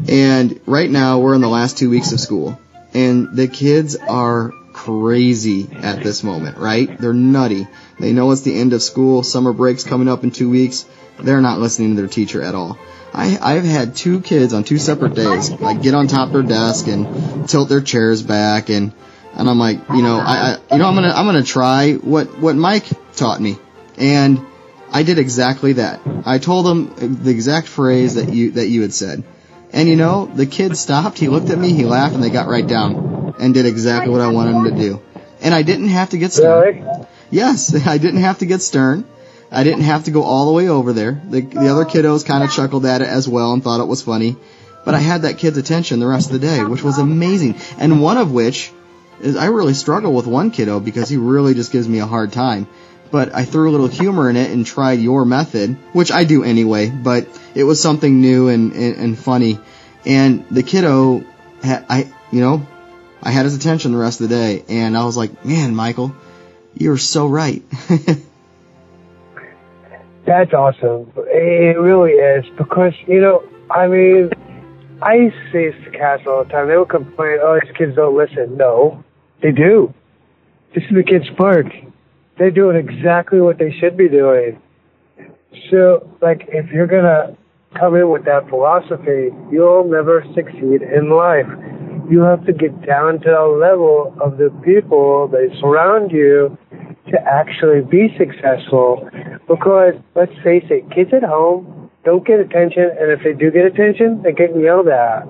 And 0.09 0.59
right 0.65 0.89
now 0.89 1.19
we're 1.19 1.33
in 1.33 1.41
the 1.41 1.47
last 1.49 1.77
two 1.77 1.89
weeks 1.89 2.11
of 2.11 2.19
school, 2.19 2.59
and 2.93 3.35
the 3.37 3.47
kids 3.47 3.95
are 3.95 4.51
crazy 4.73 5.69
at 5.81 6.03
this 6.03 6.23
moment, 6.23 6.57
right? 6.57 6.97
They're 6.99 7.13
nutty. 7.13 7.67
They 7.99 8.11
know 8.11 8.31
it's 8.31 8.41
the 8.41 8.57
end 8.59 8.73
of 8.73 8.81
school, 8.81 9.23
summer 9.23 9.53
break's 9.53 9.83
coming 9.85 10.09
up 10.09 10.23
in 10.25 10.31
two 10.31 10.49
weeks. 10.49 10.85
they're 11.19 11.39
not 11.41 11.59
listening 11.59 11.95
to 11.95 12.01
their 12.01 12.09
teacher 12.09 12.41
at 12.41 12.53
all. 12.55 12.77
I, 13.13 13.37
I've 13.41 13.63
had 13.63 13.95
two 13.95 14.21
kids 14.21 14.53
on 14.53 14.63
two 14.63 14.77
separate 14.79 15.13
days, 15.13 15.51
like 15.51 15.81
get 15.83 15.93
on 15.93 16.07
top 16.07 16.27
of 16.29 16.33
their 16.33 16.41
desk 16.43 16.87
and 16.87 17.47
tilt 17.47 17.69
their 17.69 17.81
chairs 17.81 18.23
back 18.23 18.69
and, 18.69 18.91
and 19.33 19.49
I'm 19.49 19.59
like, 19.59 19.79
you 19.89 20.01
know, 20.01 20.19
I, 20.19 20.33
I, 20.53 20.57
you 20.71 20.77
know, 20.77 20.87
I'm 20.87 20.95
gonna, 20.95 21.13
I'm 21.15 21.25
gonna 21.25 21.43
try 21.43 21.93
what, 21.93 22.37
what 22.39 22.55
Mike 22.55 22.85
taught 23.15 23.39
me. 23.39 23.57
And 23.97 24.45
I 24.91 25.03
did 25.03 25.19
exactly 25.19 25.73
that. 25.73 26.01
I 26.25 26.37
told 26.37 26.67
him 26.67 27.23
the 27.23 27.31
exact 27.31 27.67
phrase 27.67 28.15
that 28.15 28.33
you, 28.33 28.51
that 28.51 28.67
you 28.67 28.81
had 28.81 28.93
said. 28.93 29.23
And 29.73 29.87
you 29.87 29.95
know, 29.95 30.25
the 30.25 30.45
kid 30.45 30.75
stopped, 30.75 31.17
he 31.17 31.29
looked 31.29 31.49
at 31.49 31.57
me, 31.57 31.73
he 31.73 31.85
laughed, 31.85 32.13
and 32.13 32.23
they 32.23 32.29
got 32.29 32.47
right 32.47 32.67
down 32.67 33.35
and 33.39 33.53
did 33.53 33.65
exactly 33.65 34.11
what 34.11 34.21
I 34.21 34.27
wanted 34.27 34.55
them 34.55 34.63
to 34.65 34.81
do. 34.81 35.01
And 35.41 35.53
I 35.53 35.63
didn't 35.63 35.87
have 35.87 36.09
to 36.09 36.17
get 36.17 36.33
stern. 36.33 36.83
Really? 36.83 37.05
Yes, 37.29 37.73
I 37.87 37.97
didn't 37.97 38.21
have 38.21 38.39
to 38.39 38.45
get 38.45 38.61
stern. 38.61 39.05
I 39.49 39.63
didn't 39.63 39.83
have 39.83 40.05
to 40.05 40.11
go 40.11 40.23
all 40.23 40.45
the 40.45 40.53
way 40.53 40.69
over 40.69 40.93
there. 40.93 41.21
The, 41.25 41.41
the 41.41 41.67
other 41.67 41.85
kiddos 41.85 42.25
kind 42.25 42.43
of 42.43 42.51
chuckled 42.51 42.85
at 42.85 43.01
it 43.01 43.07
as 43.07 43.27
well 43.27 43.53
and 43.53 43.63
thought 43.63 43.81
it 43.81 43.87
was 43.87 44.01
funny. 44.01 44.37
But 44.85 44.93
I 44.93 44.99
had 44.99 45.23
that 45.23 45.37
kid's 45.37 45.57
attention 45.57 45.99
the 45.99 46.07
rest 46.07 46.31
of 46.31 46.39
the 46.39 46.47
day, 46.47 46.63
which 46.63 46.83
was 46.83 46.97
amazing. 46.97 47.55
And 47.77 48.01
one 48.01 48.17
of 48.17 48.31
which 48.31 48.71
is 49.21 49.35
I 49.35 49.47
really 49.47 49.73
struggle 49.73 50.13
with 50.13 50.27
one 50.27 50.51
kiddo 50.51 50.79
because 50.79 51.09
he 51.09 51.17
really 51.17 51.53
just 51.53 51.71
gives 51.71 51.87
me 51.87 51.99
a 51.99 52.05
hard 52.05 52.31
time. 52.31 52.67
But 53.11 53.35
I 53.35 53.43
threw 53.43 53.69
a 53.69 53.71
little 53.71 53.87
humor 53.87 54.29
in 54.29 54.37
it 54.37 54.51
and 54.51 54.65
tried 54.65 54.99
your 54.99 55.25
method, 55.25 55.75
which 55.91 56.11
I 56.11 56.23
do 56.23 56.43
anyway, 56.43 56.89
but 56.89 57.27
it 57.55 57.65
was 57.65 57.81
something 57.81 58.21
new 58.21 58.47
and, 58.47 58.71
and, 58.71 58.95
and 58.95 59.19
funny. 59.19 59.59
And 60.05 60.45
the 60.49 60.63
kiddo, 60.63 61.25
I, 61.63 62.11
you 62.31 62.39
know, 62.39 62.65
I 63.21 63.31
had 63.31 63.45
his 63.45 63.55
attention 63.55 63.91
the 63.91 63.97
rest 63.97 64.21
of 64.21 64.29
the 64.29 64.35
day, 64.35 64.63
and 64.69 64.97
I 64.97 65.03
was 65.03 65.17
like, 65.17 65.45
man, 65.45 65.75
Michael, 65.75 66.15
you're 66.73 66.97
so 66.97 67.27
right. 67.27 67.63
That's 70.25 70.53
awesome. 70.53 71.11
It 71.17 71.77
really 71.77 72.13
is 72.13 72.45
because 72.55 72.93
you 73.07 73.19
know, 73.19 73.43
I 73.69 73.87
mean, 73.87 74.31
I 75.01 75.15
used 75.15 75.35
to 75.51 75.71
to 75.71 75.91
cats 75.91 76.23
all 76.27 76.43
the 76.43 76.49
time. 76.49 76.67
They 76.67 76.77
would 76.77 76.89
complain, 76.89 77.39
"Oh, 77.41 77.59
these 77.61 77.75
kids 77.75 77.95
don't 77.95 78.15
listen." 78.15 78.55
No, 78.55 79.03
they 79.41 79.51
do. 79.51 79.93
This 80.73 80.83
is 80.83 80.95
the 80.95 81.03
kids' 81.03 81.29
park. 81.37 81.67
They're 82.37 82.51
doing 82.51 82.77
exactly 82.77 83.41
what 83.41 83.57
they 83.57 83.71
should 83.79 83.97
be 83.97 84.07
doing. 84.07 84.61
So, 85.69 86.09
like, 86.21 86.47
if 86.47 86.71
you're 86.71 86.87
gonna 86.87 87.35
come 87.77 87.95
in 87.95 88.09
with 88.09 88.25
that 88.25 88.49
philosophy, 88.49 89.29
you'll 89.51 89.89
never 89.89 90.25
succeed 90.33 90.81
in 90.81 91.09
life. 91.09 91.47
You 92.09 92.21
have 92.21 92.45
to 92.45 92.53
get 92.53 92.85
down 92.85 93.19
to 93.21 93.29
the 93.29 93.57
level 93.59 94.15
of 94.21 94.37
the 94.37 94.49
people 94.63 95.27
that 95.29 95.55
surround 95.59 96.11
you 96.11 96.57
to 97.09 97.19
actually 97.27 97.81
be 97.81 98.15
successful. 98.17 99.09
Because 99.47 99.95
let's 100.15 100.33
face 100.43 100.65
it, 100.69 100.89
kids 100.91 101.11
at 101.13 101.23
home 101.23 101.89
don't 102.03 102.25
get 102.25 102.39
attention, 102.39 102.83
and 102.99 103.11
if 103.11 103.19
they 103.23 103.33
do 103.33 103.51
get 103.51 103.65
attention, 103.65 104.21
they 104.23 104.31
get 104.31 104.57
yelled 104.57 104.87
at. 104.87 105.23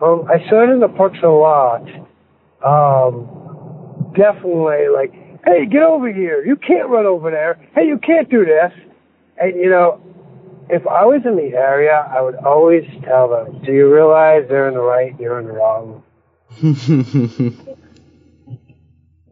Um, 0.00 0.24
I 0.28 0.38
saw 0.48 0.62
it 0.62 0.70
in 0.72 0.80
the 0.80 0.88
parks 0.88 1.18
a 1.22 1.28
lot. 1.28 1.82
Um, 2.66 4.12
definitely, 4.16 4.88
like, 4.92 5.12
hey, 5.44 5.66
get 5.66 5.82
over 5.82 6.12
here! 6.12 6.44
You 6.44 6.56
can't 6.56 6.88
run 6.88 7.06
over 7.06 7.30
there. 7.30 7.58
Hey, 7.74 7.86
you 7.86 7.98
can't 7.98 8.28
do 8.28 8.44
this. 8.44 8.72
And 9.38 9.54
you 9.54 9.70
know, 9.70 10.00
if 10.68 10.86
I 10.86 11.04
was 11.04 11.22
in 11.24 11.36
the 11.36 11.56
area, 11.56 11.92
I 11.92 12.20
would 12.20 12.36
always 12.36 12.84
tell 13.04 13.28
them, 13.28 13.62
"Do 13.64 13.72
you 13.72 13.92
realize 13.92 14.48
they're 14.48 14.68
in 14.68 14.74
the 14.74 14.80
right, 14.80 15.14
you're 15.20 15.38
in 15.38 15.46
the 15.46 15.52
wrong?" 15.52 16.02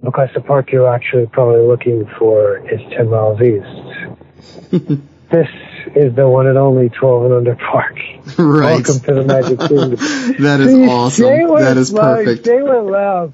Because 0.04 0.28
the 0.34 0.40
park 0.42 0.70
you're 0.70 0.94
actually 0.94 1.24
probably 1.26 1.62
looking 1.62 2.06
for 2.18 2.58
is 2.70 2.78
10 2.94 3.08
miles 3.08 3.40
east. 3.40 4.70
this 5.32 5.48
is 5.94 6.14
the 6.14 6.28
one 6.28 6.46
and 6.46 6.58
only 6.58 6.88
12 6.88 7.24
and 7.24 7.34
under 7.34 7.56
park. 7.56 7.96
right. 8.38 8.86
Welcome 8.86 9.00
to 9.00 9.14
the 9.14 9.24
Magic 9.24 9.58
Kingdom. 9.68 10.42
that 10.42 10.60
is 10.60 10.72
See, 10.72 10.88
awesome. 10.88 11.58
That 11.58 11.76
is 11.76 11.92
perfect. 11.92 12.44
Jay 12.44 12.62
went 12.62 12.86
loud. 12.86 13.32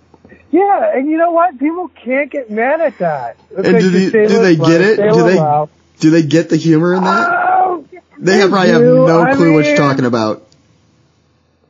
Yeah, 0.51 0.97
and 0.97 1.09
you 1.09 1.17
know 1.17 1.31
what? 1.31 1.59
People 1.59 1.89
can't 1.89 2.31
get 2.31 2.51
mad 2.51 2.81
at 2.81 2.99
that. 2.99 3.37
And 3.57 3.65
do 3.65 3.91
they, 3.91 4.11
do 4.11 4.43
they 4.43 4.57
get 4.57 4.81
it? 4.81 4.97
Do 4.97 5.23
they 5.23 5.67
do 6.01 6.11
they 6.11 6.23
get 6.23 6.49
the 6.49 6.57
humor 6.57 6.95
in 6.95 7.05
that? 7.05 7.29
Oh, 7.29 7.87
They 8.19 8.39
have 8.39 8.51
probably 8.51 8.73
have 8.73 8.83
no 8.83 9.21
I 9.21 9.35
clue 9.35 9.55
what 9.55 9.67
you're 9.67 9.77
talking 9.77 10.07
about. 10.07 10.47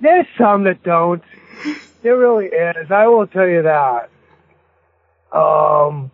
There's 0.00 0.26
some 0.38 0.64
that 0.64 0.82
don't. 0.82 1.22
There 2.02 2.16
really 2.16 2.46
is. 2.46 2.90
I 2.90 3.08
will 3.08 3.26
tell 3.26 3.46
you 3.46 3.62
that. 3.62 4.08
Um, 5.32 6.10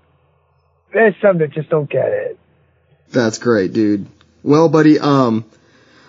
there's 0.93 1.15
some 1.23 1.39
that 1.39 1.53
just 1.53 1.69
don't 1.69 1.89
get 1.89 2.09
it. 2.09 2.39
That's 3.11 3.39
great, 3.39 3.73
dude. 3.73 4.07
Well, 4.47 4.69
buddy, 4.69 5.01
um, 5.01 5.45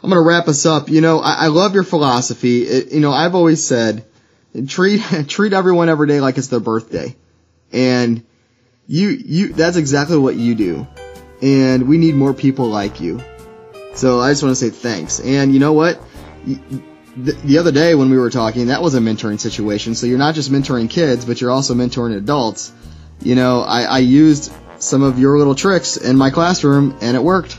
I'm 0.03 0.09
gonna 0.11 0.21
wrap 0.21 0.47
us 0.47 0.67
up. 0.67 0.89
You 0.89 1.01
know, 1.01 1.19
I, 1.19 1.45
I 1.45 1.47
love 1.47 1.73
your 1.73 1.83
philosophy. 1.83 2.61
It, 2.61 2.91
you 2.93 2.99
know, 2.99 3.11
I've 3.11 3.33
always 3.33 3.63
said, 3.63 4.05
treat 4.67 5.01
treat 5.27 5.53
everyone 5.53 5.89
every 5.89 6.07
day 6.07 6.21
like 6.21 6.38
it's 6.38 6.47
their 6.47 6.59
birthday, 6.59 7.15
and 7.71 8.23
you 8.85 9.09
you 9.09 9.53
that's 9.53 9.75
exactly 9.75 10.19
what 10.19 10.35
you 10.35 10.53
do, 10.53 10.85
and 11.41 11.88
we 11.88 11.97
need 11.97 12.13
more 12.13 12.31
people 12.31 12.67
like 12.67 13.01
you. 13.01 13.23
So 13.95 14.19
I 14.19 14.29
just 14.33 14.43
want 14.43 14.55
to 14.55 14.55
say 14.55 14.69
thanks. 14.69 15.19
And 15.19 15.51
you 15.51 15.59
know 15.59 15.73
what? 15.73 15.99
The, 16.45 17.31
the 17.43 17.57
other 17.57 17.71
day 17.71 17.95
when 17.95 18.11
we 18.11 18.19
were 18.19 18.29
talking, 18.29 18.67
that 18.67 18.83
was 18.83 18.93
a 18.93 18.99
mentoring 18.99 19.39
situation. 19.39 19.95
So 19.95 20.05
you're 20.05 20.19
not 20.19 20.35
just 20.35 20.51
mentoring 20.51 20.91
kids, 20.91 21.25
but 21.25 21.41
you're 21.41 21.49
also 21.49 21.73
mentoring 21.73 22.15
adults. 22.15 22.71
You 23.19 23.33
know, 23.33 23.61
I, 23.61 23.81
I 23.81 23.97
used 23.97 24.53
some 24.77 25.01
of 25.01 25.17
your 25.17 25.39
little 25.39 25.55
tricks 25.55 25.97
in 25.97 26.17
my 26.17 26.29
classroom, 26.29 26.99
and 27.01 27.17
it 27.17 27.23
worked. 27.23 27.57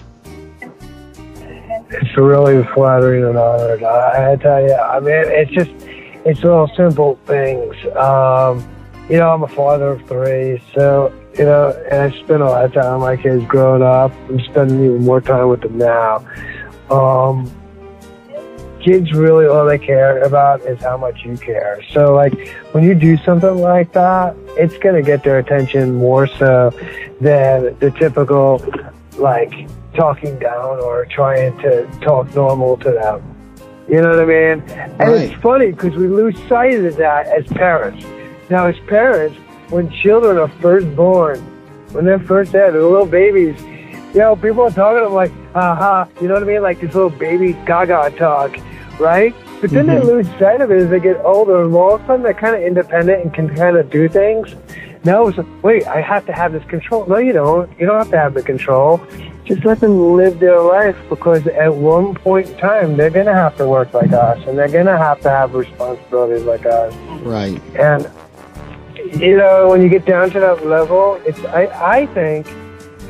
It's 1.91 2.17
really 2.17 2.65
flattering 2.75 3.25
and 3.25 3.39
honored. 3.39 3.83
I, 3.83 4.33
I 4.33 4.37
tell 4.37 4.63
you, 4.63 4.75
I 4.75 5.01
mean, 5.01 5.13
it's 5.15 5.51
just, 5.51 5.71
it's 6.25 6.43
little 6.43 6.69
simple 6.77 7.19
things. 7.25 7.75
Um, 7.97 8.67
you 9.09 9.17
know, 9.17 9.31
I'm 9.31 9.43
a 9.43 9.49
father 9.49 9.93
of 9.93 10.07
three, 10.07 10.63
so, 10.75 11.13
you 11.39 11.45
know, 11.45 11.71
and 11.91 12.13
I 12.13 12.19
spend 12.19 12.43
a 12.43 12.47
lot 12.47 12.65
of 12.67 12.75
time 12.75 13.01
with 13.01 13.03
my 13.03 13.17
kids 13.17 13.45
growing 13.47 13.83
up. 13.83 14.13
I'm 14.29 14.41
spending 14.41 14.85
even 14.85 15.05
more 15.05 15.23
time 15.23 15.49
with 15.49 15.63
them 15.63 15.79
now. 15.79 16.27
Um, 16.91 17.51
kids 18.81 19.13
really 19.13 19.47
all 19.47 19.67
they 19.67 19.79
care 19.79 20.23
about 20.23 20.61
is 20.63 20.81
how 20.81 20.97
much 20.97 21.25
you 21.25 21.37
care. 21.37 21.83
So 21.93 22.15
like 22.15 22.49
when 22.73 22.85
you 22.85 22.95
do 22.95 23.17
something 23.19 23.57
like 23.57 23.93
that, 23.93 24.37
it's 24.57 24.77
gonna 24.79 25.03
get 25.03 25.25
their 25.25 25.39
attention 25.39 25.95
more 25.95 26.27
so 26.27 26.71
than 27.21 27.77
the 27.81 27.91
typical 27.99 28.65
like 29.17 29.69
talking 29.95 30.39
down 30.39 30.81
or 30.81 31.07
trying 31.07 31.57
to 31.59 31.87
talk 32.01 32.35
normal 32.35 32.77
to 32.79 32.91
them. 32.91 33.23
You 33.89 34.03
know 34.03 34.11
what 34.11 34.21
I 34.21 34.25
mean? 34.25 34.63
And 34.69 34.99
Right. 34.99 35.31
it's 35.31 35.43
funny 35.43 35.71
because 35.71 35.97
we 35.97 36.09
lose 36.09 36.37
sight 36.49 36.75
of 36.75 36.97
that 36.97 37.27
as 37.29 37.47
parents. 37.47 38.05
Now, 38.51 38.67
as 38.67 38.79
parents, 38.87 39.37
when 39.71 39.91
children 39.91 40.39
are 40.39 40.49
first 40.61 40.95
born, 40.95 41.39
when 41.93 42.05
they're 42.05 42.19
first 42.19 42.53
there, 42.53 42.71
they're 42.71 42.83
little 42.83 43.07
babies. 43.07 43.61
You 44.13 44.21
know, 44.21 44.37
people 44.37 44.63
are 44.63 44.71
talking 44.71 44.99
to 44.99 45.05
them 45.05 45.15
like, 45.15 45.33
aha, 45.55 46.07
you 46.21 46.29
know 46.29 46.35
what 46.35 46.43
I 46.43 46.47
mean? 46.47 46.63
Like 46.63 46.81
this 46.81 46.95
little 46.95 47.11
baby 47.11 47.55
gaga 47.67 48.11
talk, 48.17 48.57
right? 48.99 49.35
But 49.61 49.71
then 49.71 49.87
they 49.87 49.97
mm-hmm. 49.97 50.07
lose 50.07 50.29
sight 50.39 50.61
of 50.61 50.71
it 50.71 50.79
as 50.83 50.91
they 50.91 51.01
get 51.01 51.17
older, 51.25 51.63
and 51.63 51.75
all 51.75 51.95
of 51.95 52.03
a 52.03 52.07
sudden 52.07 52.23
they're 52.23 52.35
kind 52.35 52.55
of 52.55 52.63
independent 52.63 53.23
and 53.23 53.35
can 53.35 53.55
kind 53.55 53.77
of 53.77 53.91
do 53.91 54.09
things. 54.09 54.55
Now 55.05 55.27
it's 55.27 55.39
like, 55.39 55.47
wait, 55.63 55.87
I 55.87 56.01
have 56.01 56.27
to 56.27 56.33
have 56.33 56.53
this 56.53 56.65
control. 56.65 57.07
No, 57.07 57.19
you 57.19 57.33
don't. 57.33 57.71
You 57.79 57.87
don't 57.87 57.99
have 57.99 58.11
to 58.11 58.19
have 58.19 58.35
the 58.35 58.43
control. 58.43 59.01
Just 59.49 59.65
let 59.65 59.81
them 59.81 60.15
live 60.15 60.41
their 60.41 60.61
life 60.61 60.95
because 61.09 61.47
at 61.47 61.75
one 61.75 62.15
point 62.15 62.51
in 62.51 62.59
time 62.59 62.99
they're 62.99 63.09
gonna 63.09 63.33
have 63.33 63.57
to 63.57 63.67
work 63.67 63.95
like 63.95 64.13
us, 64.13 64.47
and 64.47 64.59
they're 64.59 64.69
gonna 64.69 64.99
have 64.99 65.23
to 65.23 65.31
have 65.31 65.55
responsibilities 65.55 66.45
like 66.45 66.67
us. 66.67 66.95
Right. 67.23 67.59
And 67.75 68.11
you 69.19 69.39
know, 69.39 69.69
when 69.71 69.81
you 69.81 69.89
get 69.89 70.05
down 70.05 70.29
to 70.33 70.41
that 70.41 70.67
level, 70.67 71.19
it's 71.25 71.43
I 71.47 71.65
I 72.01 72.07
think 72.09 72.47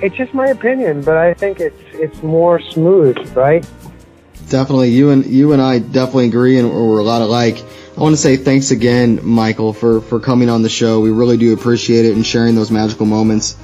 it's 0.01 0.15
just 0.15 0.33
my 0.33 0.47
opinion, 0.47 1.03
but 1.03 1.17
I 1.17 1.35
think 1.35 1.59
it's 1.59 1.83
it's 1.95 2.23
more 2.23 2.61
smooth, 2.61 3.19
right? 3.37 3.69
Definitely, 4.49 4.91
you 4.91 5.11
and 5.11 5.27
you 5.27 5.53
and 5.53 5.61
I 5.61 5.81
definitely 5.81 6.29
agree, 6.29 6.57
and 6.61 6.71
we're 6.71 7.01
a 7.01 7.03
lot 7.03 7.21
alike. 7.21 7.65
I 7.97 8.01
want 8.01 8.13
to 8.13 8.17
say 8.17 8.37
thanks 8.37 8.71
again, 8.71 9.19
Michael, 9.25 9.73
for 9.73 10.01
for 10.01 10.21
coming 10.21 10.49
on 10.49 10.63
the 10.63 10.69
show. 10.69 11.01
We 11.01 11.11
really 11.11 11.37
do 11.37 11.53
appreciate 11.53 12.05
it 12.05 12.15
and 12.15 12.25
sharing 12.25 12.55
those 12.55 12.71
magical 12.71 13.07
moments. 13.07 13.57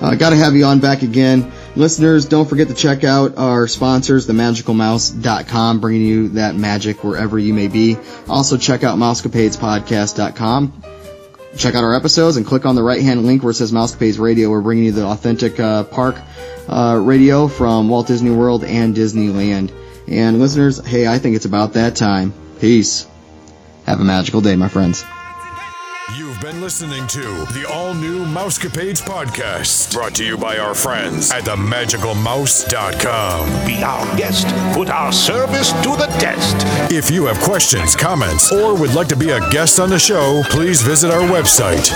Uh, 0.00 0.14
Got 0.14 0.30
to 0.30 0.36
have 0.36 0.54
you 0.54 0.64
on 0.66 0.78
back 0.78 1.02
again, 1.02 1.50
listeners. 1.76 2.24
Don't 2.26 2.48
forget 2.48 2.68
to 2.68 2.74
check 2.74 3.04
out 3.04 3.38
our 3.38 3.66
sponsors, 3.66 4.26
themagicalmouse.com, 4.26 5.80
bringing 5.80 6.06
you 6.06 6.28
that 6.30 6.54
magic 6.54 7.04
wherever 7.04 7.38
you 7.38 7.54
may 7.54 7.68
be. 7.68 7.96
Also, 8.28 8.56
check 8.56 8.84
out 8.84 8.98
mousecapadespodcast.com. 8.98 10.82
Check 11.56 11.74
out 11.74 11.82
our 11.82 11.94
episodes 11.94 12.36
and 12.36 12.46
click 12.46 12.66
on 12.66 12.74
the 12.74 12.82
right 12.82 13.02
hand 13.02 13.24
link 13.24 13.42
where 13.42 13.50
it 13.50 13.54
says 13.54 13.72
Mousecapades 13.72 14.18
Radio. 14.18 14.50
We're 14.50 14.60
bringing 14.60 14.84
you 14.84 14.92
the 14.92 15.06
authentic 15.06 15.58
uh, 15.58 15.84
park 15.84 16.16
uh, 16.68 17.00
radio 17.02 17.48
from 17.48 17.88
Walt 17.88 18.06
Disney 18.06 18.30
World 18.30 18.64
and 18.64 18.94
Disneyland. 18.94 19.72
And 20.06 20.38
listeners, 20.38 20.84
hey, 20.84 21.06
I 21.06 21.18
think 21.18 21.36
it's 21.36 21.46
about 21.46 21.72
that 21.74 21.96
time. 21.96 22.32
Peace. 22.60 23.06
Have 23.86 24.00
a 24.00 24.04
magical 24.04 24.40
day, 24.40 24.56
my 24.56 24.68
friends. 24.68 25.04
You've 26.38 26.52
been 26.52 26.60
listening 26.60 27.08
to 27.08 27.20
the 27.52 27.66
all 27.68 27.94
new 27.94 28.24
Mousecapades 28.24 29.02
podcast, 29.02 29.92
brought 29.92 30.14
to 30.14 30.24
you 30.24 30.38
by 30.38 30.56
our 30.58 30.72
friends 30.72 31.32
at 31.32 31.42
themagicalmouse.com. 31.42 33.66
Be 33.66 33.82
our 33.82 34.16
guest. 34.16 34.46
Put 34.72 34.88
our 34.88 35.10
service 35.10 35.72
to 35.72 35.96
the 35.96 36.06
test. 36.20 36.54
If 36.92 37.10
you 37.10 37.26
have 37.26 37.40
questions, 37.40 37.96
comments, 37.96 38.52
or 38.52 38.78
would 38.78 38.94
like 38.94 39.08
to 39.08 39.16
be 39.16 39.30
a 39.30 39.40
guest 39.50 39.80
on 39.80 39.90
the 39.90 39.98
show, 39.98 40.44
please 40.48 40.80
visit 40.80 41.10
our 41.10 41.22
website 41.22 41.90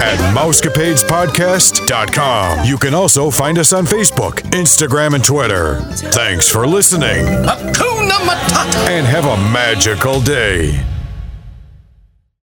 at 0.00 0.18
mousecapadespodcast.com. 0.34 2.64
You 2.64 2.78
can 2.78 2.94
also 2.94 3.30
find 3.30 3.58
us 3.58 3.74
on 3.74 3.84
Facebook, 3.84 4.36
Instagram, 4.52 5.14
and 5.14 5.22
Twitter. 5.22 5.80
Thanks 5.92 6.48
for 6.48 6.66
listening 6.66 7.26
Hakuna 7.26 8.16
Matata. 8.24 8.88
and 8.88 9.06
have 9.06 9.26
a 9.26 9.36
magical 9.52 10.18
day. 10.22 10.82